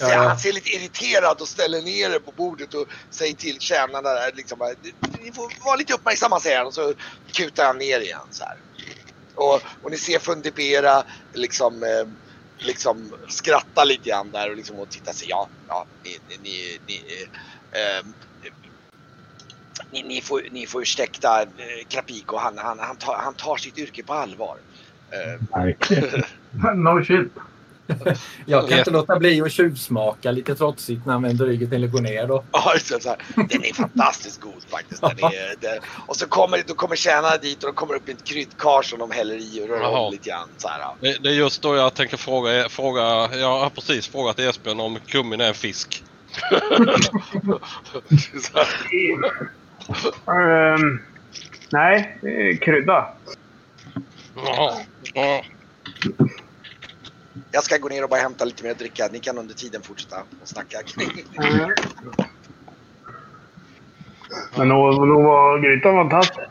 Ja, 0.00 0.12
ja. 0.12 0.28
Han 0.28 0.38
ser 0.38 0.52
lite 0.52 0.70
irriterad 0.70 1.40
och 1.40 1.48
ställer 1.48 1.82
ner 1.82 2.10
det 2.10 2.20
på 2.20 2.32
bordet 2.36 2.74
och 2.74 2.86
säger 3.10 3.34
till 3.34 3.60
tjänarna 3.60 4.08
där 4.08 4.32
liksom 4.34 4.74
Ni 5.22 5.32
får 5.32 5.64
vara 5.64 5.76
lite 5.76 5.94
uppmärksamma 5.94 6.40
säger 6.40 6.58
han 6.58 6.66
och 6.66 6.74
så 6.74 6.94
kutar 7.32 7.66
han 7.66 7.78
ner 7.78 8.00
igen 8.00 8.26
så 8.30 8.44
här. 8.44 8.56
Och, 9.34 9.62
och 9.82 9.90
ni 9.90 9.96
ser 9.96 10.18
Fundibera 10.18 11.02
liksom, 11.32 11.82
eh, 11.82 12.08
liksom 12.58 13.14
skratta 13.28 13.84
lite 13.84 14.08
grann 14.08 14.30
där 14.30 14.50
och, 14.50 14.56
liksom, 14.56 14.78
och 14.78 14.88
titta 14.88 15.12
sig. 15.12 15.28
Ja, 15.28 15.48
ja, 15.68 15.86
ni, 16.04 16.18
ni, 16.28 16.38
ni, 16.42 16.78
ni, 16.86 17.26
eh, 17.72 18.06
ni, 19.90 20.02
ni, 20.02 20.20
får, 20.20 20.42
ni 20.50 20.66
får 20.66 20.82
ursäkta 20.82 21.42
eh, 21.42 21.86
Krapiko, 21.88 22.36
han, 22.36 22.58
han, 22.58 22.78
han, 22.78 22.96
tar, 22.96 23.16
han 23.16 23.34
tar 23.34 23.56
sitt 23.56 23.78
yrke 23.78 24.02
på 24.02 24.14
allvar. 24.14 24.58
Eh. 25.10 25.40
No 26.74 27.04
shit. 27.04 27.32
Jag 28.46 28.68
kan 28.68 28.78
inte 28.78 28.90
låta 28.90 29.18
bli 29.18 29.40
att 29.40 29.52
tjuvsmaka 29.52 30.30
lite 30.30 30.54
trotsigt 30.54 31.06
när 31.06 31.18
då. 32.26 32.44
Ja, 32.52 32.74
just 32.74 32.92
det, 32.92 33.00
så 33.00 33.08
här. 33.08 33.18
Den 33.34 33.64
är 33.64 33.74
fantastiskt 33.74 34.40
god 34.40 34.64
faktiskt. 34.68 35.00
Den 35.00 35.10
är, 35.10 35.60
den, 35.60 35.78
och 36.06 36.16
så 36.16 36.28
kommer, 36.28 36.62
då 36.66 36.74
kommer 36.74 36.96
tjänarna 36.96 37.36
dit 37.36 37.64
och 37.64 37.68
de 37.68 37.74
kommer 37.74 37.94
upp 37.94 38.08
i 38.08 38.12
ett 38.12 38.24
kryddkar 38.24 38.82
som 38.82 38.98
de 38.98 39.10
häller 39.10 39.34
i 39.34 39.60
och 39.64 39.68
rör 39.68 39.80
Jaha. 39.80 39.98
om 39.98 40.12
lite 40.12 40.28
grann. 40.28 40.48
Så 40.56 40.68
här, 40.68 40.80
ja. 40.80 40.96
Det, 41.00 41.22
det 41.22 41.28
är 41.28 41.34
just 41.34 41.62
då 41.62 41.76
jag 41.76 41.94
tänker 41.94 42.16
fråga, 42.16 42.68
fråga 42.68 43.00
jag 43.36 43.58
har 43.58 43.70
precis 43.70 44.08
frågat 44.08 44.38
Esbjörn 44.38 44.80
om 44.80 44.98
kummin 45.06 45.40
är 45.40 45.48
en 45.48 45.54
fisk. 45.54 46.04
Ehm, 50.26 51.00
nej, 51.70 52.18
det 52.20 52.48
är 52.48 52.56
krydda. 52.56 53.08
Jaha. 54.36 54.72
Ja. 57.50 57.58
Jag 57.58 57.64
ska 57.64 57.78
gå 57.78 57.88
ner 57.88 58.02
och 58.02 58.10
bara 58.10 58.20
hämta 58.20 58.44
lite 58.44 58.64
mer 58.64 58.74
dricka. 58.74 59.08
Ni 59.12 59.20
kan 59.20 59.38
under 59.38 59.54
tiden 59.54 59.82
fortsätta 59.82 60.22
och 60.42 60.48
snacka. 60.48 60.78
Mm. 61.36 61.70
Men 64.56 64.68
nog, 64.68 65.08
nog 65.08 65.22
var 65.24 65.58
grytan 65.58 65.94
fantastisk. 65.94 66.48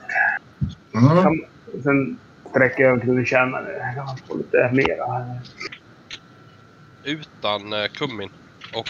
Mm. 0.95 1.41
Sen 1.83 2.17
sträcker 2.49 2.83
jag 2.83 3.01
till 3.01 3.19
och 3.19 3.27
känner 3.27 3.61
det. 3.61 3.93
Kan 3.95 4.05
man 4.05 4.17
få 4.27 4.37
lite 4.37 4.69
mera. 4.73 5.35
Utan 7.03 7.73
eh, 7.73 7.87
kummin. 7.87 8.29
Och 8.73 8.89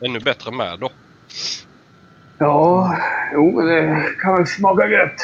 ännu 0.00 0.20
bättre 0.20 0.50
med 0.50 0.78
då. 0.78 0.90
Ja, 2.38 2.96
jo 3.32 3.56
men 3.56 3.66
det 3.66 4.10
kan 4.22 4.36
väl 4.36 4.46
smaka 4.46 4.86
gött. 4.86 5.20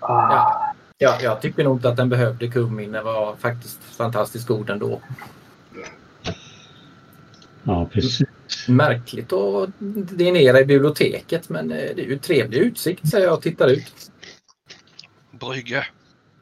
Ah. 0.00 0.32
Ja. 0.32 0.55
Ja, 0.98 1.18
jag 1.22 1.42
tycker 1.42 1.64
nog 1.64 1.76
inte 1.76 1.88
att 1.88 1.96
den 1.96 2.08
behövde 2.08 2.48
kummin. 2.48 2.92
Den 2.92 3.04
var 3.04 3.36
faktiskt 3.36 3.84
fantastiskt 3.84 4.46
god 4.46 4.70
ändå. 4.70 5.00
Ja, 7.64 7.88
precis. 7.92 8.28
Märkligt 8.68 9.32
att 9.32 9.70
dinera 10.18 10.60
i 10.60 10.64
biblioteket 10.64 11.48
men 11.48 11.70
eh, 11.72 11.76
det 11.76 12.02
är 12.02 12.06
ju 12.06 12.18
trevlig 12.18 12.58
utsikt 12.58 13.08
säger 13.08 13.24
jag 13.26 13.34
och 13.34 13.42
tittar 13.42 13.68
ut. 13.68 14.10
Brygge. 15.30 15.86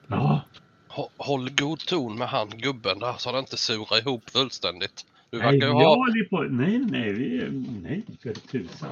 Ja, 0.06 0.44
hå- 0.88 1.10
Håll 1.16 1.50
god 1.50 1.78
ton 1.78 2.18
med 2.18 2.28
han 2.28 2.48
gubben 2.50 2.98
där 2.98 3.14
så 3.18 3.30
han 3.30 3.38
inte 3.38 3.56
surar 3.56 3.98
ihop 3.98 4.30
fullständigt. 4.30 5.06
Du 5.30 5.38
nej, 5.38 5.46
verkar 5.52 5.66
ju 5.66 5.72
ha 5.72 6.06
på... 6.30 6.42
Nej, 6.42 6.78
nej, 6.78 7.12
vi... 7.12 7.48
Nej, 7.82 8.04
för 8.22 8.32
tusan. 8.34 8.88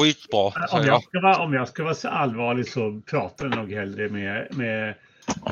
Skitbra 0.00 0.52
Om 0.70 0.84
jag, 0.86 1.02
ska 1.02 1.20
vara, 1.20 1.38
om 1.38 1.54
jag 1.54 1.68
ska 1.68 1.84
vara 1.84 1.94
så 1.94 2.08
allvarlig 2.08 2.68
så 2.68 3.00
pratar 3.06 3.44
jag 3.46 3.56
nog 3.56 3.72
hellre 3.72 4.08
med, 4.08 4.56
med 4.56 4.94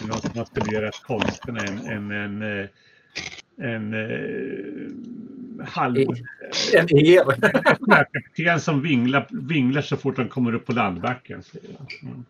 någon 0.09 0.21
som 0.21 0.39
har 0.39 0.45
studerat 0.45 1.03
konsten 1.03 1.57
än 1.57 1.79
en, 1.87 2.11
en, 2.11 2.43
en, 2.43 2.69
en, 3.59 3.95
en 3.95 5.67
halv 5.67 5.97
En 6.75 6.89
er. 6.99 7.25
sjökapten 7.87 8.61
som 8.61 8.83
vinglar, 8.83 9.27
vinglar 9.31 9.83
så 9.83 9.97
fort 9.97 10.17
de 10.17 10.29
kommer 10.29 10.55
upp 10.55 10.67
på 10.67 10.73
landbacken. 10.73 11.43
Mm. 12.03 12.25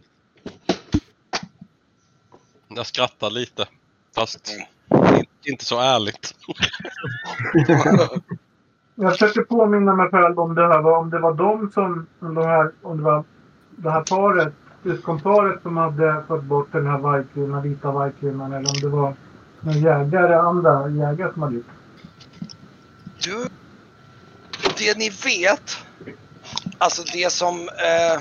Jag 2.69 2.85
skrattar 2.85 3.29
lite. 3.29 3.67
Fast 4.15 4.51
Mm. 4.89 5.26
Inte 5.47 5.65
så 5.65 5.79
ärligt. 5.79 6.35
Jag 8.95 9.11
försökte 9.11 9.41
påminna 9.41 9.95
mig 9.95 10.09
själv 10.09 10.39
om 10.39 10.55
det 10.55 10.67
här. 10.67 10.81
var- 10.81 10.97
Om 10.97 11.09
det 11.09 11.19
var 11.19 11.33
de 11.33 11.71
som... 11.71 12.07
Om 12.19 12.35
det 12.35 12.45
här, 12.47 12.71
om 12.81 12.97
det 12.97 13.03
var 13.03 13.23
det 13.75 13.91
här 13.91 14.01
paret. 14.01 14.53
Syskomparet 14.83 15.61
som 15.61 15.77
hade 15.77 16.23
fått 16.27 16.43
bort 16.43 16.67
den 16.71 16.87
här 16.87 16.97
vargkvinnan, 16.97 17.61
vita 17.63 17.91
vargkvinnan. 17.91 18.53
Eller 18.53 18.69
om 18.69 18.79
det 18.81 18.87
var 18.97 19.13
någon 19.61 19.79
jägare, 19.81 20.35
andra 20.35 20.89
jägare 20.89 21.33
som 21.33 21.41
hade 21.41 21.55
gjort 21.55 21.65
det. 21.67 23.29
Du, 23.29 23.47
det 24.77 24.97
ni 24.97 25.09
vet, 25.09 25.77
alltså 26.77 27.03
det 27.13 27.31
som, 27.31 27.69
eh, 27.69 28.13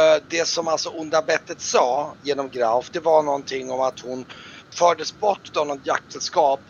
eh, 0.00 0.22
det 0.28 0.48
som 0.48 0.68
alltså 0.68 0.88
onda 0.88 1.22
bettet 1.22 1.60
sa 1.60 2.14
genom 2.22 2.48
Graf, 2.48 2.90
det 2.90 3.00
var 3.00 3.22
någonting 3.22 3.70
om 3.70 3.80
att 3.80 4.00
hon 4.00 4.24
fördes 4.70 5.20
bort 5.20 5.56
av 5.56 5.66
något 5.66 5.86
jaktsällskap 5.86 6.60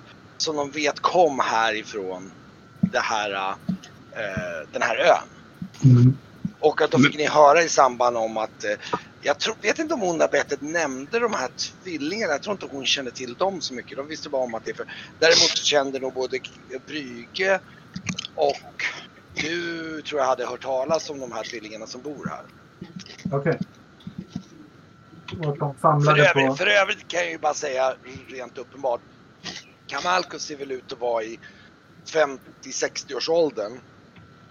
som 0.40 0.57
de 0.57 0.70
vet 0.70 1.00
kom 1.00 1.40
härifrån 1.40 2.31
det 2.81 3.00
här, 3.00 3.55
eh, 4.12 4.68
den 4.72 4.83
här 4.83 4.96
ön. 4.96 6.16
Och 6.61 6.83
att 6.83 6.90
då 6.90 6.98
fick 6.98 7.16
ni 7.16 7.26
höra 7.26 7.62
i 7.62 7.68
samband 7.68 8.16
om 8.16 8.37
att 8.37 8.64
eh, 8.64 8.70
jag 9.22 9.38
tror, 9.38 9.57
vet 9.62 9.79
inte 9.79 9.94
om 9.94 10.03
onda 10.03 10.29
bettet 10.29 10.61
nämnde 10.61 11.18
de 11.18 11.35
här 11.35 11.50
tvillingarna. 11.83 12.33
Jag 12.33 12.42
tror 12.42 12.53
inte 12.53 12.66
hon 12.70 12.87
kände 12.87 13.11
till 13.11 13.35
dem 13.35 13.61
så 13.61 13.74
mycket. 13.74 13.96
De 13.96 14.07
visste 14.07 14.29
bara 14.29 14.42
om 14.42 14.55
att 14.55 14.64
det 14.64 14.70
är 14.70 14.74
för... 14.74 14.87
Däremot 15.18 15.59
så 15.59 15.64
kände 15.64 15.98
nog 15.98 16.14
både 16.14 16.38
Brygge 16.87 17.60
och 18.35 18.85
du 19.35 20.02
tror 20.02 20.21
jag 20.21 20.27
hade 20.27 20.46
hört 20.46 20.62
talas 20.62 21.10
om 21.10 21.21
de 21.21 21.33
här 21.33 21.42
tvillingarna 21.42 21.87
som 21.87 22.02
bor 22.02 22.31
här. 22.31 22.44
Okej. 23.33 23.58
De 25.58 25.75
För 26.04 26.19
övrigt, 26.19 26.48
på... 26.48 26.56
för 26.56 26.67
övrigt 26.67 27.08
kan 27.08 27.21
jag 27.21 27.31
ju 27.31 27.38
bara 27.38 27.54
säga 27.54 27.94
rent 28.29 28.58
uppenbart. 28.58 29.00
Kamalkus 29.91 30.43
ser 30.43 30.57
väl 30.57 30.73
ut 30.73 30.93
att 30.93 31.01
vara 31.01 31.23
i 31.23 31.38
50-60 32.07 33.15
års 33.15 33.29
åldern 33.29 33.81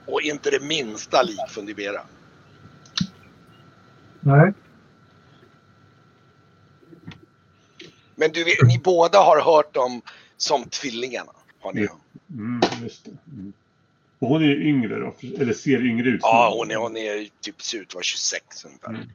och 0.06 0.22
inte 0.22 0.52
det 0.52 0.60
minsta 0.60 1.24
lik 1.24 1.50
Fundibera. 1.50 2.02
Nej. 4.20 4.54
Men 8.16 8.32
du 8.32 8.46
ni 8.68 8.80
båda 8.84 9.20
har 9.20 9.42
hört 9.42 9.74
dem 9.74 10.02
som 10.38 10.64
tvillingarna. 10.64 11.32
Har 11.60 11.74
ni? 11.74 11.88
Mm, 12.32 12.62
just 12.84 13.06
det. 13.06 13.12
Mm. 13.32 13.54
Och 14.20 14.28
hon 14.28 14.42
är 14.42 14.46
ju 14.46 14.70
yngre 14.70 15.00
då, 15.00 15.14
eller 15.38 15.54
ser 15.54 15.86
yngre 15.86 16.10
ut. 16.10 16.20
Ja, 16.24 16.54
hon 16.58 16.72
är, 16.72 16.76
hon 16.76 16.98
är 16.98 17.30
typ 17.42 17.62
ser 17.62 17.78
ut 17.78 17.88
att 17.88 17.94
vara 17.94 18.04
26 18.04 18.66
ungefär. 18.66 18.90
Mm. 18.90 19.08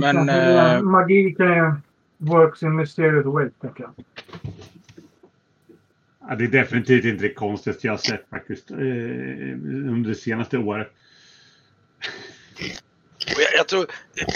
Men, 0.00 0.16
Kanske 0.16 0.32
eh, 0.32 0.82
Magi 0.82 1.34
kan 1.34 1.46
ju... 1.46 1.72
Works 2.20 2.62
in 2.62 2.76
mysterious 2.76 3.26
ways, 3.26 3.52
tänker 3.60 3.82
jag. 3.82 4.04
Ja, 6.28 6.34
det 6.34 6.44
är 6.44 6.48
definitivt 6.48 7.04
inte 7.04 7.22
det 7.22 7.34
konstigaste 7.34 7.86
jag 7.86 7.92
har 7.92 7.98
sett 7.98 8.28
faktiskt 8.30 8.70
eh, 8.70 8.76
under 8.76 10.08
det 10.08 10.14
senaste 10.14 10.58
året. 10.58 10.88
Och 13.36 13.42
jag, 13.42 13.54
jag 13.54 13.68
tror 13.68 13.86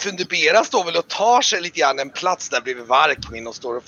Fundibera 0.03 0.65
står 0.65 0.85
väl 0.85 0.97
och 0.97 1.09
tar 1.09 1.43
sig 1.43 1.61
lite 1.61 1.81
grann 1.81 1.99
en 1.99 2.11
plats 2.11 2.49
där 2.49 2.61
bredvid 2.61 2.85
Varkmin 2.85 3.47
och 3.47 3.55
står 3.55 3.77
och 3.77 3.85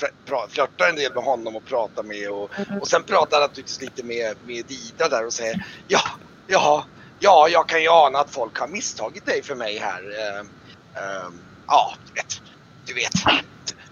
flörtar 0.49 0.89
en 0.89 0.97
del 0.97 1.15
med 1.15 1.25
honom 1.25 1.57
och 1.57 1.65
pratar 1.65 2.03
med 2.03 2.31
och, 2.31 2.51
och 2.81 2.89
sen 2.89 3.03
pratar 3.03 3.41
han 3.41 3.49
naturligtvis 3.49 3.81
lite 3.81 4.03
med, 4.03 4.37
med 4.47 4.71
Ida 4.71 5.09
där 5.09 5.27
och 5.27 5.33
säger 5.33 5.67
ja, 5.89 6.01
ja, 6.47 6.87
ja, 7.21 7.49
jag 7.49 7.69
kan 7.69 7.83
ju 7.83 7.89
ana 7.89 8.19
att 8.19 8.31
folk 8.31 8.59
har 8.59 8.69
misstagit 8.69 9.27
dig 9.27 9.43
för 9.43 9.55
mig 9.55 9.79
här. 9.79 10.03
Eh, 10.03 10.41
eh, 11.03 11.29
ja, 11.67 11.95
du 12.07 12.15
vet, 12.15 12.43
du 12.87 12.95
vet. 12.95 13.45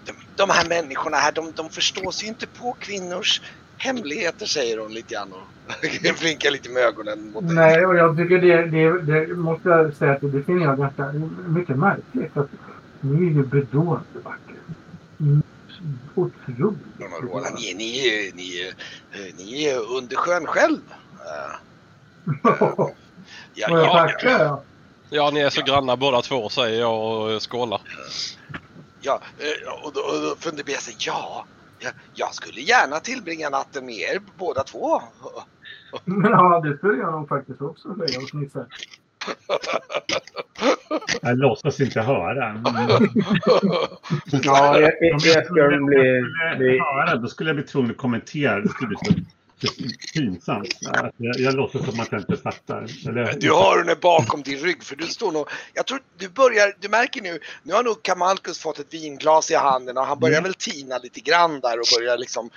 De, 0.05 0.13
de 0.35 0.49
här 0.49 0.67
människorna 0.69 1.17
här, 1.17 1.31
de, 1.31 1.51
de 1.55 1.69
förstår 1.69 2.11
sig 2.11 2.25
ju 2.25 2.29
inte 2.29 2.47
på 2.47 2.75
kvinnors 2.79 3.41
hemligheter 3.83 4.45
säger 4.45 4.77
hon 4.77 4.93
lite 4.93 5.13
grann 5.13 5.33
och 5.33 5.79
blinkar 6.19 6.51
lite 6.51 6.69
med 6.69 6.83
ögonen 6.83 7.31
mot 7.31 7.47
dig. 7.47 7.55
Nej, 7.55 7.85
och 7.85 7.95
jag 7.95 8.17
tycker 8.17 8.37
det, 8.41 8.65
det, 8.65 9.01
det 9.01 9.35
måste 9.35 9.69
jag 9.69 9.93
säga 9.95 10.11
att 10.11 10.21
det 10.21 10.43
finner 10.43 10.65
jag 10.65 10.77
ganska 10.77 11.11
mycket 11.47 11.77
märkligt. 11.77 12.37
Att 12.37 12.49
ni 13.01 13.15
är 13.27 13.31
ju 13.31 13.43
bedårande 13.45 14.19
vackra. 14.23 14.55
Otroligt. 16.15 16.77
Vadå, 17.21 17.45
Ni, 17.55 17.73
ni, 17.73 18.07
är- 18.07 18.35
ni, 18.35 18.71
ni 19.37 19.65
är 19.65 19.97
under 19.97 20.15
sjön 20.15 20.45
själv. 20.45 20.79
Ja, 23.55 23.69
jag 23.69 23.79
ja, 23.85 23.93
tackar. 23.93 24.57
Ja, 25.09 25.29
ni 25.33 25.39
är 25.39 25.49
så 25.49 25.61
granna 25.61 25.95
båda 25.97 26.21
två 26.21 26.49
säger 26.49 26.79
jag 26.79 27.03
och 27.35 27.51
skålar. 27.51 27.81
ja, 29.01 29.21
eh, 29.39 29.85
och 29.85 29.93
då, 29.93 29.99
och 30.01 30.21
då 30.21 30.35
funderar 30.39 30.69
jag 30.69 30.81
sig, 30.81 30.95
ja, 30.99 31.45
Jag, 31.83 31.93
jag 32.13 32.33
skulle 32.33 32.61
gärna 32.61 32.99
tillbringa 32.99 33.49
natten 33.49 33.85
med 33.85 33.95
er 33.95 34.21
båda 34.37 34.63
två. 34.63 35.01
Ja, 36.05 36.59
det 36.63 36.77
skulle 36.77 36.97
jag 36.97 37.11
nog 37.11 37.29
faktiskt 37.29 37.61
också 37.61 37.95
säga 37.95 38.19
hos 38.19 38.33
Nisse. 38.33 38.65
Jag 41.21 41.37
låtsas 41.37 41.79
inte 41.79 42.01
höra. 42.01 42.49
Mm. 42.49 42.63
Ja, 44.43 44.79
jag, 44.79 44.91
jag, 44.99 45.13
Om 45.13 45.19
jag 45.23 45.45
skulle 45.45 45.77
bli... 45.77 46.23
skulle 46.23 46.55
bli 46.57 46.79
höra, 46.79 47.15
då 47.15 47.27
skulle 47.27 47.49
jag 47.49 47.55
bli 47.55 47.65
tvungen 47.65 47.91
att 47.91 47.97
kommentera. 47.97 48.59
Det 48.59 48.69
skulle 48.69 48.87
bli 48.87 48.97
pinsamt. 50.13 50.77
Ja, 50.81 51.11
Jag, 51.17 51.39
jag 51.39 51.53
låtsas 51.55 51.85
som 51.85 51.99
att 51.99 52.11
jag 52.11 52.21
inte 52.21 52.37
fattar. 52.37 52.85
Eller, 53.09 53.33
Du 53.39 53.51
har 53.51 53.77
henne 53.77 53.95
bakom 54.01 54.41
din 54.41 54.57
rygg 54.59 54.83
för 54.83 54.95
du 54.95 55.05
står 55.07 55.31
nog... 55.31 55.47
Jag 55.73 55.87
tror 55.87 55.99
du 56.17 56.29
börjar... 56.29 56.73
Du 56.79 56.89
märker 56.89 57.21
nu, 57.21 57.39
nu 57.63 57.73
har 57.73 57.83
nog 57.83 58.03
Kamalkus 58.03 58.59
fått 58.59 58.79
ett 58.79 58.93
vinglas 58.93 59.51
i 59.51 59.55
handen 59.55 59.97
och 59.97 60.05
han 60.05 60.19
börjar 60.19 60.33
Mm. 60.39 60.43
väl 60.43 60.53
tina 60.53 60.97
lite 60.97 61.19
grann 61.19 61.59
där 61.59 61.79
och 61.79 61.85
börjar 61.99 62.17
liksom 62.17 62.49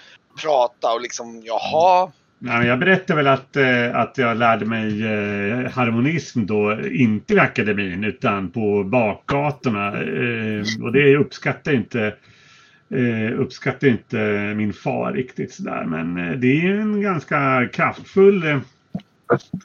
prata 0.43 0.93
och 0.93 1.01
liksom 1.01 1.43
jaha. 1.45 2.11
Ja, 2.39 2.59
men 2.59 2.67
jag 2.67 2.79
berättade 2.79 3.17
väl 3.17 3.27
att, 3.27 3.57
eh, 3.57 3.97
att 3.97 4.19
jag 4.19 4.37
lärde 4.37 4.67
mig 4.67 5.03
eh, 5.05 5.71
harmonism 5.71 6.47
då, 6.47 6.81
inte 6.87 7.35
i 7.35 7.39
akademin 7.39 8.05
utan 8.05 8.51
på 8.51 8.85
bakgatorna. 8.85 9.87
Eh, 9.89 10.85
och 10.85 10.93
det 10.93 11.17
uppskattar 11.17 11.73
inte, 11.73 12.15
eh, 12.91 13.41
uppskattar 13.41 13.89
inte 13.89 14.17
min 14.57 14.73
far 14.73 15.13
riktigt 15.13 15.53
sådär. 15.53 15.85
Men 15.85 16.17
eh, 16.17 16.39
det 16.39 16.67
är 16.67 16.75
en 16.75 17.01
ganska 17.01 17.69
kraftfull 17.73 18.47
eh, 18.47 18.61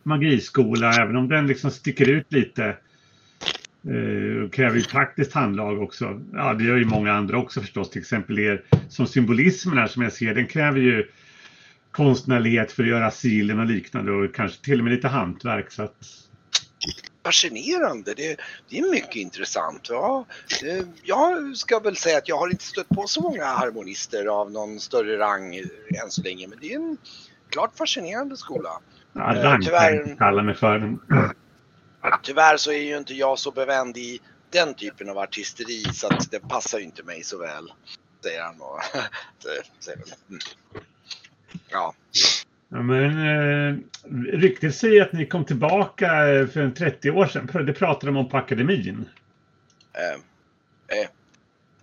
magiskola, 0.04 0.94
även 0.94 1.16
om 1.16 1.28
den 1.28 1.48
liksom 1.48 1.72
sticker 1.72 2.10
ut 2.10 2.32
lite. 2.34 2.76
Eh, 3.90 4.44
och 4.44 4.54
kräver 4.54 4.76
ju 4.78 4.84
praktiskt 4.84 5.34
handlag 5.34 5.82
också. 5.82 6.22
Ja, 6.34 6.54
det 6.54 6.64
gör 6.64 6.78
ju 6.78 6.86
många 6.86 7.14
andra 7.14 7.38
också 7.38 7.62
förstås. 7.62 7.90
Till 7.90 8.02
exempel 8.02 8.40
er 8.40 8.64
som 8.90 9.08
symbolismen 9.08 9.78
här 9.78 9.88
som 9.88 10.02
jag 10.04 10.14
ser, 10.14 10.36
den 10.36 10.48
kräver 10.48 10.80
ju 10.80 11.08
konstnärlighet 11.92 12.72
för 12.72 12.84
att 12.84 12.90
göra 12.90 13.12
silen 13.12 13.60
och 13.60 13.66
liknande 13.66 14.12
och 14.12 14.36
kanske 14.36 14.66
till 14.66 14.80
och 14.80 14.84
med 14.84 14.94
lite 14.94 15.08
hantverk. 15.08 15.72
Så 15.72 15.84
att, 15.84 15.98
Fascinerande, 17.24 18.14
det, 18.14 18.40
det 18.70 18.78
är 18.80 18.92
mycket 18.92 19.16
intressant. 19.16 19.90
Ja, 19.90 20.26
jag 21.04 21.58
ska 21.58 21.80
väl 21.80 21.96
säga 21.96 22.18
att 22.18 22.28
jag 22.28 22.38
har 22.38 22.50
inte 22.50 22.64
stött 22.64 22.90
på 22.90 23.08
så 23.08 23.22
många 23.22 23.46
harmonister 23.46 24.26
av 24.26 24.52
någon 24.52 24.80
större 24.80 25.18
rang 25.20 25.56
än 26.04 26.10
så 26.12 26.22
länge. 26.22 26.48
Men 26.48 26.60
det 26.62 26.74
är 26.74 26.76
en 26.76 26.98
klart 27.50 27.78
fascinerande 27.78 28.38
skola. 28.38 28.80
ja, 29.14 29.36
Eh, 29.36 29.42
rank 29.44 29.66
tyvärr- 29.66 29.88
kan 29.90 29.96
jag 29.98 30.04
inte 30.06 30.16
kalla 30.18 30.44
mig 30.44 30.56
för. 30.56 30.98
Tyvärr 32.24 32.58
så 32.58 32.72
är 32.72 32.78
ju 32.84 32.98
inte 32.98 33.14
jag 33.14 33.40
så 33.40 33.52
bevänd 33.52 33.98
i 33.98 34.20
den 34.50 34.74
typen 34.74 35.10
av 35.10 35.18
artisteri 35.18 35.84
så 35.94 36.08
att 36.08 36.32
det 36.32 36.40
passar 36.40 36.80
ju 36.80 36.86
inte 36.86 37.04
mig 37.04 37.24
så 37.24 37.38
väl. 37.38 37.74
Säger 38.24 38.42
han 38.44 38.62
och. 38.62 38.80
Mm. 40.30 40.40
Ja, 41.70 41.94
ja, 42.72 42.82
men 42.82 43.28
eh, 43.72 43.76
ryktet 44.34 44.76
säger 44.76 45.02
att 45.02 45.14
ni 45.14 45.26
kom 45.26 45.46
tillbaka 45.46 46.28
eh, 46.30 46.48
för 46.48 46.62
en 46.62 46.74
30 46.74 47.12
år 47.12 47.26
sedan. 47.26 47.66
Det 47.66 47.74
pratade 47.74 48.06
de 48.06 48.18
om 48.18 48.30
på 48.30 48.38
akademin. 48.38 49.10
eh, 49.94 50.14
eh, 51.00 51.08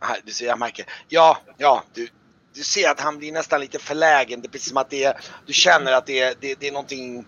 här, 0.00 0.16
du 0.24 0.32
ser, 0.32 0.46
jag 0.46 0.58
märker. 0.58 0.84
Ja, 1.08 1.38
ja, 1.58 1.84
du, 1.94 2.08
du 2.54 2.62
ser 2.62 2.90
att 2.90 3.00
han 3.00 3.18
blir 3.18 3.32
nästan 3.32 3.60
lite 3.60 3.78
förlägen. 3.78 4.40
Det 4.40 4.46
är 4.46 4.50
precis 4.50 4.68
som 4.68 4.76
att 4.76 4.90
det 4.90 5.04
är, 5.04 5.14
du 5.46 5.52
känner 5.52 5.92
att 5.92 6.06
det 6.06 6.20
är, 6.20 6.34
det, 6.40 6.60
det 6.60 6.68
är 6.68 6.72
någonting 6.72 7.26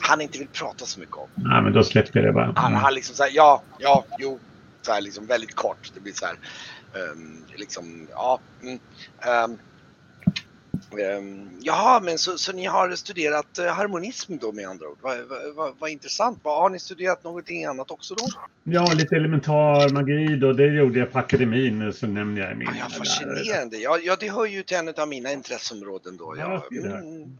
han 0.00 0.20
inte 0.20 0.38
vill 0.38 0.48
prata 0.48 0.86
så 0.86 1.00
mycket 1.00 1.16
om. 1.16 1.28
Ja, 1.36 1.60
men 1.60 1.72
då 1.72 1.84
släpper 1.84 2.18
jag 2.20 2.28
det 2.28 2.32
bara. 2.32 2.52
Han, 2.56 2.72
Mm. 2.72 2.82
han 2.82 2.94
liksom 2.94 3.14
såhär, 3.16 3.30
ja, 3.34 3.62
ja, 3.78 4.04
jo. 4.18 4.38
Så 4.82 4.92
här 4.92 5.00
liksom 5.00 5.26
väldigt 5.26 5.54
kort. 5.54 5.90
Det 5.94 6.00
blir 6.00 6.12
så 6.12 6.26
här, 6.26 6.34
ehm, 6.94 7.44
liksom, 7.56 8.08
ja. 8.10 8.40
Mm, 8.62 8.78
ehm, 9.22 9.58
ehm, 11.00 11.50
jaha, 11.60 12.00
men 12.00 12.18
så, 12.18 12.38
så 12.38 12.52
ni 12.52 12.64
har 12.66 12.90
studerat 12.90 13.58
eh, 13.58 13.66
harmonism 13.66 14.36
då 14.40 14.52
med 14.52 14.68
andra 14.68 14.88
ord? 14.88 14.98
Vad 15.00 15.18
vad- 15.18 15.54
vad- 15.54 15.74
vad 15.78 15.90
intressant. 15.90 16.38
Vad, 16.42 16.62
har 16.62 16.70
ni 16.70 16.78
studerat 16.78 17.24
någonting 17.24 17.64
annat 17.64 17.90
också 17.90 18.14
då? 18.14 18.24
Ja, 18.64 18.92
lite 18.96 19.16
elementar 19.16 19.88
magi 19.92 20.36
då. 20.36 20.52
Det 20.52 20.66
gjorde 20.66 20.98
jag 20.98 21.12
på 21.12 21.18
akademin. 21.18 21.92
Så 21.92 22.06
nämnde 22.06 22.40
jag 22.40 22.52
i 22.52 22.54
min 22.54 22.68
Ja, 22.78 22.88
fascinerande. 22.98 23.76
Ja, 23.76 23.98
ja, 23.98 24.16
det 24.20 24.30
hör 24.30 24.46
ju 24.46 24.62
till 24.62 24.76
en 24.76 24.88
av 24.88 25.08
mina 25.08 25.32
intresseområden 25.32 26.16
då. 26.16 26.34
Ja, 26.38 26.64
Ja, 26.70 26.86
mm. 26.96 27.38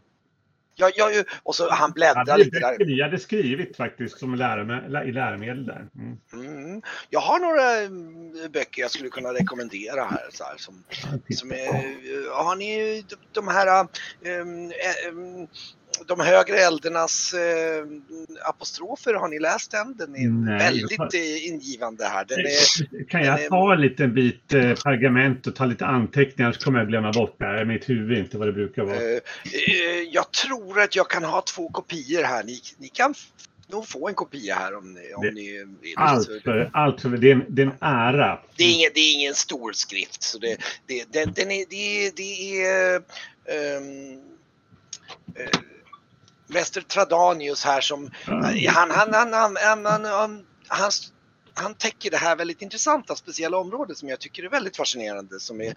Ja, 0.75 0.91
ja, 0.95 1.11
ju- 1.11 1.23
och 1.43 1.55
så 1.55 1.69
han 1.69 1.79
Jag 1.81 1.93
bläddrar 1.93 2.25
hade, 2.25 2.37
lite 2.43 2.59
där. 2.59 2.85
vi 2.85 3.01
hade 3.01 3.19
skrivit 3.19 3.77
faktiskt 3.77 4.19
som 4.19 4.35
lärome- 4.35 5.03
i 5.03 5.11
läromedel 5.11 5.65
där. 5.65 5.87
Mm. 5.95 6.17
Mm. 6.33 6.81
Jag 7.09 7.19
har 7.19 7.39
några 7.39 7.71
mm, 7.77 8.51
böcker 8.51 8.81
jag 8.81 8.91
skulle 8.91 9.09
kunna 9.09 9.29
rekommendera 9.33 10.03
här. 10.03 10.27
Så 10.31 10.43
här 10.43 10.57
som, 10.57 10.83
Ja, 11.27 11.35
som 11.35 11.51
är, 11.51 12.43
har 12.43 12.55
ni 12.55 13.01
de- 13.09 13.15
de 13.31 13.47
här 13.47 13.87
um, 14.41 14.71
um, 15.11 15.47
de 16.07 16.19
högre 16.19 16.57
eldernas 16.57 17.33
eh, 17.33 17.85
apostrofer, 18.49 19.13
har 19.13 19.27
ni 19.27 19.39
läst 19.39 19.71
den? 19.71 19.97
Den 19.97 20.15
är 20.15 20.27
Nej, 20.29 20.59
väldigt 20.59 20.91
jag 20.97 21.15
eh, 21.15 21.47
ingivande 21.47 22.05
här. 22.05 22.21
Är, 22.21 23.05
Kan 23.05 23.21
den 23.21 23.33
är- 23.33 23.39
jag 23.39 23.49
ta 23.49 23.73
en 23.73 23.81
liten 23.81 24.13
bit 24.13 24.53
eh, 24.53 24.61
pergament 24.73 25.47
och 25.47 25.55
ta 25.55 25.65
lite 25.65 25.85
anteckningar 25.85 26.51
så 26.51 26.59
kommer 26.59 26.79
jag 26.79 26.87
glömma 26.87 27.11
bort 27.11 27.35
det 27.39 27.45
här. 27.45 27.65
Mitt 27.65 27.89
huvud 27.89 28.17
inte 28.17 28.37
vad 28.37 28.47
det 28.47 28.53
brukar 28.53 28.83
vara. 28.83 28.95
eh, 28.95 29.01
eh, 29.11 30.01
jag 30.11 30.31
tror 30.31 30.79
att 30.81 30.95
jag 30.95 31.09
kan 31.09 31.23
ha 31.23 31.41
två 31.41 31.69
kopior 31.69 32.23
här. 32.23 32.43
Ni, 32.43 32.59
ni 32.77 32.87
kan 32.89 33.13
nog 33.71 33.87
få 33.87 34.07
en 34.07 34.13
kopia 34.13 34.55
här 34.55 34.75
om 34.77 34.93
ni, 34.93 35.13
om 35.13 35.25
Det- 35.25 35.31
ni 35.31 35.65
vill. 35.81 35.93
Allt 35.97 36.29
för, 36.43 36.69
allt 36.73 37.01
för 37.01 37.09
det, 37.09 37.31
är 37.31 37.45
det 37.49 37.61
är 37.61 37.65
en 37.65 37.73
ära. 37.81 38.39
Det 38.55 38.63
är 38.63 38.73
ingen, 38.75 38.91
det 38.93 38.99
är 38.99 39.13
ingen 39.13 39.33
stor 39.33 39.71
skrift. 39.71 40.23
Så 40.23 40.37
det, 40.37 40.57
det, 40.87 41.13
den, 41.13 41.33
den 41.33 41.51
är, 41.51 41.65
det, 41.69 42.11
det 42.15 42.63
är 42.65 42.95
eh, 42.95 43.81
Lester 46.53 46.81
Tradanius 46.81 47.65
här 47.65 47.81
som 47.81 48.09
mm. 48.27 48.43
han, 48.67 48.91
han, 48.91 49.13
han, 49.13 49.33
han, 49.33 49.57
han, 49.61 49.85
han, 49.85 50.05
han, 50.05 50.45
han 50.67 50.91
han 51.53 51.73
täcker 51.73 52.11
det 52.11 52.17
här 52.17 52.35
väldigt 52.35 52.61
intressanta 52.61 53.15
speciella 53.15 53.57
området 53.57 53.97
som 53.97 54.09
jag 54.09 54.19
tycker 54.19 54.43
är 54.43 54.49
väldigt 54.49 54.77
fascinerande. 54.77 55.39
Som 55.39 55.61
är, 55.61 55.67
eh, 55.67 55.73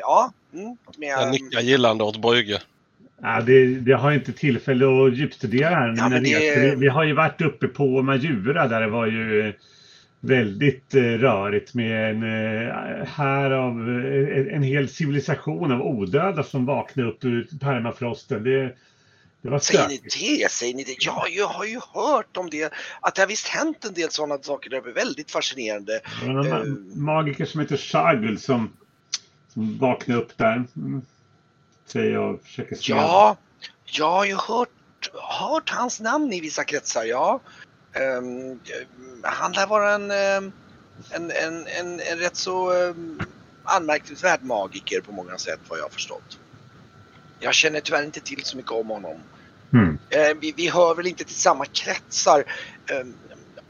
ja, 0.00 0.32
mm, 0.54 0.76
med, 0.96 1.08
jag 1.08 1.22
eh, 1.22 1.30
nickar 1.30 1.60
gillande 1.60 2.04
åt 2.04 2.22
Brygge. 2.22 2.62
Ja, 3.22 3.40
det, 3.40 3.66
det 3.66 3.92
har 3.92 4.12
inte 4.12 4.32
tillfälle 4.32 4.84
att 4.84 5.16
djupstudera 5.16 5.94
ja, 5.96 6.08
det... 6.08 6.74
Vi 6.76 6.88
har 6.88 7.04
ju 7.04 7.12
varit 7.12 7.40
uppe 7.40 7.68
på 7.68 8.02
Majura 8.02 8.68
där 8.68 8.80
det 8.80 8.88
var 8.88 9.06
ju 9.06 9.48
eh, 9.48 9.54
väldigt 10.20 10.94
eh, 10.94 11.02
rörigt 11.02 11.74
med 11.74 12.10
en 12.10 12.22
här 13.06 13.50
av 13.50 13.72
en, 13.72 14.50
en 14.50 14.62
hel 14.62 14.88
civilisation 14.88 15.72
av 15.72 15.82
odöda 15.82 16.42
som 16.42 16.66
vaknade 16.66 17.08
upp 17.08 17.24
ur 17.24 17.48
permafrosten. 17.60 18.44
Det, 18.44 18.74
Säger 19.60 19.88
ni 19.88 20.00
det? 20.38 20.50
Säger 20.50 20.74
ni 20.74 20.84
det? 20.84 20.96
Ja, 20.98 21.26
jag 21.28 21.46
har 21.46 21.64
ju 21.64 21.80
hört 21.92 22.36
om 22.36 22.50
det. 22.50 22.72
Att 23.00 23.14
det 23.14 23.22
har 23.22 23.26
visst 23.26 23.48
hänt 23.48 23.84
en 23.84 23.94
del 23.94 24.10
sådana 24.10 24.42
saker. 24.42 24.70
Det 24.70 24.76
är 24.76 24.80
väldigt 24.80 25.30
fascinerande. 25.30 26.00
En 26.22 26.30
ma- 26.30 26.96
magiker 26.96 27.44
som 27.44 27.60
heter 27.60 27.76
Shagul 27.76 28.38
som, 28.40 28.72
som 29.52 29.78
vaknade 29.78 30.20
upp 30.20 30.38
där. 30.38 30.64
Mm. 30.76 31.02
Säger 31.86 32.12
jag 32.12 32.34
och 32.34 32.42
försöker 32.42 32.76
se. 32.76 32.92
Ja, 32.92 33.36
jag 33.84 34.10
har 34.10 34.24
ju 34.24 34.34
hört, 34.34 35.10
hört 35.40 35.70
hans 35.70 36.00
namn 36.00 36.32
i 36.32 36.40
vissa 36.40 36.64
kretsar, 36.64 37.04
ja. 37.04 37.40
Ehm, 37.92 38.60
han 39.22 39.52
lär 39.52 39.66
vara 39.66 39.94
en, 39.94 40.10
ehm, 40.10 40.52
en, 41.10 41.30
en, 41.30 41.66
en, 41.66 42.00
en 42.00 42.18
rätt 42.18 42.36
så 42.36 42.72
um, 42.72 43.20
anmärkningsvärd 43.64 44.42
magiker 44.42 45.00
på 45.00 45.12
många 45.12 45.38
sätt 45.38 45.60
vad 45.68 45.78
jag 45.78 45.84
har 45.84 45.90
förstått. 45.90 46.38
Jag 47.40 47.54
känner 47.54 47.80
tyvärr 47.80 48.02
inte 48.02 48.20
till 48.20 48.44
så 48.44 48.56
mycket 48.56 48.72
om 48.72 48.88
honom. 48.88 49.16
Mm. 49.74 49.98
Eh, 50.10 50.36
vi, 50.40 50.54
vi 50.56 50.68
hör 50.68 50.94
väl 50.94 51.06
inte 51.06 51.24
till 51.24 51.34
samma 51.34 51.64
kretsar. 51.64 52.44
Eh, 52.90 53.06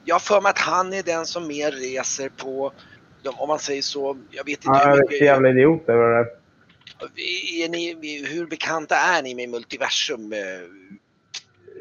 jag 0.04 0.14
har 0.14 0.20
för 0.20 0.40
mig 0.40 0.50
att 0.50 0.58
han 0.58 0.92
är 0.92 1.02
den 1.02 1.26
som 1.26 1.46
mer 1.46 1.70
reser 1.70 2.28
på, 2.28 2.72
om 3.24 3.48
man 3.48 3.58
säger 3.58 3.82
så, 3.82 4.16
jag 4.30 4.44
vet 4.44 4.64
inte 4.64 4.78
hur 4.78 4.92
är 4.92 4.96
riktigt 4.96 5.22
jävla 5.22 5.48
idiot 5.48 5.88
över 5.88 6.24
det. 6.24 6.30
är 7.64 7.68
ni, 7.68 8.26
hur 8.26 8.46
bekanta 8.46 8.96
är 8.96 9.22
ni 9.22 9.34
med 9.34 9.48
multiversum? 9.48 10.32
Eh, 10.32 10.38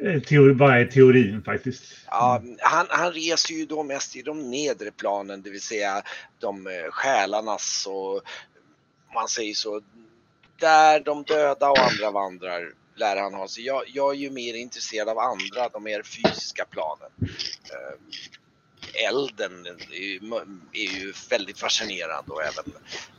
Eh, 0.02 0.22
Teori, 0.22 0.54
vad 0.54 0.78
är 0.78 0.86
teorin 0.86 1.42
faktiskt? 1.42 1.84
Ja, 2.08 2.42
han, 2.60 2.86
han 2.90 3.12
reser 3.12 3.54
ju 3.54 3.66
då 3.66 3.84
mest 3.84 4.16
i 4.16 4.22
de 4.22 4.52
nedre 4.52 4.92
planen, 4.92 5.42
det 5.42 5.50
vill 5.50 5.62
säga 5.62 6.02
de 6.40 6.68
själarnas 6.92 7.88
och 7.90 8.22
man 9.14 9.28
säger 9.28 9.54
så, 9.54 9.82
där 10.60 11.00
de 11.00 11.24
döda 11.24 11.70
och 11.70 11.80
andra 11.80 12.12
vandrar 12.12 12.74
lär 12.96 13.18
han 13.18 13.34
ha 13.34 13.48
sig. 13.48 13.66
Jag, 13.66 13.84
jag 13.88 14.12
är 14.14 14.18
ju 14.18 14.30
mer 14.30 14.54
intresserad 14.54 15.10
av 15.10 15.20
andra, 15.20 15.70
de 15.70 15.84
mer 15.84 16.04
fysiska 16.04 16.66
planen. 16.66 17.10
Eh, 17.64 19.08
Elden 19.08 19.66
är 19.92 19.96
ju, 19.96 20.20
är 20.74 21.00
ju 21.00 21.14
väldigt 21.30 21.60
fascinerande 21.60 22.32
och 22.32 22.44
även 22.44 22.74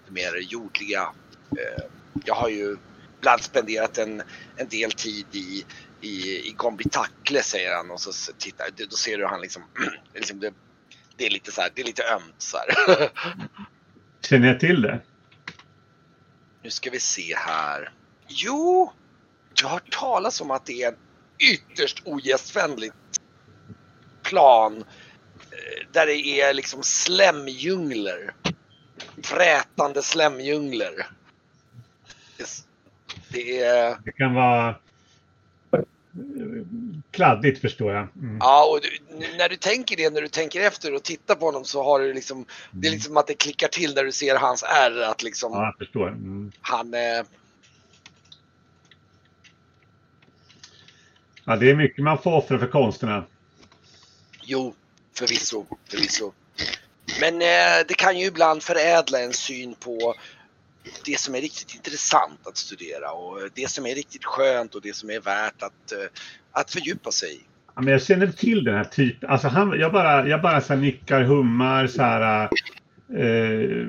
det 0.06 0.12
mer 0.12 0.36
jordliga. 0.40 1.12
Eh, 1.50 1.84
Jag 2.24 2.34
har 2.34 2.48
ju 2.48 2.76
ibland 3.18 3.42
spenderat 3.42 3.98
en, 3.98 4.22
en 4.56 4.68
del 4.68 4.92
tid 4.92 5.26
i 5.32 5.64
i, 6.04 6.48
i 6.48 6.54
Kombitakle 6.56 7.42
säger 7.42 7.76
han 7.76 7.90
och 7.90 8.00
så 8.00 8.32
tittar, 8.32 8.66
då 8.90 8.96
ser 8.96 9.18
du 9.18 9.26
han 9.26 9.40
liksom, 9.40 9.62
liksom 10.14 10.40
det, 10.40 10.54
det 11.16 11.26
är 11.26 11.30
lite 11.30 11.52
så 11.52 11.60
här, 11.60 11.70
det 11.74 11.82
är 11.82 11.86
lite 11.86 12.02
ömt 12.02 12.34
så 12.38 12.56
här. 12.56 13.10
Känner 14.20 14.48
jag 14.48 14.60
till 14.60 14.82
det? 14.82 15.00
Nu 16.62 16.70
ska 16.70 16.90
vi 16.90 17.00
se 17.00 17.36
här. 17.36 17.92
Jo, 18.28 18.92
du 19.54 19.64
har 19.64 19.70
hört 19.72 19.92
talas 19.92 20.40
om 20.40 20.50
att 20.50 20.66
det 20.66 20.82
är 20.82 20.88
en 20.88 20.96
ytterst 21.38 22.02
ogästvänligt 22.04 22.94
plan 24.22 24.76
eh, 25.50 25.86
där 25.92 26.06
det 26.06 26.40
är 26.40 26.54
liksom 26.54 26.82
slemdjungler. 26.82 28.34
Frätande 29.22 30.02
slemdjungler. 30.02 31.06
Det- 33.28 33.60
är... 33.60 33.96
Det 34.04 34.12
kan 34.12 34.34
vara 34.34 34.74
kladdigt 37.10 37.60
förstår 37.60 37.92
jag. 37.92 38.08
Mm. 38.16 38.38
Ja, 38.40 38.70
och 38.70 38.80
du, 38.80 39.18
när 39.36 39.48
du 39.48 39.56
tänker 39.56 39.96
det, 39.96 40.10
när 40.10 40.20
du 40.20 40.28
tänker 40.28 40.60
efter 40.60 40.94
och 40.94 41.02
tittar 41.02 41.34
på 41.34 41.46
honom 41.46 41.64
så 41.64 41.82
har 41.84 42.00
du 42.00 42.12
liksom, 42.14 42.44
det 42.70 42.88
är 42.88 42.92
liksom 42.92 43.16
att 43.16 43.26
det 43.26 43.34
klickar 43.34 43.68
till 43.68 43.94
när 43.94 44.04
du 44.04 44.12
ser 44.12 44.36
hans 44.36 44.62
ärr 44.62 45.00
att 45.02 45.22
liksom 45.22 45.52
Ja, 45.52 45.64
jag 45.64 45.78
förstår. 45.78 46.08
Mm. 46.08 46.52
han, 46.60 46.94
Ja, 51.46 51.56
det 51.56 51.70
är 51.70 51.74
mycket 51.76 52.04
man 52.04 52.18
får 52.18 52.32
offra 52.32 52.58
för 52.58 52.66
konsterna. 52.66 53.24
jo, 54.42 54.74
förvisso, 55.18 55.66
förvisso. 55.90 56.32
Men 57.20 57.34
eh, 57.34 57.86
det 57.88 57.94
kan 57.94 58.18
ju 58.18 58.26
ibland 58.26 58.62
förädla 58.62 59.20
en 59.20 59.32
syn 59.32 59.74
på 59.74 60.14
det 61.04 61.20
som 61.20 61.34
är 61.34 61.40
riktigt 61.40 61.74
intressant 61.74 62.46
att 62.46 62.56
studera 62.56 63.12
och 63.12 63.38
det 63.54 63.70
som 63.70 63.86
är 63.86 63.94
riktigt 63.94 64.24
skönt 64.24 64.74
och 64.74 64.82
det 64.82 64.96
som 64.96 65.10
är 65.10 65.20
värt 65.20 65.62
att, 65.62 65.92
eh, 65.92 65.98
att 66.52 66.70
fördjupa 66.70 67.10
sig 67.10 67.34
i. 67.34 67.40
Ja, 67.74 67.82
men 67.82 67.92
jag 67.92 68.02
känner 68.02 68.26
till 68.26 68.64
den 68.64 68.74
här 68.74 68.84
typen. 68.84 69.30
Alltså 69.30 69.48
han, 69.48 69.80
jag 69.80 69.92
bara, 69.92 70.28
jag 70.28 70.42
bara 70.42 70.60
så 70.60 70.74
nickar, 70.74 71.22
hummar, 71.22 71.86
så 71.86 72.02
här, 72.02 72.48
eh, 73.16 73.88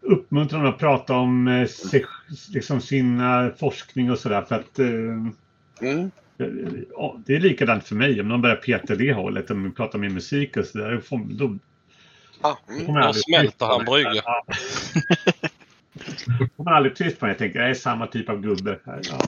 uppmuntrar 0.00 0.58
honom 0.58 0.72
att 0.72 0.80
prata 0.80 1.14
om 1.14 1.48
eh, 1.48 1.68
sig, 1.68 2.04
liksom 2.48 2.80
sina 2.80 3.50
forskning 3.58 4.10
och 4.10 4.18
sådär. 4.18 4.42
För 4.42 4.54
att 4.54 4.78
eh, 4.78 4.86
Mm. 5.80 6.10
Det 7.26 7.34
är 7.36 7.40
likadant 7.40 7.84
för 7.84 7.94
mig. 7.94 8.20
Om 8.20 8.28
någon 8.28 8.42
börjar 8.42 8.56
peta 8.56 8.94
det 8.94 9.12
hållet, 9.12 9.50
om 9.50 9.64
vi 9.64 9.70
pratar 9.70 9.98
med 9.98 10.12
musik 10.12 10.56
och 10.56 10.64
sådär. 10.64 11.02
Då, 11.38 11.58
Ja, 12.42 12.58
mm. 12.68 12.86
kommer 12.86 13.00
jag 13.00 13.08
Då 13.08 13.12
smälter 13.12 13.66
han 13.66 13.78
det. 13.78 13.84
Brygge. 13.84 14.22
Ja. 14.24 14.44
Då 16.38 16.48
kommer 16.56 16.70
jag 16.70 16.76
aldrig 16.76 16.96
tyst 16.96 17.18
på 17.18 17.26
det. 17.26 17.30
Jag 17.30 17.38
tänker, 17.38 17.60
jag 17.60 17.70
är 17.70 17.74
samma 17.74 18.06
typ 18.06 18.28
av 18.28 18.40
gubbe. 18.40 18.78
Här. 18.86 19.00
Ja. 19.10 19.18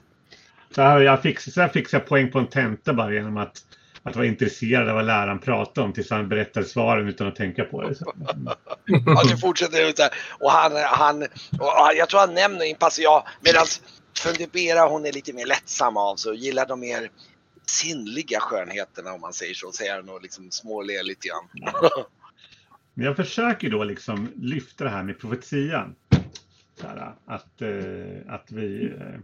Så 0.74 0.82
här, 0.82 1.00
jag 1.00 1.22
fick, 1.22 1.40
så 1.40 1.60
här 1.60 1.68
fick 1.68 1.92
jag 1.92 2.06
poäng 2.06 2.30
på 2.30 2.38
en 2.38 2.46
tenta 2.46 2.92
bara 2.92 3.12
genom 3.12 3.36
att, 3.36 3.58
att 4.02 4.16
vara 4.16 4.26
intresserad 4.26 4.88
av 4.88 4.94
vad 4.94 5.04
läraren 5.04 5.38
pratade 5.38 5.86
om 5.86 5.92
tills 5.92 6.10
han 6.10 6.28
berättade 6.28 6.66
svaren 6.66 7.08
utan 7.08 7.26
att 7.26 7.36
tänka 7.36 7.64
på 7.64 7.82
det. 7.82 7.94
Så. 7.94 8.12
Ja, 9.06 9.22
du 9.28 9.36
fortsätter 9.36 9.88
ut 9.88 9.96
där. 9.96 10.08
Och 10.40 10.50
han, 10.50 10.72
han, 10.74 11.22
och 11.52 11.90
jag 11.96 12.08
tror 12.08 12.20
han 12.20 12.34
nämner 12.34 12.64
en 12.64 12.76
pass, 12.76 12.98
ja, 12.98 13.26
medan 13.40 13.66
Fundibera 14.16 14.88
hon 14.88 15.06
är 15.06 15.12
lite 15.12 15.32
mer 15.32 15.46
lättsam 15.46 15.96
av 15.96 16.16
sig 16.16 16.30
och 16.30 16.36
gillar 16.36 16.66
de 16.66 16.80
mer 16.80 17.10
sinnliga 17.66 18.40
skönheterna 18.40 19.12
om 19.12 19.20
man 19.20 19.32
säger 19.32 19.54
så. 19.54 19.72
Säger 19.72 19.94
han 19.96 20.08
och 20.08 20.22
liksom 20.22 20.50
småler 20.50 21.02
lite 21.02 21.28
grann. 21.28 21.72
Men 22.94 23.06
jag 23.06 23.16
försöker 23.16 23.70
då 23.70 23.84
liksom 23.84 24.32
lyfta 24.36 24.84
det 24.84 24.90
här 24.90 25.02
med 25.02 25.18
profetian. 25.18 25.94
Här, 26.82 27.14
att, 27.26 27.62
eh, 27.62 28.34
att, 28.34 28.52
vi, 28.52 28.84
eh, 28.86 29.20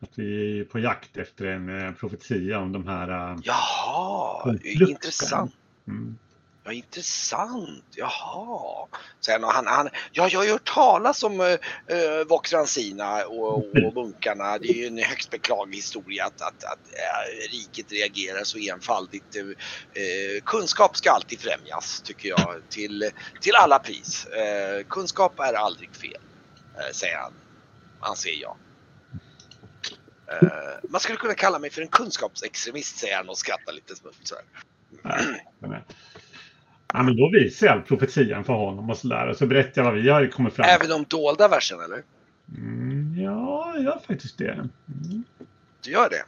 att 0.00 0.10
vi 0.14 0.60
är 0.60 0.64
på 0.64 0.78
jakt 0.78 1.16
efter 1.16 1.44
en 1.46 1.86
eh, 1.86 1.92
profetia 1.92 2.58
om 2.58 2.72
de 2.72 2.88
här... 2.88 3.38
Jaha, 3.42 4.42
Konflikten. 4.42 4.88
intressant. 4.88 5.54
Mm. 5.86 6.18
Ja, 6.68 6.72
intressant. 6.72 7.84
Jaha. 7.90 8.88
Sen, 9.20 9.44
och 9.44 9.52
han, 9.52 9.66
han, 9.66 9.88
ja, 10.12 10.28
jag 10.28 10.38
har 10.38 10.44
ju 10.44 10.52
hört 10.52 10.74
talas 10.74 11.22
om 11.22 11.40
uh, 11.40 11.56
Vox 12.28 12.52
Rancina 12.52 13.26
och, 13.26 13.56
och 13.56 13.94
munkarna. 13.94 14.58
Det 14.58 14.68
är 14.68 14.74
ju 14.74 14.86
en 14.86 14.98
högst 14.98 15.30
beklaglig 15.30 15.76
historia 15.76 16.24
att, 16.24 16.42
att, 16.42 16.64
att 16.64 16.78
eh, 16.92 17.50
riket 17.50 17.92
reagerar 17.92 18.44
så 18.44 18.58
enfaldigt. 18.58 19.36
Eh, 19.36 20.42
kunskap 20.44 20.96
ska 20.96 21.10
alltid 21.10 21.40
främjas, 21.40 22.02
tycker 22.04 22.28
jag, 22.28 22.62
till, 22.68 23.10
till 23.40 23.54
alla 23.54 23.78
pris. 23.78 24.26
Eh, 24.26 24.84
kunskap 24.88 25.40
är 25.40 25.54
aldrig 25.54 25.96
fel, 25.96 26.20
säger 26.92 27.16
han, 27.16 27.32
anser 28.00 28.42
jag. 28.42 28.56
Man 30.88 31.00
skulle 31.00 31.18
kunna 31.18 31.34
kalla 31.34 31.58
mig 31.58 31.70
för 31.70 31.82
en 31.82 31.88
kunskapsextremist, 31.88 32.98
säger 32.98 33.16
han 33.16 33.28
och 33.28 33.38
skrattar 33.38 33.72
lite 33.72 33.96
smutt. 33.96 34.20
Så 34.22 34.34
här. 34.34 34.44
Men, 35.58 35.82
Ja, 36.92 37.02
men 37.02 37.16
då 37.16 37.30
visar 37.32 37.66
jag 37.66 37.86
profetian 37.86 38.44
för 38.44 38.52
honom 38.52 38.90
och 38.90 38.98
sådär. 38.98 39.26
Och 39.28 39.36
så 39.36 39.46
berättar 39.46 39.82
jag 39.82 39.92
vad 39.92 40.02
vi 40.02 40.08
har 40.08 40.26
kommit 40.26 40.54
fram 40.54 40.66
Även 40.68 40.88
de 40.88 41.04
dolda 41.04 41.48
versen, 41.48 41.80
eller? 41.80 42.02
Mm, 42.56 43.14
ja, 43.22 43.72
jag 43.74 43.84
gör 43.84 44.00
faktiskt 44.06 44.38
det. 44.38 44.50
Mm, 44.50 44.68
Du 45.84 45.90
gör 45.90 46.10
det? 46.10 46.24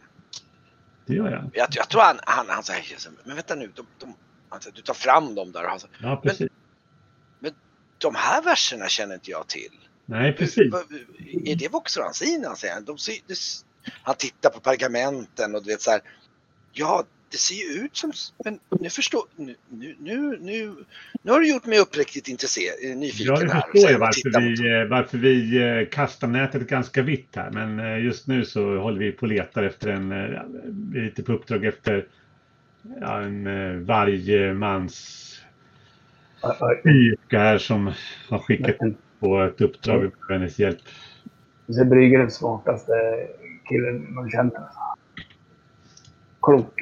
det 1.07 1.15
gör 1.15 1.31
jag. 1.31 1.51
Jag, 1.55 1.69
jag 1.71 1.89
tror 1.89 2.01
han, 2.03 2.19
han, 2.23 2.47
han 2.49 2.63
säger, 2.63 2.83
men 3.25 3.37
vänta 3.37 3.55
nu, 3.55 3.71
de, 3.75 3.87
de, 3.99 4.15
säger, 4.61 4.77
du 4.77 4.83
tar 4.83 4.95
fram 4.95 5.35
dem 5.35 5.53
där. 5.53 5.65
säger, 5.81 5.97
Ja, 6.03 6.17
precis. 6.25 6.49
de 7.99 8.15
här 8.15 8.43
verserna 8.43 8.89
känner 8.89 9.15
inte 9.15 9.31
jag 9.31 9.47
till. 9.47 9.73
Nej, 10.07 10.33
precis. 10.33 10.75
Är 11.45 11.57
det 11.57 11.69
han. 12.75 12.85
De 12.85 12.99
s- 13.33 13.65
han 14.03 14.15
tittar 14.15 14.51
på 14.51 14.61
pergamenten 14.61 15.55
och 15.55 15.63
du 15.65 15.71
vet 15.71 15.83
så 15.83 15.91
här. 15.91 16.01
Ja, 16.73 17.05
det 17.31 17.37
ser 17.37 17.55
ju 17.55 17.85
ut 17.85 17.97
som... 17.97 18.13
Men 18.45 18.59
nu 18.81 18.91
förstår... 18.91 19.23
Nu, 19.37 19.55
nu, 19.69 19.97
nu, 19.99 20.39
nu, 20.41 20.75
nu 21.23 21.33
har 21.33 21.41
du 21.41 21.51
gjort 21.51 21.67
mig 21.67 21.79
uppriktigt 21.79 22.29
intresserad, 22.29 22.97
nyfiken 22.99 23.35
Ja, 23.35 23.41
det 23.41 23.53
här. 23.53 23.61
förstår 23.73 23.91
jag 23.91 24.13
tittar 24.13 24.31
varför 24.31 24.41
vi, 24.41 24.81
eh, 24.81 24.89
varför 24.89 25.19
vi 25.19 25.57
eh, 25.81 25.89
kastar 25.89 26.29
nätet 26.29 26.69
ganska 26.69 27.03
vitt 27.03 27.37
här. 27.37 27.51
Men 27.51 27.81
eh, 27.81 28.05
just 28.05 28.27
nu 28.27 28.45
så 28.45 28.79
håller 28.79 28.99
vi 28.99 29.13
på 29.13 29.23
och 29.23 29.29
letar 29.29 29.63
efter 29.63 29.89
en, 29.89 30.13
eh, 30.13 30.43
vi 30.93 30.99
är 30.99 31.05
lite 31.05 31.23
på 31.23 31.33
uppdrag 31.33 31.65
efter 31.65 32.07
ja, 33.01 33.21
en 33.21 33.47
eh, 33.47 33.77
vargmans 33.77 35.27
yrke 36.85 37.39
här 37.39 37.59
som 37.59 37.93
har 38.29 38.39
skickat 38.39 38.77
på 39.21 39.43
ett 39.43 39.61
uppdrag 39.61 40.03
med 40.03 40.39
hennes 40.39 40.59
hjälp. 40.59 40.79
Så 41.69 41.85
Brygger 41.85 42.19
är 42.19 42.23
den 42.23 42.31
smartaste 42.31 42.93
killen 43.69 44.15
man 44.15 44.31
känner. 44.31 44.63
Klok. 46.43 46.81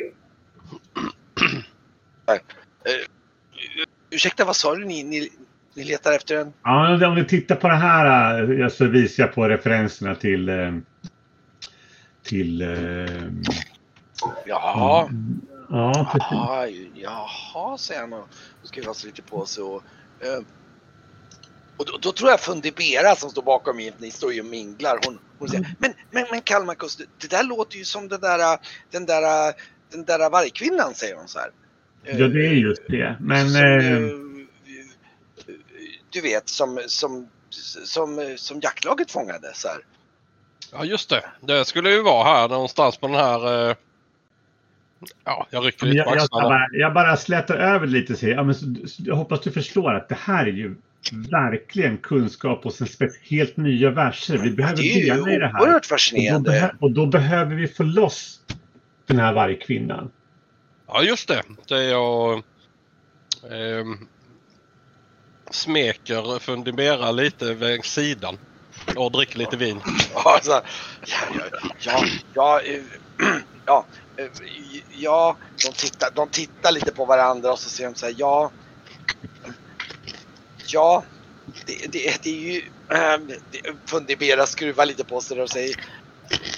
Ursäkta, 4.10 4.44
vad 4.44 4.56
sa 4.56 4.74
du? 4.74 4.84
Ni, 4.84 5.02
ni, 5.02 5.28
ni 5.74 5.84
letar 5.84 6.12
efter 6.12 6.36
en... 6.36 6.52
Ja, 6.62 7.06
om 7.08 7.14
vi 7.14 7.24
tittar 7.24 7.56
på 7.56 7.68
det 7.68 7.74
här 7.74 8.60
eh, 8.60 8.68
så 8.68 8.84
visar 8.84 9.22
jag 9.22 9.34
på 9.34 9.48
referenserna 9.48 10.14
till 10.14 10.48
eh, 10.48 10.72
till 12.28 12.62
eh, 12.62 12.68
Jaha. 14.46 15.10
ja, 15.70 16.10
precis. 16.12 16.28
Jaha, 16.30 16.66
jaha, 16.94 17.78
säger 17.78 18.00
han 18.00 18.12
och 18.12 18.28
skruvar 18.62 18.94
sig 18.94 19.10
lite 19.10 19.22
på 19.22 19.46
sig. 19.46 19.64
Och, 19.64 19.82
eh, 20.20 20.38
och 21.76 21.86
då, 21.86 21.98
då 22.00 22.12
tror 22.12 22.30
jag 22.30 22.40
Fundibera 22.40 23.14
som 23.14 23.30
står 23.30 23.42
bakom 23.42 23.76
mig, 23.76 23.94
ni 23.98 24.10
står 24.10 24.32
ju 24.32 24.40
och 24.40 24.46
minglar. 24.46 25.00
Hon, 25.04 25.18
hon 25.38 25.48
säger, 25.48 25.74
men, 25.78 25.92
men, 26.10 26.26
men 26.30 26.40
Kalmarkus, 26.40 26.96
det, 26.96 27.04
det 27.18 27.30
där 27.30 27.44
låter 27.44 27.76
ju 27.76 27.84
som 27.84 28.08
den 28.08 28.20
där, 28.20 28.58
den 28.90 29.06
där, 29.06 29.54
den 29.90 30.04
där 30.04 30.30
vargkvinnan, 30.30 30.94
säger 30.94 31.14
hon 31.16 31.28
så 31.28 31.38
här. 31.38 31.50
Ja, 32.04 32.28
det 32.28 32.46
är 32.46 32.52
just 32.52 32.82
det. 32.88 33.16
Men 33.20 33.50
som, 33.50 33.60
eh, 33.62 33.94
eh, 33.96 34.02
du 36.10 36.20
vet, 36.20 36.48
som, 36.48 36.80
som, 36.86 37.28
som, 37.84 38.34
som 38.38 38.60
jaktlaget 38.60 39.10
fångade. 39.10 39.50
Så 39.54 39.68
här. 39.68 39.78
Ja 40.72 40.84
just 40.84 41.10
det. 41.10 41.24
Det 41.40 41.64
skulle 41.64 41.90
ju 41.90 42.02
vara 42.02 42.24
här 42.24 42.48
någonstans 42.48 42.96
på 42.96 43.06
den 43.06 43.16
här... 43.16 43.68
eh, 43.70 43.76
Ja, 45.24 45.46
jag 45.50 45.66
rycker 45.66 45.86
lite 45.86 45.96
jag, 45.98 46.06
på 46.06 46.14
jag, 46.14 46.22
axlarna. 46.22 46.48
bara, 46.48 46.68
jag 46.72 46.94
bara 46.94 47.16
slätar 47.16 47.54
över 47.54 47.86
lite 47.86 48.12
och 48.12 48.18
säger, 48.18 48.34
ja, 48.34 48.42
men 48.42 48.54
jag 48.98 49.16
hoppas 49.16 49.40
du 49.40 49.50
förstår 49.50 49.94
att 49.94 50.08
det 50.08 50.18
här 50.20 50.46
är 50.46 50.50
ju 50.52 50.74
verkligen 51.30 51.98
kunskap 51.98 52.66
och 52.66 52.74
sen 52.74 52.86
helt 53.22 53.56
nya 53.56 53.90
verser. 53.90 54.38
Vi 54.38 54.50
behöver 54.50 54.76
Det 54.76 54.82
är 54.82 55.04
ju 55.16 55.22
bena 55.22 55.32
i 55.32 55.38
det 55.38 55.46
här. 55.46 55.60
oerhört 55.60 55.74
Och 55.76 55.82
då, 55.82 55.94
fascinerande. 55.94 56.50
behö- 56.50 56.74
och 56.80 56.90
då 56.90 57.06
behöver 57.06 57.54
vi 57.54 57.68
få 57.68 57.82
loss 57.82 58.40
den 59.08 59.18
här 59.18 59.32
vargkvinnan. 59.32 60.10
Ja 60.86 61.02
just 61.02 61.28
det. 61.28 61.42
Det 61.66 61.74
är 61.78 61.90
jag... 61.90 62.42
ehm, 63.50 64.08
smeker 65.50 66.38
Fundibera 66.38 67.10
lite 67.10 67.54
vid 67.54 67.84
sidan. 67.84 68.38
Och 68.96 69.12
dricker 69.12 69.38
lite 69.38 69.56
vin. 69.56 69.80
Ja, 70.14 70.40
ja, 70.44 70.62
ja, 71.06 71.44
ja, 71.80 72.04
ja, 72.34 72.60
eh, 72.60 72.82
ja, 73.66 73.84
eh, 74.16 74.26
de, 75.64 75.72
tittar, 75.72 76.10
de 76.14 76.28
tittar 76.28 76.72
lite 76.72 76.92
på 76.92 77.04
varandra 77.04 77.52
och 77.52 77.58
så 77.58 77.68
säger 77.70 77.90
de 77.90 77.96
så 77.96 78.06
här, 78.06 78.14
ja, 78.18 78.50
ja, 80.66 81.04
det, 81.66 81.92
det, 81.92 82.22
det 82.22 82.30
är 82.30 82.52
ju, 82.52 82.62
det- 83.50 83.74
Fundibera 83.86 84.46
skruvar 84.46 84.86
lite 84.86 85.04
på 85.04 85.20
sig 85.20 85.42
och 85.42 85.50
säger, 85.50 85.76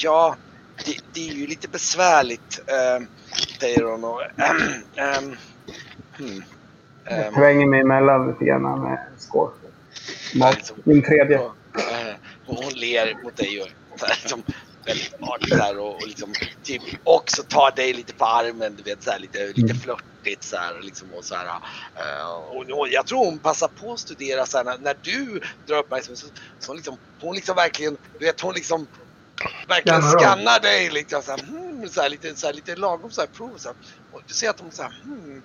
ja, 0.00 0.36
det, 0.84 0.96
det 1.12 1.28
är 1.28 1.32
ju 1.32 1.46
lite 1.46 1.68
besvärligt, 1.68 2.60
ähm, 2.66 3.06
säger 3.60 3.82
hon 3.82 4.04
och, 4.04 4.22
ähm, 4.96 5.36
hmm, 6.18 6.42
Jag 7.04 7.26
ähm, 7.26 7.34
svänger 7.34 7.66
mig 7.66 7.80
emellan 7.80 8.30
lite 8.30 8.44
grann 8.44 8.82
med 8.82 8.98
skål. 9.18 9.50
Mat. 10.34 10.54
liksom. 10.56 10.76
Min 10.84 11.02
tredje. 11.02 11.38
och, 11.38 11.54
eh, 11.76 12.14
och 12.46 12.56
hon 12.64 12.72
ler 12.72 13.22
mot 13.24 13.36
dig 13.36 13.60
och 13.60 14.00
så 14.00 14.06
här, 14.06 14.18
liksom, 14.22 14.42
väldigt 14.84 15.14
artigt 15.20 15.60
här, 15.60 15.78
och, 15.78 15.94
och 15.94 16.06
liksom 16.06 16.32
typ 16.62 16.82
också 17.04 17.42
tar 17.42 17.70
dig 17.76 17.92
lite 17.92 18.12
på 18.14 18.24
armen, 18.24 18.76
du 18.76 18.82
vet 18.82 19.02
så 19.02 19.10
här, 19.10 19.18
lite, 19.18 19.52
lite 19.54 19.74
flörtigt 19.74 20.44
så 20.44 20.56
här, 20.56 20.80
liksom, 20.82 21.08
och 21.14 21.24
så 21.24 21.34
här. 21.34 21.46
eh, 21.46 22.30
och, 22.56 22.78
och 22.78 22.88
jag 22.88 23.06
tror 23.06 23.24
hon 23.24 23.38
passar 23.38 23.68
på 23.68 23.92
att 23.92 24.00
studera 24.00 24.46
så 24.46 24.56
här, 24.56 24.64
när, 24.64 24.78
när 24.78 24.96
du 25.02 25.40
drar 25.66 25.78
uppmärksamhet 25.78 26.18
så, 26.18 26.26
så 26.58 26.70
hon 26.70 26.76
liksom, 26.76 26.96
hon 27.20 27.34
liksom 27.34 27.56
verkligen, 27.56 27.96
du 28.18 28.24
vet 28.24 28.40
hon 28.40 28.54
liksom 28.54 28.86
verkligen 29.68 30.02
Skannar 30.02 30.60
dig 30.60 30.90
liksom 30.90 31.22
så 31.22 31.30
här, 31.30 31.38
hmm, 31.38 31.88
så 31.88 32.00
här, 32.00 32.08
lite, 32.08 32.36
så 32.36 32.46
här, 32.46 32.54
lite 32.54 32.76
lagom 32.76 33.10
så 33.10 33.20
här 33.20 33.28
prov 33.28 33.56
så 33.56 33.68
här. 33.68 33.76
Och 34.12 34.22
du 34.26 34.34
ser 34.34 34.50
att 34.50 34.56
de 34.56 34.70
så 34.70 34.82
här, 34.82 35.00
hmm, 35.04 35.42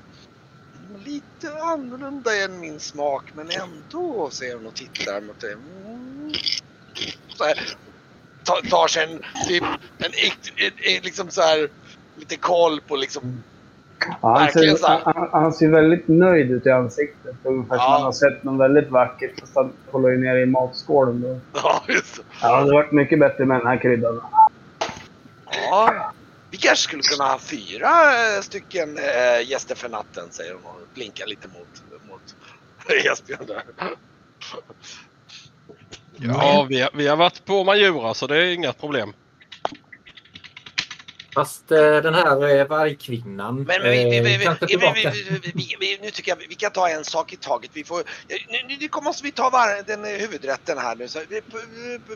lite 1.06 1.54
annorlunda 1.54 2.36
än 2.44 2.60
min 2.60 2.80
smak 2.80 3.24
men 3.36 3.50
ändå 3.52 4.30
säger 4.30 4.56
hon 4.56 4.66
och 4.66 4.76
tittar 4.76 5.22
mot 5.22 5.40
dig. 5.40 5.54
Mm. 5.54 6.34
Så 7.38 7.44
här, 7.44 7.78
tar, 8.44 8.62
tar 8.62 8.88
sig 8.88 9.04
en, 9.04 9.22
typ, 9.48 9.64
en, 9.98 10.12
en, 10.58 10.72
en, 10.78 11.04
liksom 11.04 11.32
så 11.32 11.42
här 11.42 11.70
lite 12.16 12.38
koll 12.38 12.82
på 12.82 12.96
liksom 12.96 13.44
Ja, 14.22 14.38
han, 14.40 14.52
ser, 14.52 15.04
han, 15.06 15.30
han 15.32 15.54
ser 15.54 15.68
väldigt 15.70 16.08
nöjd 16.08 16.52
ut 16.52 16.66
i 16.66 16.70
ansiktet. 16.72 17.36
Ungefär 17.44 17.76
som 17.76 17.84
Ja. 17.86 17.92
han 17.92 18.02
har 18.02 18.12
sett 18.12 18.44
något 18.44 18.60
väldigt 18.60 18.90
vackert. 18.90 19.40
Fast 19.40 19.56
han 19.56 19.74
håller 19.92 20.10
ju 20.10 20.18
ner 20.18 20.36
i 20.36 20.46
matskålen. 20.46 21.22
Då. 21.22 21.40
Ja, 21.54 21.84
just 21.88 22.16
det. 22.16 22.22
Ja, 22.42 22.48
det 22.52 22.56
hade 22.56 22.72
varit 22.74 22.92
mycket 22.92 23.20
bättre 23.20 23.46
med 23.46 23.60
den 23.60 23.68
här 23.68 23.78
kryddan. 23.78 24.22
Ja, 25.70 26.12
vi 26.52 26.58
kanske 26.58 26.84
skulle 26.84 27.02
kunna 27.04 27.24
ha 27.30 27.40
fyra 27.40 27.90
eh, 28.36 28.42
stycken 28.42 28.98
äh, 28.98 29.50
gäster 29.50 29.76
för 29.76 29.90
natten, 29.90 30.24
säger 30.32 30.54
hon 30.54 30.72
och 30.72 30.88
blinkar 30.94 31.26
lite 31.28 31.48
mot, 31.48 31.84
mot 32.10 32.36
Esbjörn 33.12 33.46
där. 33.48 33.64
Ja, 36.18 36.66
vi 36.70 36.82
har, 36.82 36.90
vi 36.94 37.08
har 37.08 37.16
varit 37.16 37.46
på 37.46 37.64
Majura 37.64 38.14
så 38.14 38.28
det 38.28 38.38
är 38.38 38.54
inga 38.54 38.74
problem. 38.74 39.14
Fast 41.36 41.72
eh, 41.72 41.78
den 41.78 42.14
här 42.14 42.58
eh, 42.58 42.68
vargkvinnan 42.68 43.64
Men 43.64 43.84
vi, 43.84 44.04
vi, 44.04 44.20
vi, 44.20 44.36
eh, 44.36 44.42
kanske 44.42 44.68
tillbaka. 44.68 45.12
nu 46.02 46.12
tycker 46.12 46.32
jag 46.32 46.38
vi, 46.38 46.46
vi 46.50 46.56
kan 46.56 46.72
ta 46.72 46.90
en 46.90 47.04
sak 47.04 47.34
i 47.34 47.36
taget. 47.36 47.72
Vi 47.74 47.84
får, 47.84 48.04
nu, 48.30 48.36
nu, 48.68 48.78
nu 48.80 48.90
måste 49.04 49.24
vi 49.24 49.32
ta 49.32 49.50
var, 49.50 49.84
den 49.88 50.06
eh, 50.06 50.12
huvudrätten 50.12 50.78
här 50.78 50.96
nu. 50.96 51.08
Så 51.08 51.20
vi, 51.30 51.42
p- 51.42 51.48
p- 51.52 52.00
p- 52.08 52.14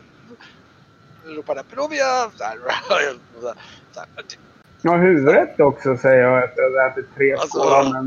ropar 1.24 1.54
där 1.54 1.62
Provia. 1.62 2.30
Ja, 4.82 4.96
huvudrätt 4.96 5.60
också 5.60 5.96
säger 5.96 6.22
jag 6.22 6.44
efter 6.44 6.62
att 6.62 6.72
ha 6.72 6.90
ätit 6.90 7.06
tre 7.16 7.32
Alltså-. 7.32 7.58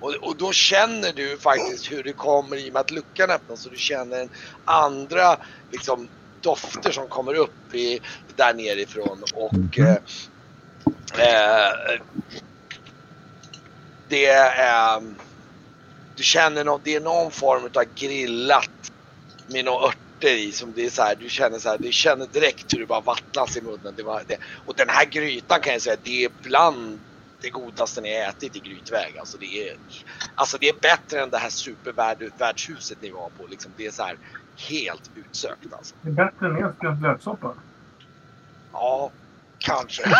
Och, 0.00 0.14
och 0.20 0.36
då 0.36 0.52
känner 0.52 1.12
du 1.12 1.38
faktiskt 1.38 1.92
hur 1.92 2.02
det 2.02 2.12
kommer 2.12 2.56
i 2.56 2.68
och 2.68 2.72
med 2.72 2.80
att 2.80 2.90
luckan 2.90 3.30
öppnas. 3.30 3.62
Så 3.62 3.68
du 3.68 3.76
känner 3.76 4.20
en 4.20 4.28
andra 4.64 5.36
liksom, 5.70 6.08
dofter 6.42 6.92
som 6.92 7.08
kommer 7.08 7.34
upp 7.34 7.74
i, 7.74 8.00
där 8.36 8.54
nerifrån. 8.54 9.22
Och 9.34 9.78
eh, 9.78 9.96
eh, 11.18 12.00
det 14.08 14.26
är... 14.26 15.02
du 16.16 16.22
känner 16.22 16.64
något, 16.64 16.84
det 16.84 16.94
är 16.94 17.00
någon 17.00 17.30
form 17.30 17.64
av 17.74 17.84
grillat 17.94 18.92
med 19.46 19.64
några 19.64 19.86
örter 19.86 20.36
i 20.36 20.52
som 20.52 20.72
det 20.72 20.86
är 20.86 20.90
så 20.90 21.02
här, 21.02 21.14
du 21.14 21.28
känner 21.28 21.58
så 21.58 21.68
här, 21.68 21.78
du 21.78 21.92
känner 21.92 22.26
direkt 22.26 22.74
hur 22.74 22.78
det 22.78 22.86
bara 22.86 23.00
vattnas 23.00 23.56
i 23.56 23.60
munnen. 23.60 23.94
Det 23.96 24.02
var, 24.02 24.22
det, 24.26 24.36
och 24.66 24.74
den 24.74 24.88
här 24.88 25.04
grytan 25.04 25.60
kan 25.60 25.72
jag 25.72 25.82
säga, 25.82 25.96
det 26.02 26.24
är 26.24 26.30
bland 26.42 27.00
det 27.40 27.50
godaste 27.50 28.00
ni 28.00 28.20
har 28.20 28.28
ätit 28.28 28.56
i 28.56 28.58
grytväg. 28.58 29.18
Alltså 29.18 29.38
det 29.38 29.68
är, 29.68 29.76
alltså 30.34 30.58
det 30.60 30.68
är 30.68 30.74
bättre 30.80 31.22
än 31.22 31.30
det 31.30 31.38
här 31.38 31.50
supervärdshuset 31.50 32.98
ni 33.02 33.10
var 33.10 33.30
på. 33.30 33.46
Liksom, 33.46 33.72
det 33.76 33.86
är 33.86 33.90
så 33.90 34.02
här 34.02 34.18
helt 34.56 35.10
utsökt 35.14 35.72
alltså. 35.72 35.94
Det 36.02 36.08
är 36.08 36.12
bättre 36.12 36.46
än 36.46 36.56
Esbjörns 36.66 37.02
löksoppa. 37.02 37.54
Ja, 38.72 39.10
kanske. 39.58 40.02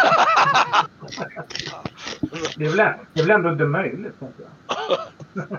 Det 2.56 2.64
är 2.64 2.76
väl, 2.76 2.92
det 3.12 3.20
är 3.20 3.26
väl 3.26 3.30
ändå 3.30 3.52
inte 3.52 3.64
möjligt, 3.64 4.18
tänker 4.20 4.44
jag. 4.44 4.76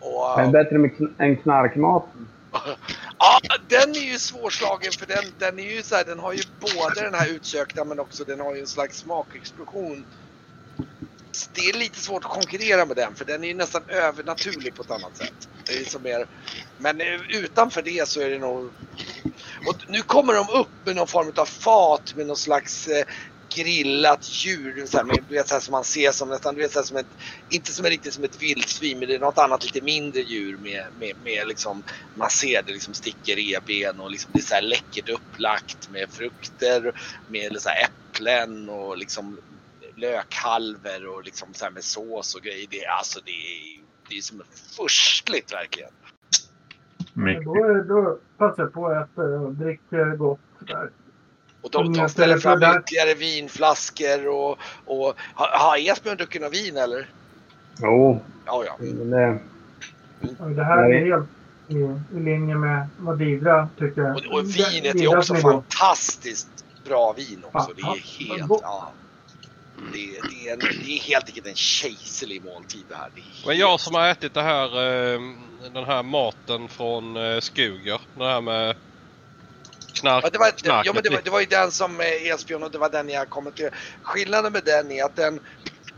Och, 0.00 0.36
Det 0.38 0.42
är 0.42 0.50
bättre 0.50 0.78
med 0.78 0.90
kn- 0.90 1.14
än 1.18 1.36
knarkmaten. 1.36 2.28
Ja, 3.20 3.38
den 3.68 3.90
är 3.90 4.12
ju 4.12 4.18
svårslagen 4.18 4.92
för 4.98 5.06
den, 5.06 5.24
den 5.38 5.58
är 5.58 5.76
ju 5.76 5.82
så 5.82 5.94
här, 5.94 6.04
den 6.04 6.18
har 6.18 6.32
ju 6.32 6.42
både 6.60 7.00
den 7.00 7.14
här 7.14 7.28
utsökta 7.28 7.84
men 7.84 8.00
också 8.00 8.24
den 8.24 8.40
har 8.40 8.54
ju 8.54 8.60
en 8.60 8.66
slags 8.66 8.98
smakexplosion. 8.98 10.04
Det 11.52 11.60
är 11.60 11.78
lite 11.78 11.98
svårt 11.98 12.24
att 12.24 12.30
konkurrera 12.30 12.86
med 12.86 12.96
den 12.96 13.14
för 13.14 13.24
den 13.24 13.44
är 13.44 13.54
nästan 13.54 13.82
övernaturlig 13.88 14.74
på 14.74 14.82
ett 14.82 14.90
annat 14.90 15.16
sätt. 15.16 15.48
Det 15.66 15.78
är 15.78 15.84
som 15.84 16.02
mer, 16.02 16.26
men 16.78 17.00
eh, 17.00 17.20
utanför 17.28 17.82
det 17.82 18.08
så 18.08 18.20
är 18.20 18.30
det 18.30 18.38
nog... 18.38 18.70
Och 19.66 19.76
nu 19.88 20.02
kommer 20.02 20.34
de 20.34 20.48
upp 20.48 20.68
med 20.84 20.96
någon 20.96 21.06
form 21.06 21.32
av 21.36 21.46
fat 21.46 22.14
med 22.14 22.26
någon 22.26 22.36
slags 22.36 22.88
eh, 22.88 23.04
grillat 23.54 24.28
djur. 24.44 24.86
Så 24.86 24.96
här, 24.96 25.04
med, 25.04 25.24
du 25.28 25.34
vet, 25.34 25.48
så 25.48 25.54
här, 25.54 25.60
som 25.60 25.72
man 25.72 25.84
ser 25.84 26.12
som 26.12 26.28
nästan, 26.28 26.54
du 26.54 26.60
vet, 26.60 26.72
så 26.72 26.78
här, 26.78 26.86
som 26.86 26.96
ett, 26.96 27.06
inte 27.50 27.72
som, 27.72 27.86
riktigt 27.86 28.14
som 28.14 28.24
ett 28.24 28.42
vildsvin 28.42 28.98
men 28.98 29.08
det 29.08 29.14
är 29.14 29.18
något 29.18 29.38
annat 29.38 29.64
lite 29.64 29.80
mindre 29.80 30.20
djur 30.20 30.56
med, 30.56 30.84
med, 30.98 31.12
med 31.24 31.48
liksom, 31.48 31.82
man 32.14 32.30
ser 32.30 32.62
det 32.62 32.72
liksom 32.72 32.94
sticker 32.94 33.36
revben 33.36 34.00
och 34.00 34.10
liksom, 34.10 34.30
det 34.34 34.38
är 34.38 34.42
så 34.42 34.54
här 34.54 34.62
läckert 34.62 35.08
upplagt 35.08 35.90
med 35.90 36.08
frukter, 36.10 36.92
med 37.28 37.56
så 37.60 37.68
här 37.68 37.84
äpplen 37.84 38.68
och 38.68 38.98
liksom 38.98 39.38
lökhalvor 39.98 41.06
och 41.16 41.24
liksom 41.24 41.54
så 41.54 41.64
här 41.64 41.72
med 41.72 41.84
sås 41.84 42.34
och 42.34 42.42
grejer. 42.42 42.66
Det, 42.70 42.84
är- 42.84 42.90
alltså 42.90 43.20
det 43.24 43.30
är, 43.30 43.80
det 44.08 44.16
är 44.16 44.20
som 44.20 44.42
furstligt 44.76 45.52
verkligen. 45.52 45.90
Då, 47.44 47.82
då 47.88 48.18
passar 48.38 48.62
jag 48.62 48.72
på 48.72 48.86
att 48.86 49.08
äta 49.12 49.22
och 49.22 49.54
dricka 49.54 50.04
gott 50.04 50.38
där. 50.60 50.90
Och 51.62 51.70
de, 51.70 51.86
Mm, 51.86 51.92
de 51.98 52.08
ställer 52.08 52.38
fram 52.38 52.58
ytterligare 52.62 53.14
vinflaskor 53.14 54.28
och, 54.28 54.58
och 54.84 55.14
har, 55.34 55.76
Esbjörn 55.90 56.16
druckit 56.16 56.42
något 56.42 56.54
vin 56.54 56.76
eller? 56.76 57.08
Jo, 57.82 58.20
Ja, 58.46 58.64
ja. 58.66 58.76
men 58.80 59.10
det... 59.10 59.38
Och 60.38 60.50
Det 60.50 60.64
här 60.64 60.92
är 60.92 61.04
helt 61.04 61.28
i, 61.68 61.74
i 62.16 62.20
linje 62.20 62.54
med 62.54 62.86
vad 62.98 63.18
Didra 63.18 63.68
tycker. 63.78 64.12
Och, 64.14 64.38
och 64.38 64.44
vinet 64.46 64.84
är 64.94 64.98
Didras 64.98 65.30
också 65.30 65.34
fantastiskt 65.42 66.64
bra 66.84 67.12
vin 67.12 67.44
också. 67.52 67.72
Det 67.76 67.82
är 67.82 67.86
helt, 68.36 68.50
ja. 68.62 68.92
Det, 69.92 70.20
det, 70.28 70.48
är, 70.48 70.56
det 70.56 70.92
är 70.92 71.00
helt 71.00 71.26
enkelt 71.26 71.46
en 71.46 71.54
kejserlig 71.54 72.44
måltid 72.44 72.84
det 72.88 72.94
här. 72.94 73.10
Det 73.14 73.22
Men 73.46 73.58
jag 73.58 73.80
som 73.80 73.94
har 73.94 74.08
ätit 74.08 74.34
det 74.34 74.42
här, 74.42 74.64
eh, 75.14 75.20
den 75.72 75.84
här 75.84 76.02
maten 76.02 76.68
från 76.68 77.16
eh, 77.16 77.40
Skuger. 77.40 78.00
Det 78.14 78.24
här 78.24 78.40
med 78.40 78.76
knark, 79.92 80.24
Ja, 80.24 80.30
det, 80.30 80.38
var, 80.38 80.50
knarket. 80.50 80.86
ja, 80.86 80.92
men 80.92 81.02
det, 81.02 81.10
var, 81.10 81.20
det 81.24 81.30
var 81.30 81.40
ju 81.40 81.46
den 81.46 81.72
som 81.72 82.00
eh, 82.00 82.06
Esbjörn 82.06 82.62
och 82.62 82.70
det 82.70 82.78
var 82.78 82.90
den 82.90 83.08
jag 83.08 83.28
kommenterade. 83.30 83.76
Skillnaden 84.02 84.52
med 84.52 84.62
den 84.64 84.90
är 84.90 85.04
att 85.04 85.16
den, 85.16 85.40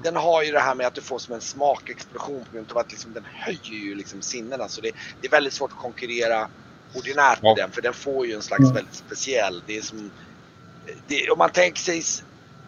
den 0.03 0.16
har 0.16 0.43
ju 0.43 0.53
det 0.53 0.61
här 0.61 0.74
med 0.74 0.87
att 0.87 0.95
du 0.95 1.01
får 1.01 1.18
som 1.18 1.35
en 1.35 1.41
smakexplosion 1.41 2.45
på 2.45 2.55
grund 2.55 2.72
av 2.72 2.78
att 2.78 2.91
liksom, 2.91 3.12
den 3.12 3.24
höjer 3.35 3.85
ju 3.85 3.95
liksom 3.95 4.22
sinnena. 4.22 4.68
Så 4.68 4.81
det, 4.81 4.91
det 5.20 5.26
är 5.26 5.31
väldigt 5.31 5.53
svårt 5.53 5.72
att 5.72 5.78
konkurrera 5.78 6.49
ordinärt 6.95 7.43
med 7.43 7.51
Ja. 7.51 7.55
den 7.55 7.70
för 7.70 7.83
den 7.83 7.95
får 7.95 8.26
ju 8.26 8.35
en 8.35 8.43
slags 8.43 8.70
väldigt 8.74 8.95
speciell. 8.95 9.62
Det 9.66 9.76
är 9.78 9.83
som, 9.83 10.11
det, 11.07 11.31
om 11.31 11.39
man 11.39 11.51
tänker 11.51 11.81
sig 11.81 12.03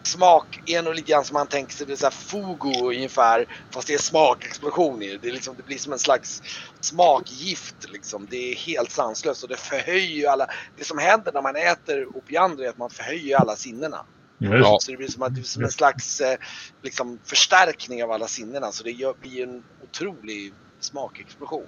smak 0.07 0.61
är 0.65 0.81
nog 0.81 0.95
lite 0.95 1.11
grann 1.11 1.25
som 1.25 1.33
man 1.33 1.47
tänker 1.47 1.73
sig 1.73 1.87
det 1.87 1.93
är 1.93 1.97
så 1.97 2.05
här 2.05 2.11
fugu 2.11 2.85
ungefär 2.85 3.45
fast 3.71 3.87
det 3.87 3.93
är 3.93 3.97
smakexplosion 3.97 5.01
i 5.01 5.11
det. 5.11 5.17
Det, 5.17 5.27
är 5.27 5.31
liksom, 5.31 5.55
det 5.57 5.63
blir 5.63 5.77
som 5.77 5.93
en 5.93 5.99
slags 5.99 6.41
smakgift 6.79 7.75
liksom. 7.89 8.27
Det 8.29 8.51
är 8.51 8.55
helt 8.55 8.91
sanslöst 8.91 9.43
och 9.43 9.49
det 9.49 9.57
förhöjer 9.57 10.29
alla. 10.29 10.47
Det 10.77 10.83
som 10.83 10.97
händer 10.97 11.31
när 11.31 11.41
man 11.41 11.55
äter 11.55 12.17
opiander 12.17 12.63
är 12.63 12.69
att 12.69 12.77
man 12.77 12.89
förhöjer 12.89 13.37
alla 13.37 13.55
sinnena. 13.55 14.05
Ja. 14.37 14.77
Så 14.81 14.91
det 14.91 14.97
blir 14.97 15.07
som, 15.07 15.23
att, 15.23 15.35
det 15.35 15.41
är 15.41 15.43
som 15.43 15.63
en 15.63 15.71
slags 15.71 16.21
eh, 16.21 16.37
liksom, 16.81 17.19
förstärkning 17.25 18.03
av 18.03 18.11
alla 18.11 18.27
sinnena. 18.27 18.71
Så 18.71 18.83
det 18.83 18.91
gör, 18.91 19.13
blir 19.21 19.43
en 19.43 19.63
otrolig 19.83 20.53
smakexplosion. 20.79 21.67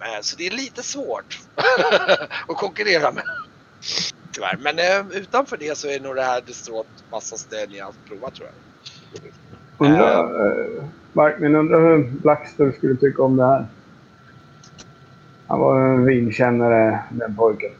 Eh, 0.00 0.20
Så 0.20 0.36
det 0.36 0.46
är 0.46 0.50
lite 0.50 0.82
svårt 0.82 1.38
att 2.48 2.56
konkurrera 2.56 3.12
med. 3.12 3.24
Tyvärr. 4.34 4.58
Men 4.60 4.78
eh, 4.78 5.16
utanför 5.16 5.56
det 5.56 5.78
så 5.78 5.88
är 5.88 6.00
nog 6.00 6.16
det 6.16 6.22
här 6.22 6.42
det 6.46 6.52
stråt 6.52 6.86
vassaste 7.10 7.66
ni 7.70 7.78
har 7.78 7.92
provat 8.08 8.34
tror 8.34 8.48
jag. 8.48 9.30
Undrar, 9.78 10.46
eh, 10.46 10.84
Markmin 11.12 11.54
undrar 11.54 11.80
hur 11.80 12.10
Blackster 12.10 12.72
skulle 12.72 12.96
tycka 12.96 13.22
om 13.22 13.36
det 13.36 13.46
här. 13.46 13.66
Han 15.46 15.60
var 15.60 15.80
en 15.80 16.04
vinkännare, 16.04 17.04
den 17.10 17.36
pojken. 17.36 17.72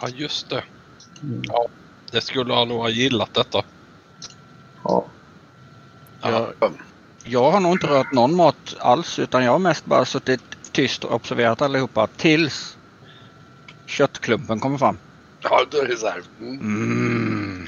Ja, 0.00 0.08
just 0.08 0.50
det. 0.50 0.64
Mm. 1.22 1.42
Ja, 1.44 1.66
det 2.10 2.20
skulle 2.20 2.54
han 2.54 2.68
nog 2.68 2.80
ha 2.80 2.88
gillat 2.88 3.34
detta. 3.34 3.62
Ja. 4.84 5.04
Jag, 6.22 6.46
jag 7.24 7.50
har 7.50 7.60
nog 7.60 7.72
inte 7.72 7.86
rört 7.86 8.12
någon 8.12 8.36
mat 8.36 8.76
alls 8.78 9.18
utan 9.18 9.44
jag 9.44 9.52
har 9.52 9.58
mest 9.58 9.84
bara 9.84 10.04
suttit 10.04 10.42
tyst 10.72 11.04
och 11.04 11.14
observerat 11.14 11.62
allihopa 11.62 12.06
tills 12.06 12.76
köttklumpen 13.92 14.60
kommer 14.60 14.78
fram. 14.78 14.96
Ja, 15.40 15.64
då 15.70 15.78
är 15.78 15.88
det 15.88 15.96
så 15.96 16.06
här. 16.06 16.22
Mm. 16.40 16.60
Mm. 16.60 17.66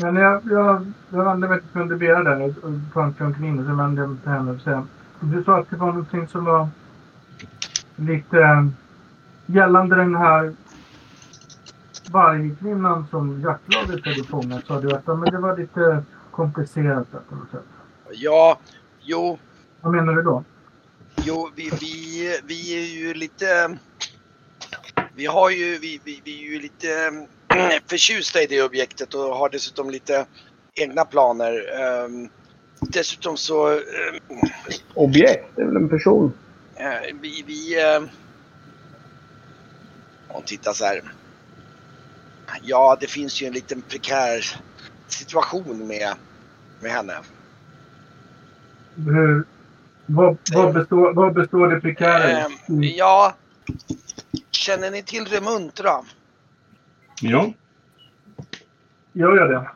Men 0.00 0.16
jag, 0.16 0.42
jag, 0.50 0.92
jag 1.10 1.24
vände 1.24 1.48
mig 1.48 1.60
till 1.60 1.68
Fundibera 1.68 2.22
där 2.22 2.54
och 2.62 2.70
och 2.96 3.20
omkring 3.20 3.58
och 3.58 3.66
så 3.66 3.74
vände 3.74 4.00
jag 4.00 4.10
mig 4.10 4.18
till 4.18 4.30
henne 4.30 4.50
och 4.50 4.60
säga. 4.60 4.86
Du 5.20 5.44
sa 5.44 5.58
att 5.58 5.70
det 5.70 5.76
var 5.76 5.86
någonting 5.86 6.28
som 6.28 6.44
var 6.44 6.68
lite 7.96 8.38
eh, 8.38 8.66
gällande 9.46 9.96
den 9.96 10.14
här 10.14 10.54
vargkvinnan 12.10 13.06
som 13.10 13.40
jaktlaget 13.40 14.04
hade 14.04 14.24
fångat. 14.24 14.66
Sa 14.66 14.80
du 14.80 14.92
att 14.92 15.06
men 15.06 15.20
det 15.20 15.38
var 15.38 15.56
lite 15.56 16.02
komplicerat 16.30 17.12
på 17.28 17.34
något 17.34 17.50
sätt. 17.50 17.66
Ja, 18.10 18.58
jo, 19.00 19.38
Vad 19.80 19.92
menar 19.92 20.12
du 20.12 20.22
då? 20.22 20.44
jo 21.24 21.50
vi, 21.56 21.70
vi, 21.80 22.40
vi 22.44 22.74
är 22.76 22.86
ju 22.86 23.14
lite... 23.14 23.78
Vi 25.14 25.26
har 25.26 25.50
ju, 25.50 25.78
vi, 25.78 26.00
vi, 26.04 26.20
vi 26.24 26.38
är 26.46 26.50
ju 26.52 26.60
lite 26.60 26.92
mm, 27.06 27.26
förtjusta 27.86 28.42
i 28.42 28.46
det 28.46 28.62
objektet 28.62 29.14
och 29.14 29.20
har 29.36 29.48
dessutom 29.48 29.90
lite 29.90 30.26
egna 30.74 31.04
planer. 31.04 31.80
Ehm, 31.80 32.28
Dessutom 32.80 33.36
så, 33.36 33.70
ehm, 33.70 33.80
Objekt, 34.94 35.44
det 35.56 35.62
är 35.62 35.66
väl 35.66 35.76
en 35.76 35.88
person? 35.88 36.32
eh, 36.76 37.14
vi, 37.20 37.44
vi... 37.46 37.82
eh, 37.82 38.02
Hon 40.28 40.42
tittar 40.42 40.72
så 40.72 40.84
här. 40.84 41.02
Ja, 42.62 42.96
det 43.00 43.06
finns 43.06 43.42
ju 43.42 43.46
en 43.46 43.52
liten 43.52 43.82
prekär 43.82 44.56
situation 45.08 45.86
med, 45.86 46.14
med 46.80 46.90
henne. 46.92 47.14
Hur, 48.96 49.44
vad, 50.08 50.36
vad, 50.54 50.74
består, 50.74 51.12
vad 51.12 51.34
består 51.34 51.68
det 51.68 51.80
prekära 51.80 52.30
i? 52.30 52.34
Ehm, 52.34 52.82
ja, 52.82 53.34
känner 54.50 54.90
ni 54.90 55.02
till 55.02 55.24
Remuntra? 55.24 55.90
Ja. 57.20 57.52
Gör 59.12 59.36
jag 59.36 59.50
det? 59.50 59.70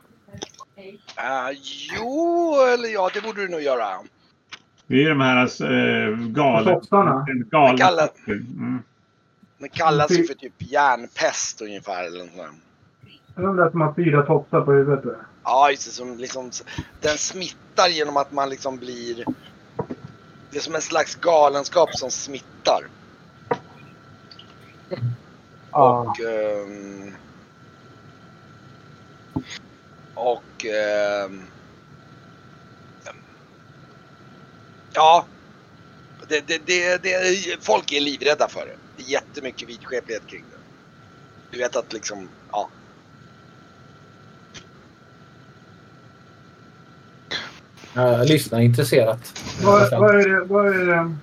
Uh, 1.17 1.57
jo, 1.97 2.55
eller 2.73 2.89
ja, 2.89 3.09
det 3.13 3.21
borde 3.21 3.41
du 3.41 3.49
nog 3.49 3.61
göra. 3.61 3.87
Det 4.87 5.03
är 5.03 5.09
de 5.09 5.21
här 5.21 5.63
äh, 5.63 6.17
galen... 6.17 6.73
Tofsarna? 6.73 7.25
Galen. 7.51 7.77
Kallar- 7.77 8.09
Mm. 8.27 8.81
Det 9.57 9.69
kallas 9.69 10.11
ju 10.11 10.23
för 10.23 10.33
typ 10.33 10.53
järnpest 10.57 11.61
ungefär. 11.61 12.03
Eller 12.03 12.19
något 12.25 12.55
de 13.35 13.55
där 13.55 13.69
som 13.69 13.81
har 13.81 13.93
fyra 13.93 14.21
tofsar 14.25 14.61
på 14.61 14.71
huvudet. 14.71 15.15
Ja, 15.43 15.69
just 15.71 15.85
det. 15.85 15.91
Som 15.91 16.17
liksom, 16.17 16.51
den 17.01 17.17
smittar 17.17 17.89
genom 17.89 18.17
att 18.17 18.31
man 18.31 18.49
liksom 18.49 18.77
blir... 18.77 19.25
Det 20.53 20.59
är 20.59 20.61
som 20.61 20.75
en 20.75 20.81
slags 20.81 21.15
galenskap 21.15 21.95
som 21.95 22.11
smittar. 22.11 22.87
Ja. 25.71 25.99
Och... 25.99 26.19
ehm, 26.19 27.13
och... 30.13 30.65
ehm, 30.65 31.43
ja. 34.93 35.25
Det, 36.27 36.47
det, 36.47 36.61
det, 36.65 37.03
det, 37.03 37.63
folk 37.63 37.91
är 37.91 38.01
livrädda 38.01 38.47
för 38.47 38.65
det. 38.65 38.75
Det 38.97 39.03
är 39.03 39.07
jättemycket 39.07 39.69
vidskeplighet 39.69 40.27
kring 40.27 40.45
det. 40.51 40.57
Du 41.51 41.57
vet 41.57 41.75
att 41.75 41.93
liksom, 41.93 42.29
ja. 42.51 42.69
Jag 47.95 48.27
lyssnar 48.29 48.59
intresserat. 48.59 49.39
Vad, 49.63 49.91
vad, 49.99 50.15
är 50.15 50.29
det, 50.29 50.45
vad, 50.45 50.67
är 50.67 50.85
det, 50.85 51.15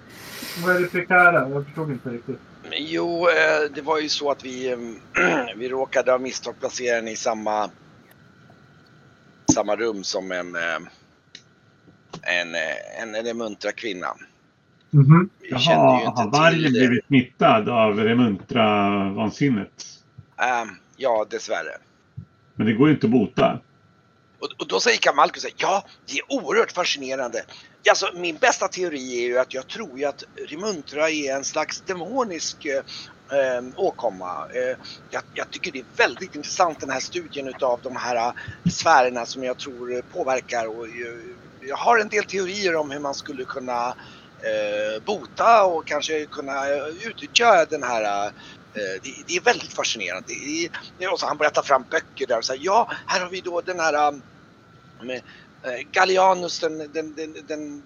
vad 0.64 0.76
är 0.76 0.80
det 0.80 0.86
prekära? 0.86 1.48
Jag 1.48 1.64
förstod 1.64 1.90
inte 1.90 2.08
riktigt. 2.10 2.38
Jo, 2.72 3.28
eh, 3.28 3.72
det 3.74 3.82
var 3.82 3.98
ju 4.00 4.08
så 4.08 4.30
att 4.30 4.44
vi, 4.44 4.72
eh, 4.72 4.78
vi 5.56 5.68
råkade 5.68 6.14
av 6.14 6.20
misstag 6.20 6.54
placera 6.60 6.96
den 6.96 7.08
i 7.08 7.16
samma, 7.16 7.70
samma 9.54 9.76
rum 9.76 10.04
som 10.04 10.32
en, 10.32 10.54
eh, 10.54 10.76
en, 12.22 12.54
eh, 12.54 13.02
en, 13.02 13.26
en 13.26 13.36
muntra 13.38 13.72
kvinna. 13.72 14.06
Mhm. 14.90 15.30
Vi 15.40 15.48
kände 15.48 15.62
ju 15.62 16.02
Jaha, 16.04 16.12
har 16.16 16.22
inte 16.24 16.38
vargen 16.38 16.62
det. 16.62 16.70
blivit 16.70 17.06
smittad 17.06 17.68
av 17.68 17.98
remuntra-vansinnet? 18.00 19.84
Eh, 20.38 20.70
ja, 20.96 21.26
dessvärre. 21.30 21.78
Men 22.54 22.66
det 22.66 22.72
går 22.72 22.88
ju 22.88 22.94
inte 22.94 23.06
att 23.06 23.12
bota. 23.12 23.58
Och, 24.40 24.48
och 24.58 24.68
då 24.68 24.80
säger 24.80 24.98
Kamalko 24.98 25.40
så 25.40 25.46
här, 25.46 25.54
ja, 25.58 25.84
det 26.06 26.18
är 26.18 26.32
oerhört 26.32 26.72
fascinerande. 26.72 27.44
Alltså, 27.88 28.10
min 28.14 28.36
bästa 28.36 28.68
teori 28.68 29.24
är 29.24 29.28
ju 29.28 29.38
att 29.38 29.54
jag 29.54 29.68
tror 29.68 29.98
ju 29.98 30.04
att 30.04 30.24
Remuntra 30.48 31.10
är 31.10 31.34
en 31.34 31.44
slags 31.44 31.80
demonisk 31.80 32.64
eh, 32.64 32.82
eh, 33.38 33.62
åkomma. 33.76 34.46
Eh, 34.54 34.76
jag, 35.10 35.22
jag 35.34 35.50
tycker 35.50 35.72
det 35.72 35.78
är 35.78 35.84
väldigt 35.96 36.34
intressant 36.34 36.80
den 36.80 36.90
här 36.90 37.00
studien 37.00 37.48
utav 37.48 37.80
de 37.82 37.96
här 37.96 38.16
eh, 38.16 38.32
sfärerna 38.70 39.26
som 39.26 39.44
jag 39.44 39.58
tror 39.58 40.02
påverkar. 40.02 40.66
Och, 40.66 40.86
jag 41.62 41.76
har 41.76 41.98
en 41.98 42.08
del 42.08 42.24
teorier 42.24 42.76
om 42.76 42.90
hur 42.90 43.00
man 43.00 43.14
skulle 43.14 43.44
kunna 43.44 43.88
eh, 44.42 45.02
bota 45.04 45.64
och 45.64 45.86
kanske 45.86 46.26
kunna 46.26 46.68
eh, 46.68 47.06
utnyttja 47.06 47.64
den 47.64 47.82
här 47.82 48.32
Eh, 48.74 49.00
det, 49.02 49.24
det 49.26 49.36
är 49.36 49.40
väldigt 49.40 49.72
fascinerande. 49.74 50.26
Det 50.28 51.04
är, 51.04 51.12
och 51.12 51.20
så 51.20 51.26
han 51.26 51.38
berättar 51.38 51.62
fram 51.62 51.84
böcker 51.90 52.26
där 52.26 52.38
och 52.38 52.44
säger 52.44 52.64
ja, 52.64 52.90
här 53.06 53.20
har 53.20 53.30
vi 53.30 53.40
då 53.40 53.60
den 53.60 53.80
här 53.80 54.08
um, 54.08 54.22
med, 55.02 55.22
eh, 55.64 55.80
Gallianus, 55.92 56.60
den, 56.60 56.78
den, 56.78 57.14
den, 57.14 57.36
den, 57.48 57.84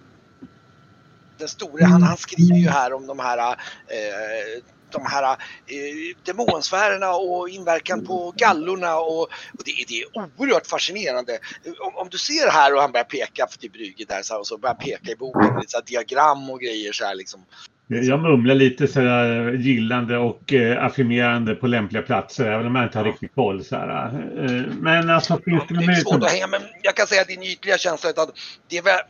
den 1.38 1.48
store, 1.48 1.84
han, 1.84 2.02
han 2.02 2.16
skriver 2.16 2.56
ju 2.58 2.68
här 2.70 2.92
om 2.92 3.06
de 3.06 3.18
här 3.18 3.38
eh, 3.38 4.62
de 4.92 5.06
här 5.06 5.32
eh, 5.32 6.16
demonsfärerna 6.26 7.12
och 7.14 7.48
inverkan 7.48 8.02
på 8.02 8.32
gallorna 8.36 8.96
och, 8.98 9.22
och 9.22 9.64
det, 9.64 9.70
är- 9.70 9.86
det 9.88 10.00
är 10.02 10.06
oerhört 10.16 10.66
fascinerande. 10.66 11.38
Om, 11.80 11.96
om 11.96 12.08
du 12.10 12.18
ser 12.18 12.50
här 12.50 12.74
och 12.74 12.80
han 12.80 12.92
börjar 12.92 13.04
peka 13.04 13.46
för 13.46 13.52
typ 13.58 13.60
till 13.60 13.70
Brygge 13.70 14.04
där 14.08 14.22
så 14.22 14.34
här, 14.34 14.40
och 14.40 14.46
så 14.46 14.58
börjar 14.58 14.74
han 14.74 14.84
peka 14.84 15.12
i 15.12 15.16
boken, 15.16 15.56
lite 15.60 15.70
så 15.72 15.76
här 15.78 15.84
diagram 15.84 16.50
och 16.50 16.60
grejer 16.60 16.92
så 16.92 17.04
här 17.04 17.14
liksom. 17.14 17.46
Jag 17.86 18.20
mumlar 18.20 18.54
lite 18.54 18.88
så 18.88 19.00
här 19.00 19.52
gillande 19.52 20.18
och 20.18 20.52
eh, 20.52 20.84
affirmerande 20.84 21.54
på 21.54 21.66
lämpliga 21.66 22.02
platser, 22.02 22.52
även 22.52 22.66
om 22.66 22.74
jag 22.74 22.84
inte 22.84 22.98
har 22.98 23.04
riktigt 23.04 23.34
koll. 23.34 23.64
Så 23.64 23.76
här. 23.76 24.06
Eh, 24.38 24.74
men 24.80 25.10
alltså 25.10 25.40
finns 25.44 25.62
det 25.68 25.74
Det 25.74 25.92
är 25.92 25.94
svårt 25.94 26.22
att 26.22 26.30
hänga 26.30 26.46
men 26.46 26.62
jag 26.82 26.94
kan 26.96 27.06
säga 27.06 27.20
att 27.22 27.28
din 27.28 27.42
ytliga 27.42 27.78
känsla 27.78 28.10
är 28.10 28.22
att 28.22 28.38
det 28.68 28.78
är 28.78 28.82
väl, 28.82 29.00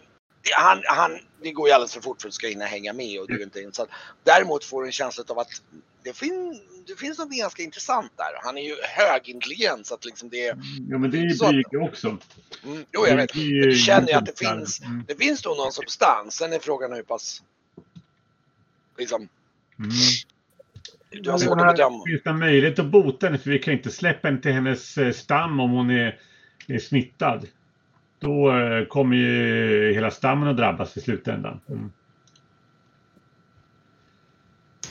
det, 0.43 0.51
han, 0.57 0.83
han, 0.85 1.19
det 1.43 1.51
går 1.53 1.69
ju 1.69 1.75
alldeles 1.75 1.95
för 1.95 2.01
fort 2.01 2.23
för 2.23 2.29
att 2.29 2.33
du 2.33 2.35
ska 2.35 2.47
hinna 2.47 2.65
hänga 2.65 2.93
med 2.93 3.21
och 3.21 3.27
du 3.29 3.41
är 3.41 3.45
inte 3.45 3.61
insatt. 3.61 3.89
Däremot 4.25 4.65
får 4.65 4.83
du 4.83 4.89
en 4.89 4.93
känsla 4.93 5.25
av 5.29 5.39
att 5.39 5.49
det, 6.05 6.17
fin, 6.17 6.61
det 6.87 6.99
finns 6.99 7.19
något 7.19 7.31
ganska 7.31 7.63
intressant 7.63 8.13
där. 8.17 8.45
Han 8.45 8.59
är 8.59 8.63
ju 8.63 8.77
högintelligent 8.83 9.87
så 9.87 9.95
att 9.95 10.05
liksom 10.05 10.29
det 10.29 10.47
är... 10.47 10.57
Ja, 10.91 10.99
men 10.99 11.11
det 11.11 11.19
är 11.19 11.23
ju 11.23 11.39
Brygge 11.39 11.79
också. 11.91 12.07
Mm, 12.09 12.85
jo, 12.93 13.07
jag 13.07 13.17
vet. 13.17 13.35
Men 13.35 13.45
du 13.45 13.75
känner 13.75 14.09
ju 14.09 14.15
att 14.15 14.27
det 14.27 14.43
Mm. 14.43 14.59
finns, 14.59 14.81
det 15.07 15.15
finns 15.15 15.45
nog 15.45 15.57
någon 15.57 15.73
substans. 15.73 16.35
Sen 16.35 16.53
är 16.53 16.59
frågan 16.59 16.93
hur 16.93 17.03
pass... 17.03 17.43
Liksom, 18.99 19.29
Mm. 19.79 19.91
du 21.11 21.31
har 21.31 21.39
svårt 21.39 21.61
att 21.61 21.77
bedöma. 21.77 22.05
Finns 22.07 22.23
det 22.23 22.33
möjlighet 22.33 22.79
att 22.79 22.87
bota 22.87 23.27
henne? 23.27 23.39
För 23.39 23.51
vi 23.51 23.59
kan 23.59 23.75
inte 23.75 23.91
släppa 23.91 24.29
henne 24.29 24.41
till 24.41 24.53
hennes 24.53 24.99
eh, 24.99 25.13
stam 25.13 25.61
om 25.61 25.71
hon 25.71 25.91
är, 25.91 26.19
är 26.69 26.79
smittad. 26.79 27.49
Då 28.19 28.57
eh, 28.57 28.85
kommer 28.85 29.17
ju 29.17 29.93
hela 29.93 30.11
stammen 30.11 30.49
att 30.49 30.57
drabbas 30.57 30.97
i 30.97 31.01
slutändan. 31.01 31.61
Mm. 31.69 31.93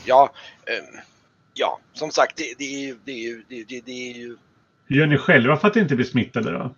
Ja, 0.06 0.32
ehm, 0.66 1.00
ja, 1.54 1.80
som 1.92 2.10
sagt, 2.10 2.36
det, 2.36 2.54
det 2.58 2.64
är 2.64 2.86
ju... 2.86 2.98
Det 3.04 3.12
är 3.12 3.42
det, 3.48 3.80
det 3.86 4.10
är 4.10 4.14
ju 4.14 4.36
Hur 4.86 4.96
gör 4.96 5.06
ni 5.06 5.18
själva 5.18 5.56
för 5.56 5.68
att 5.68 5.76
inte 5.76 5.96
bli 5.96 6.04
smittade 6.04 6.50
då? 6.50 6.74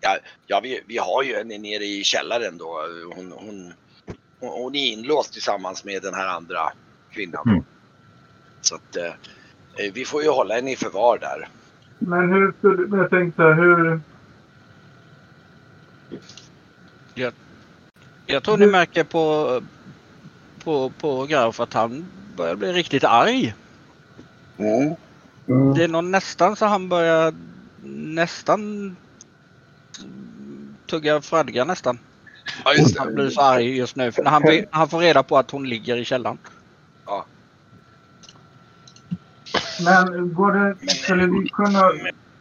Ja, 0.00 0.18
ja 0.46 0.60
vi, 0.62 0.80
vi 0.86 0.98
har 0.98 1.22
ju 1.22 1.36
henne 1.36 1.58
nere 1.58 1.84
i 1.84 2.04
källaren 2.04 2.58
då. 2.58 2.80
Hon, 3.16 3.32
hon, 3.32 3.72
hon, 4.42 4.62
hon 4.62 4.74
är 4.74 4.92
inlåst 4.92 5.32
tillsammans 5.32 5.84
med 5.84 6.02
den 6.02 6.14
här 6.14 6.26
andra 6.26 6.72
kvinnan. 7.10 7.48
Mm. 7.48 7.64
Så 8.60 8.74
att 8.74 8.96
eh, 8.96 9.92
vi 9.94 10.04
får 10.04 10.22
ju 10.22 10.28
hålla 10.28 10.54
henne 10.54 10.72
i 10.72 10.76
förvar 10.76 11.18
där. 11.18 11.48
Men 11.98 12.32
hur 12.32 12.52
skulle... 12.58 12.88
Men 12.88 12.98
jag 12.98 13.10
tänkte 13.10 13.42
hur... 13.42 14.00
Jag 18.26 18.42
tror 18.42 18.56
ni 18.56 18.66
märker 18.66 19.04
på, 19.04 19.62
på, 20.64 20.90
på 20.90 21.26
Graf 21.26 21.60
att 21.60 21.72
han 21.72 22.06
börjar 22.36 22.56
bli 22.56 22.72
riktigt 22.72 23.04
arg. 23.04 23.54
Mm. 24.58 24.94
Mm. 25.48 25.74
Det 25.74 25.84
är 25.84 25.88
nog 25.88 26.04
nästan 26.04 26.56
så 26.56 26.66
han 26.66 26.88
börjar 26.88 27.34
nästan 27.84 28.96
tugga 30.86 31.20
fradga 31.20 31.64
nästan. 31.64 31.98
Ja, 32.64 32.74
just 32.74 32.98
Han 32.98 33.14
blir 33.14 33.30
så 33.30 33.40
arg 33.40 33.76
just 33.76 33.96
nu. 33.96 34.12
För 34.12 34.22
när 34.22 34.30
han, 34.30 34.42
när 34.42 34.66
han 34.70 34.88
får 34.88 35.00
reda 35.00 35.22
på 35.22 35.38
att 35.38 35.50
hon 35.50 35.68
ligger 35.68 35.96
i 35.96 36.04
källaren. 36.04 36.38
Men 39.84 40.34
går 40.34 40.52
det... 40.52 40.90
Skulle 40.92 41.26
vi 41.26 41.48
kunna... 41.48 41.92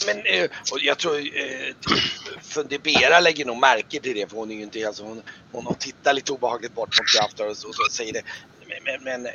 Men 0.05 0.17
eh, 0.25 0.49
och 0.71 0.79
jag 0.81 0.97
tror 0.97 1.17
eh, 1.17 1.75
Fundibera 2.41 3.19
lägger 3.19 3.45
nog 3.45 3.57
märke 3.57 3.99
till 3.99 4.15
det 4.15 4.29
för 4.29 4.37
hon 4.37 4.51
är 4.51 4.55
ju 4.55 4.63
inte 4.63 4.87
alltså 4.87 5.03
hon, 5.03 5.21
hon, 5.51 5.75
tittar 5.75 6.13
lite 6.13 6.31
obehagligt 6.31 6.75
bort 6.75 6.99
mot 6.99 7.07
Graf 7.39 7.49
och, 7.49 7.57
så- 7.57 7.67
och 7.67 7.75
så 7.75 7.91
säger 7.91 8.13
det. 8.13 8.21
Men, 8.85 9.03
men, 9.03 9.27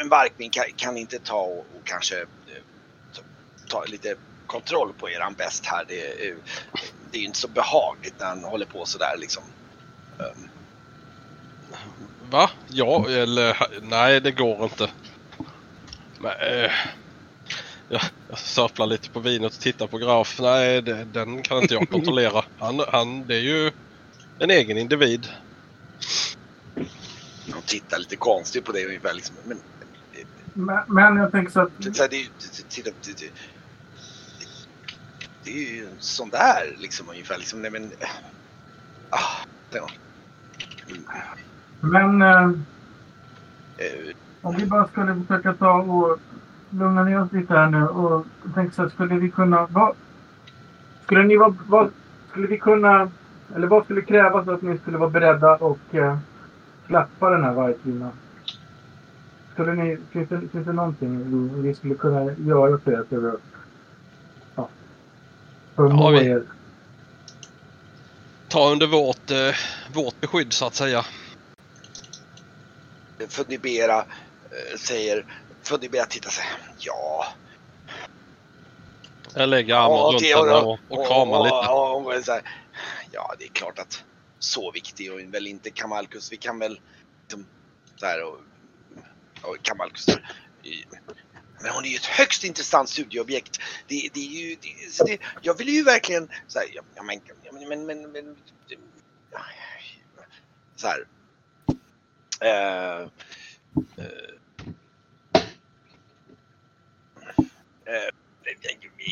en 0.00 0.08
Varkmin 0.08 0.50
kan, 0.50 0.64
kan 0.76 0.96
inte 0.96 1.18
ta 1.18 1.40
och, 1.40 1.58
och 1.58 1.84
kanske 1.84 2.20
eh, 2.20 2.62
ta, 3.14 3.22
ta 3.68 3.84
lite 3.84 4.14
kontroll 4.46 4.92
på 4.98 5.10
eran 5.10 5.34
bäst 5.34 5.66
här. 5.66 5.84
Det 5.88 6.26
är, 6.28 6.36
det 7.10 7.18
är 7.18 7.22
inte 7.22 7.38
så 7.38 7.48
behagligt 7.48 8.14
när 8.20 8.26
han 8.26 8.44
håller 8.44 8.66
på 8.66 8.84
sådär 8.86 9.16
liksom. 9.18 9.42
Va? 12.30 12.50
Ja, 12.68 13.08
eller 13.08 13.56
nej 13.82 14.20
det 14.20 14.30
går 14.32 14.64
inte. 14.64 14.90
Men, 16.18 16.32
eh, 16.32 16.70
jag, 17.88 18.00
jag 18.28 18.38
sörplar 18.38 18.86
lite 18.86 19.10
på 19.10 19.20
vinet 19.20 19.54
och 19.54 19.60
tittar 19.60 19.86
på 19.86 19.98
Graf. 19.98 20.38
Nej, 20.40 20.82
det, 20.82 21.04
den 21.04 21.42
kan 21.42 21.58
inte 21.62 21.74
jag 21.74 21.90
kontrollera. 21.90 22.44
Han, 22.58 22.80
han, 22.88 23.26
det 23.26 23.34
är 23.34 23.40
ju 23.40 23.72
en 24.38 24.50
egen 24.50 24.78
individ. 24.78 25.26
de 27.46 27.62
tittar 27.66 27.98
lite 27.98 28.16
konstigt 28.16 28.64
på 28.64 28.72
det 28.72 28.86
ungefär 28.86 29.14
liksom. 29.14 29.36
Men, 29.44 29.60
Men, 30.54 30.80
men 30.88 31.16
jag 31.16 31.32
tänker 31.32 31.52
så 31.52 31.60
att... 31.60 31.70
det, 31.78 31.90
det, 32.10 32.16
är 32.16 32.20
ju- 32.20 32.28
det, 32.74 32.82
det, 32.84 32.94
det, 33.02 33.12
det, 33.18 33.30
det 35.44 35.50
är 35.50 35.54
ju 35.74 35.88
sån 35.98 36.30
där 36.30 36.76
liksom 36.78 37.08
ungefär 37.08 37.38
liksom. 37.38 37.62
Nej 37.62 37.70
men... 37.70 37.92
Ah, 39.10 39.44
det, 39.70 39.80
Men 41.80 42.22
eh, 42.22 42.42
eh, 43.76 44.14
om 44.42 44.56
vi 44.56 44.66
bara 44.66 44.86
skulle 44.88 45.14
försöka 45.14 45.52
ta 45.52 45.72
och 45.82 46.18
lugna 46.70 47.04
ner 47.04 47.20
oss 47.22 47.32
lite 47.32 47.54
här 47.54 47.70
nu 47.70 47.86
och 47.88 48.26
tänka 48.54 48.72
så 48.74 48.82
här, 48.82 48.88
skulle 48.88 49.14
vi 49.14 49.30
kunna... 49.30 49.66
Vad, 49.70 49.96
skulle 51.04 51.22
ni 51.22 51.36
vara... 51.36 51.54
Vad, 51.68 51.90
skulle 52.30 52.46
vi 52.46 52.58
kunna... 52.58 53.10
Eller 53.54 53.66
vad 53.66 53.84
skulle 53.84 54.00
krävas 54.02 54.44
för 54.44 54.54
att 54.54 54.62
ni 54.62 54.78
skulle 54.78 54.98
vara 54.98 55.10
beredda 55.10 55.56
och 55.56 55.94
eh, 55.94 56.18
släppa 56.86 57.30
den 57.30 57.44
här 57.44 57.52
vargkvinnan? 57.54 58.10
Skulle 59.52 59.74
ni... 59.74 59.98
Finns 60.10 60.28
det, 60.28 60.40
finns 60.52 60.66
det 60.66 60.72
någonting 60.72 61.18
vi, 61.54 61.60
vi 61.62 61.74
skulle 61.74 61.94
kunna 61.94 62.32
göra 62.32 62.78
för 62.78 62.92
er? 62.92 63.04
För, 63.08 63.28
att- 63.34 63.40
ja, 64.54 64.68
förmå 65.76 66.12
Ja, 66.12 66.18
vi- 66.20 66.26
er? 66.26 66.42
Ta 68.54 68.70
under 68.70 68.86
vårt, 68.86 69.30
eh, 69.30 69.54
vårt 69.92 70.20
beskydd 70.20 70.52
så 70.52 70.66
att 70.66 70.74
säga. 70.74 71.04
Fundibera 73.28 73.98
eh, 73.98 74.78
säger... 74.78 75.26
Fundibera 75.62 76.06
tittar 76.06 76.30
sig. 76.30 76.44
Ja. 76.78 77.26
Jag 79.34 79.48
lägger 79.48 79.74
armen 79.74 79.96
Ja, 79.96 80.10
runt 80.12 80.22
henne 80.22 80.52
och, 80.54 80.78
och 80.88 81.06
kramar 81.06 81.38
och- 81.38 81.44
lite. 81.44 81.56
och- 81.56 81.96
och- 82.06 82.16
och 82.16 82.24
så 82.24 82.32
här, 82.32 82.42
ja, 83.12 83.34
det 83.38 83.44
är 83.44 83.48
klart 83.48 83.78
att 83.78 84.04
så 84.38 84.70
viktig 84.70 85.12
och 85.12 85.20
väl 85.20 85.46
inte 85.46 85.70
Kamalkus. 85.70 86.32
Vi 86.32 86.36
kan 86.36 86.58
väl 86.58 86.80
liksom, 87.22 87.46
så 87.96 88.06
här 88.06 88.22
och, 88.24 88.38
och 89.42 89.56
Kamalkus. 89.62 90.06
Men 91.62 91.72
hon 91.72 91.84
är 91.84 91.88
ju 91.88 91.96
ett 91.96 92.06
högst 92.06 92.44
intressant 92.44 92.88
studieobjekt. 92.88 93.58
Det, 93.86 94.08
det 94.14 94.20
är 94.20 94.30
ju, 94.48 94.56
det, 94.62 95.04
det, 95.06 95.18
jag 95.42 95.58
vill 95.58 95.68
ju 95.68 95.82
verkligen 95.84 96.28
så 96.48 96.58
här, 96.58 96.68
ja, 96.74 96.82
ja, 96.94 97.02
men, 97.02 97.20
ja, 97.42 97.43
men, 97.68 97.86
men, 97.86 98.12
men, 98.12 98.36
så 100.76 100.86
här. 100.86 101.06
Eh, 102.40 103.00
eh, 103.96 104.06
eh, 107.84 108.10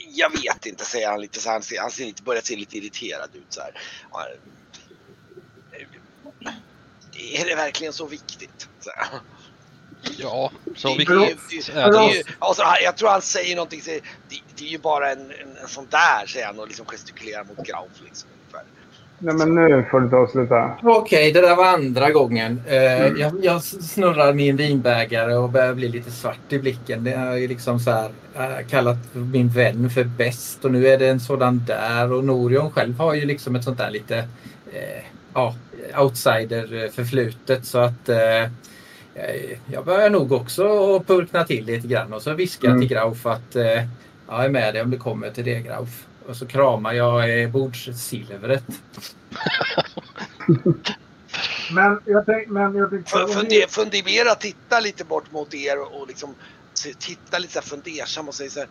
jag 0.08 0.30
vet 0.30 0.66
inte, 0.66 0.84
säger 0.84 1.08
han 1.08 1.20
lite 1.20 1.40
så 1.40 1.50
han 1.50 1.62
ser, 1.62 1.80
han 1.80 1.90
ser 1.90 2.04
lite, 2.04 2.22
börjar 2.22 2.42
se 2.42 2.56
lite 2.56 2.76
irriterad 2.78 3.30
ut 3.34 3.46
så 3.48 3.60
här. 3.60 3.80
Ja, 4.12 4.28
Är 7.12 7.44
det 7.44 7.54
verkligen 7.54 7.92
så 7.92 8.06
viktigt? 8.06 8.68
Så 8.80 8.90
här. 8.96 9.20
Ja, 10.18 10.52
så 10.76 10.96
viktigt 10.96 11.68
är 11.68 11.90
det 11.90 12.24
alltså, 12.38 12.62
jag 12.82 12.96
tror 12.96 13.08
han 13.08 13.22
säger 13.22 13.56
någonting, 13.56 13.82
så, 13.82 13.90
det, 13.90 14.40
det 14.56 14.64
är 14.64 14.68
ju 14.68 14.78
bara 14.78 15.12
en, 15.12 15.30
en, 15.30 15.56
en 15.56 15.68
sån 15.68 15.86
där, 15.90 16.26
säger 16.26 16.46
han 16.46 16.58
och 16.58 16.68
liksom 16.68 16.86
gestikulerar 16.86 17.44
mot 17.44 17.66
Grauf. 17.66 18.02
Liksom, 18.04 18.28
ungefär. 18.52 18.68
Nej, 19.18 19.34
men 19.34 19.54
nu 19.54 19.86
får 19.90 20.00
du 20.00 20.10
ta 20.10 20.16
och 20.16 20.30
sluta. 20.30 20.78
Okej, 20.82 21.32
det 21.32 21.40
där 21.40 21.56
var 21.56 21.66
andra 21.66 22.10
gången. 22.10 22.62
Eh, 22.66 23.06
jag, 23.06 23.32
jag 23.44 23.62
snurrar 23.62 24.32
min 24.32 24.56
vinbägare 24.56 25.34
och 25.34 25.50
börjar 25.50 25.74
bli 25.74 25.88
lite 25.88 26.10
svart 26.10 26.38
i 26.52 26.58
blicken. 26.58 27.04
Det 27.04 27.12
är 27.12 27.36
ju 27.36 27.48
liksom 27.48 27.80
så 27.80 27.90
här, 27.90 28.10
eh, 28.36 28.66
kallat 28.70 28.96
min 29.14 29.48
vän 29.48 29.90
för 29.90 30.04
bäst 30.04 30.64
och 30.64 30.70
nu 30.72 30.86
är 30.86 30.98
det 30.98 31.08
en 31.08 31.20
sådan 31.20 31.64
där. 31.66 32.12
Och 32.12 32.24
Norion 32.24 32.70
själv 32.70 32.98
har 32.98 33.14
ju 33.14 33.24
liksom 33.24 33.56
ett 33.56 33.64
sånt 33.64 33.78
där 33.78 33.90
lite 33.90 34.16
eh, 34.72 35.04
ja, 35.34 35.54
outsider 35.98 36.88
förflutet. 36.92 37.64
Så 37.64 37.78
att 37.78 38.08
eh, 38.08 38.42
eh, 38.42 38.48
jag 39.72 39.84
börjar 39.84 40.10
nog 40.10 40.32
också 40.32 40.94
att 40.96 41.06
purkna 41.06 41.44
till 41.44 41.64
lite 41.64 41.88
grann 41.88 42.12
och 42.12 42.22
så 42.22 42.34
viskar 42.34 42.68
jag 42.68 42.76
Mm. 42.76 42.88
till 42.88 42.96
Grauf 42.96 43.26
att 43.26 43.56
eh, 43.56 43.84
jag 44.28 44.44
är 44.44 44.48
med 44.48 44.74
dig 44.74 44.82
om 44.82 44.90
det 44.90 44.96
kommer 44.96 45.30
till 45.30 45.44
det 45.44 45.60
Grauf. 45.60 46.04
Och 46.26 46.36
så 46.36 46.46
kramar 46.46 46.92
jag 46.92 47.42
eh, 47.42 47.50
bordssilvret. 47.50 48.64
Men 51.74 52.00
jag 52.04 52.26
tänkte... 52.26 52.52
Men 52.52 52.74
jag 52.74 52.90
tänkte 52.90 53.26
Funde, 53.26 53.66
fundera, 53.68 54.34
titta 54.34 54.80
lite 54.80 55.04
bort 55.04 55.32
mot 55.32 55.54
er 55.54 55.94
och, 55.94 56.08
liksom 56.08 56.34
titta 56.98 57.38
lite 57.38 57.52
så 57.52 57.60
här 57.60 57.66
fundersam 57.66 58.28
och 58.28 58.34
säga 58.34 58.50
så 58.50 58.60
här. 58.60 58.68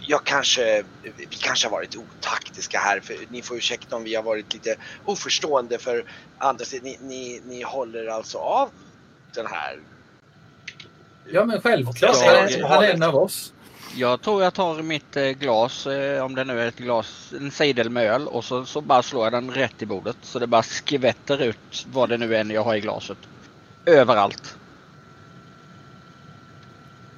Jag 0.00 0.24
kanske, 0.24 0.84
vi 1.02 1.36
kanske 1.40 1.66
har 1.66 1.72
varit 1.72 1.96
otaktiska 1.96 2.78
här 2.78 3.00
för 3.00 3.16
ni 3.28 3.42
får 3.42 3.56
ursäkta 3.56 3.96
om 3.96 4.04
vi 4.04 4.14
har 4.14 4.22
varit 4.22 4.52
lite 4.54 4.76
oförstående 5.04 5.78
för 5.78 6.04
andra 6.38 6.64
sidan. 6.64 6.84
Ni, 6.84 6.98
ni, 7.00 7.40
ni 7.46 7.62
håller 7.62 8.06
alltså 8.06 8.38
av 8.38 8.70
den 9.34 9.46
här 9.46 9.80
Ja 11.32 11.44
men 11.44 11.60
självklart. 11.60 12.02
Ja, 12.02 12.12
Han 12.26 12.48
är, 12.48 12.62
han 12.62 12.84
är 12.84 12.88
en 12.92 13.02
av 13.02 13.16
oss. 13.16 13.52
Jag 13.96 14.20
tror 14.20 14.42
jag 14.42 14.54
tar 14.54 14.82
mitt 14.82 15.16
eh, 15.16 15.30
glas, 15.30 15.86
eh, 15.86 16.24
om 16.24 16.34
det 16.34 16.44
nu 16.44 16.60
är 16.60 16.66
ett 16.68 16.76
glas, 16.76 17.32
en 17.40 17.50
cider 17.50 17.88
med 17.88 18.04
öl 18.12 18.28
och 18.28 18.44
så, 18.44 18.64
så 18.66 18.80
bara 18.80 19.02
slår 19.02 19.24
jag 19.24 19.32
den 19.32 19.50
rätt 19.50 19.82
i 19.82 19.86
bordet. 19.86 20.16
Så 20.22 20.38
det 20.38 20.46
bara 20.46 20.62
skvätter 20.62 21.42
ut 21.42 21.86
vad 21.92 22.08
det 22.08 22.16
nu 22.18 22.36
är 22.36 22.44
jag 22.44 22.62
har 22.64 22.74
i 22.74 22.80
glaset. 22.80 23.18
Överallt. 23.86 24.56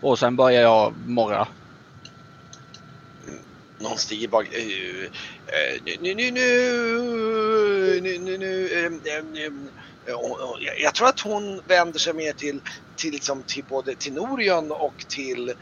Och 0.01 0.19
sen 0.19 0.37
börjar 0.37 0.63
jag 0.63 0.95
morra. 1.07 1.49
Någon 3.79 3.99
stiger 3.99 4.29
bak. 4.29 4.47
eh, 4.53 4.61
eh, 4.63 5.97
Nu, 6.01 6.15
nu, 6.15 6.31
nu, 6.31 6.31
nu, 8.01 8.19
nu, 8.19 8.39
nu, 8.39 8.69
ehm, 8.87 9.01
ehm, 9.05 9.35
ehm, 9.37 9.69
eh, 10.07 10.15
och- 10.15 10.41
och 10.51 10.59
jag- 10.61 10.81
Jag 10.81 10.95
tror 10.95 11.09
att 11.09 11.21
hon 11.21 11.61
vänder 11.67 11.99
sig 11.99 12.15
mer 12.15 12.33
till, 12.33 12.61
till, 12.97 13.13
liksom, 13.13 13.45
till 13.47 13.65
både 13.65 13.95
till 13.95 14.13
Norion 14.13 14.73
och 14.73 14.97
till 15.09 15.55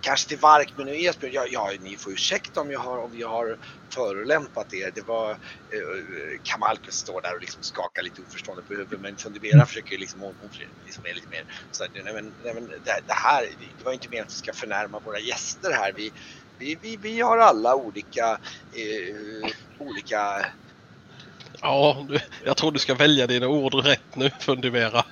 kanske 0.00 0.28
till 0.28 0.38
Varkmen 0.38 0.88
och 0.88 0.94
Esbjörn. 0.94 1.32
Ja, 1.32 1.46
ja, 1.50 1.72
ni 1.80 1.96
får 1.96 2.12
ursäkta 2.12 2.60
om 2.60 2.70
jag 2.70 2.80
har, 2.80 2.98
om 2.98 3.14
jag 3.14 3.28
har 3.28 3.56
förolämpat 3.94 4.72
er. 4.74 4.92
Det 4.94 5.06
var 5.06 5.30
eh, 5.30 5.36
Kamalkus 6.42 6.94
står 6.94 7.22
där 7.22 7.34
och 7.34 7.40
liksom 7.40 7.62
skakar 7.62 8.02
lite 8.02 8.22
oförstående 8.22 8.62
på 8.62 8.72
huvudet 8.72 9.00
men 9.00 9.16
Fundibera 9.16 9.66
försöker 9.66 9.98
liksom, 9.98 10.20
hon, 10.20 10.34
hon 10.38 10.50
liksom 10.84 11.04
är 11.06 11.14
lite 11.14 11.28
mer 11.28 11.44
så 11.70 11.84
att, 11.84 11.90
nej 12.04 12.14
men, 12.14 12.34
nej 12.44 12.54
men 12.54 12.66
det, 12.66 13.00
det 13.06 13.12
här, 13.12 13.46
det 13.78 13.84
var 13.84 13.92
inte 13.92 14.08
meningen 14.08 14.24
att 14.24 14.32
vi 14.32 14.36
ska 14.36 14.52
förnärma 14.52 15.00
våra 15.00 15.20
gäster 15.20 15.72
här. 15.72 15.92
Vi, 15.92 16.12
vi, 16.58 16.78
vi, 16.82 16.96
vi 16.96 17.20
har 17.20 17.38
alla 17.38 17.74
olika, 17.74 18.38
eh, 18.72 19.50
olika 19.78 20.46
Ja, 21.62 22.06
jag 22.44 22.56
tror 22.56 22.72
du 22.72 22.78
ska 22.78 22.94
välja 22.94 23.26
dina 23.26 23.48
ord 23.48 23.74
rätt 23.74 24.16
nu, 24.16 24.30
fundera. 24.40 25.04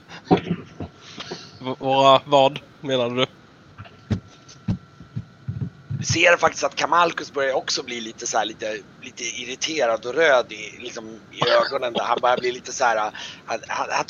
Våra 1.61 2.21
vad, 2.27 2.61
menade 2.81 3.15
du? 3.15 3.27
Ser 6.13 6.37
faktiskt 6.37 6.65
att 6.65 6.75
Kamalkus 6.75 7.33
börjar 7.33 7.55
också 7.55 7.83
bli 7.83 8.01
lite 8.01 8.27
så 8.27 8.39
här, 8.39 8.45
lite, 8.45 8.79
lite 9.03 9.25
irriterad 9.25 10.07
och 10.07 10.15
röd 10.15 10.53
i, 10.53 10.79
liksom, 10.79 11.21
i 11.33 11.49
ögonen. 11.49 11.93
Där. 11.93 12.03
Han 12.05 12.19
börjar 12.21 12.37
bli 12.37 12.53
lite 12.53 12.73
så 12.73 12.85
här. 12.85 12.97
Han, 12.97 13.13
han, 13.47 13.87
han, 13.91 14.05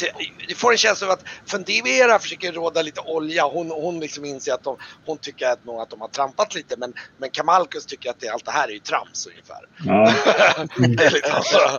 du 0.49 0.55
får 0.55 0.72
en 0.72 0.78
känsla 0.78 1.07
av 1.07 1.12
att 1.12 1.24
Fundera 1.46 2.18
försöker 2.18 2.53
råda 2.53 2.82
lite 2.82 3.01
olja. 3.01 3.44
Hon, 3.44 3.70
hon 3.70 4.01
liksom 4.01 4.24
inser 4.24 4.53
att 4.53 4.62
de, 4.62 4.76
hon 5.05 5.18
tycker 5.18 5.49
att, 5.49 5.64
nog 5.64 5.80
att 5.80 5.90
de 5.90 6.01
har 6.01 6.09
trampat 6.09 6.55
lite. 6.55 6.76
Men, 6.76 6.94
men 7.16 7.30
Kamalkus 7.30 7.86
tycker 7.86 8.11
att 8.11 8.20
det, 8.20 8.28
allt 8.28 8.44
det 8.44 8.51
här 8.51 8.68
är 8.68 8.72
ju 8.72 8.78
trams 8.78 9.26
ungefär. 9.26 9.66
Ja. 9.84 10.12
det 10.96 11.05
är 11.05 11.11
liksom, 11.11 11.78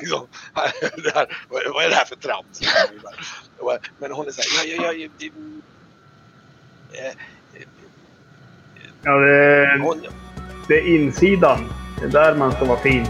liksom, 0.00 0.26
det 1.04 1.14
här, 1.14 1.44
vad, 1.48 1.84
är 1.84 1.88
det 1.88 1.94
här 1.94 2.04
för 2.04 2.16
trams? 2.16 2.60
Men 3.98 4.12
hon 4.12 4.26
är 4.26 4.30
så 4.30 4.42
här, 4.42 4.68
ja, 4.68 4.84
ja, 4.84 4.92
ja, 4.92 5.08
det, 5.18 5.26
eh, 6.98 7.14
Ja, 9.04 9.12
det, 9.12 9.80
det 10.68 10.74
är 10.74 10.94
insidan. 10.94 11.58
Det 12.00 12.04
är 12.06 12.10
där 12.10 12.36
man 12.36 12.52
ska 12.52 12.64
vara 12.64 12.78
fin. 12.78 13.06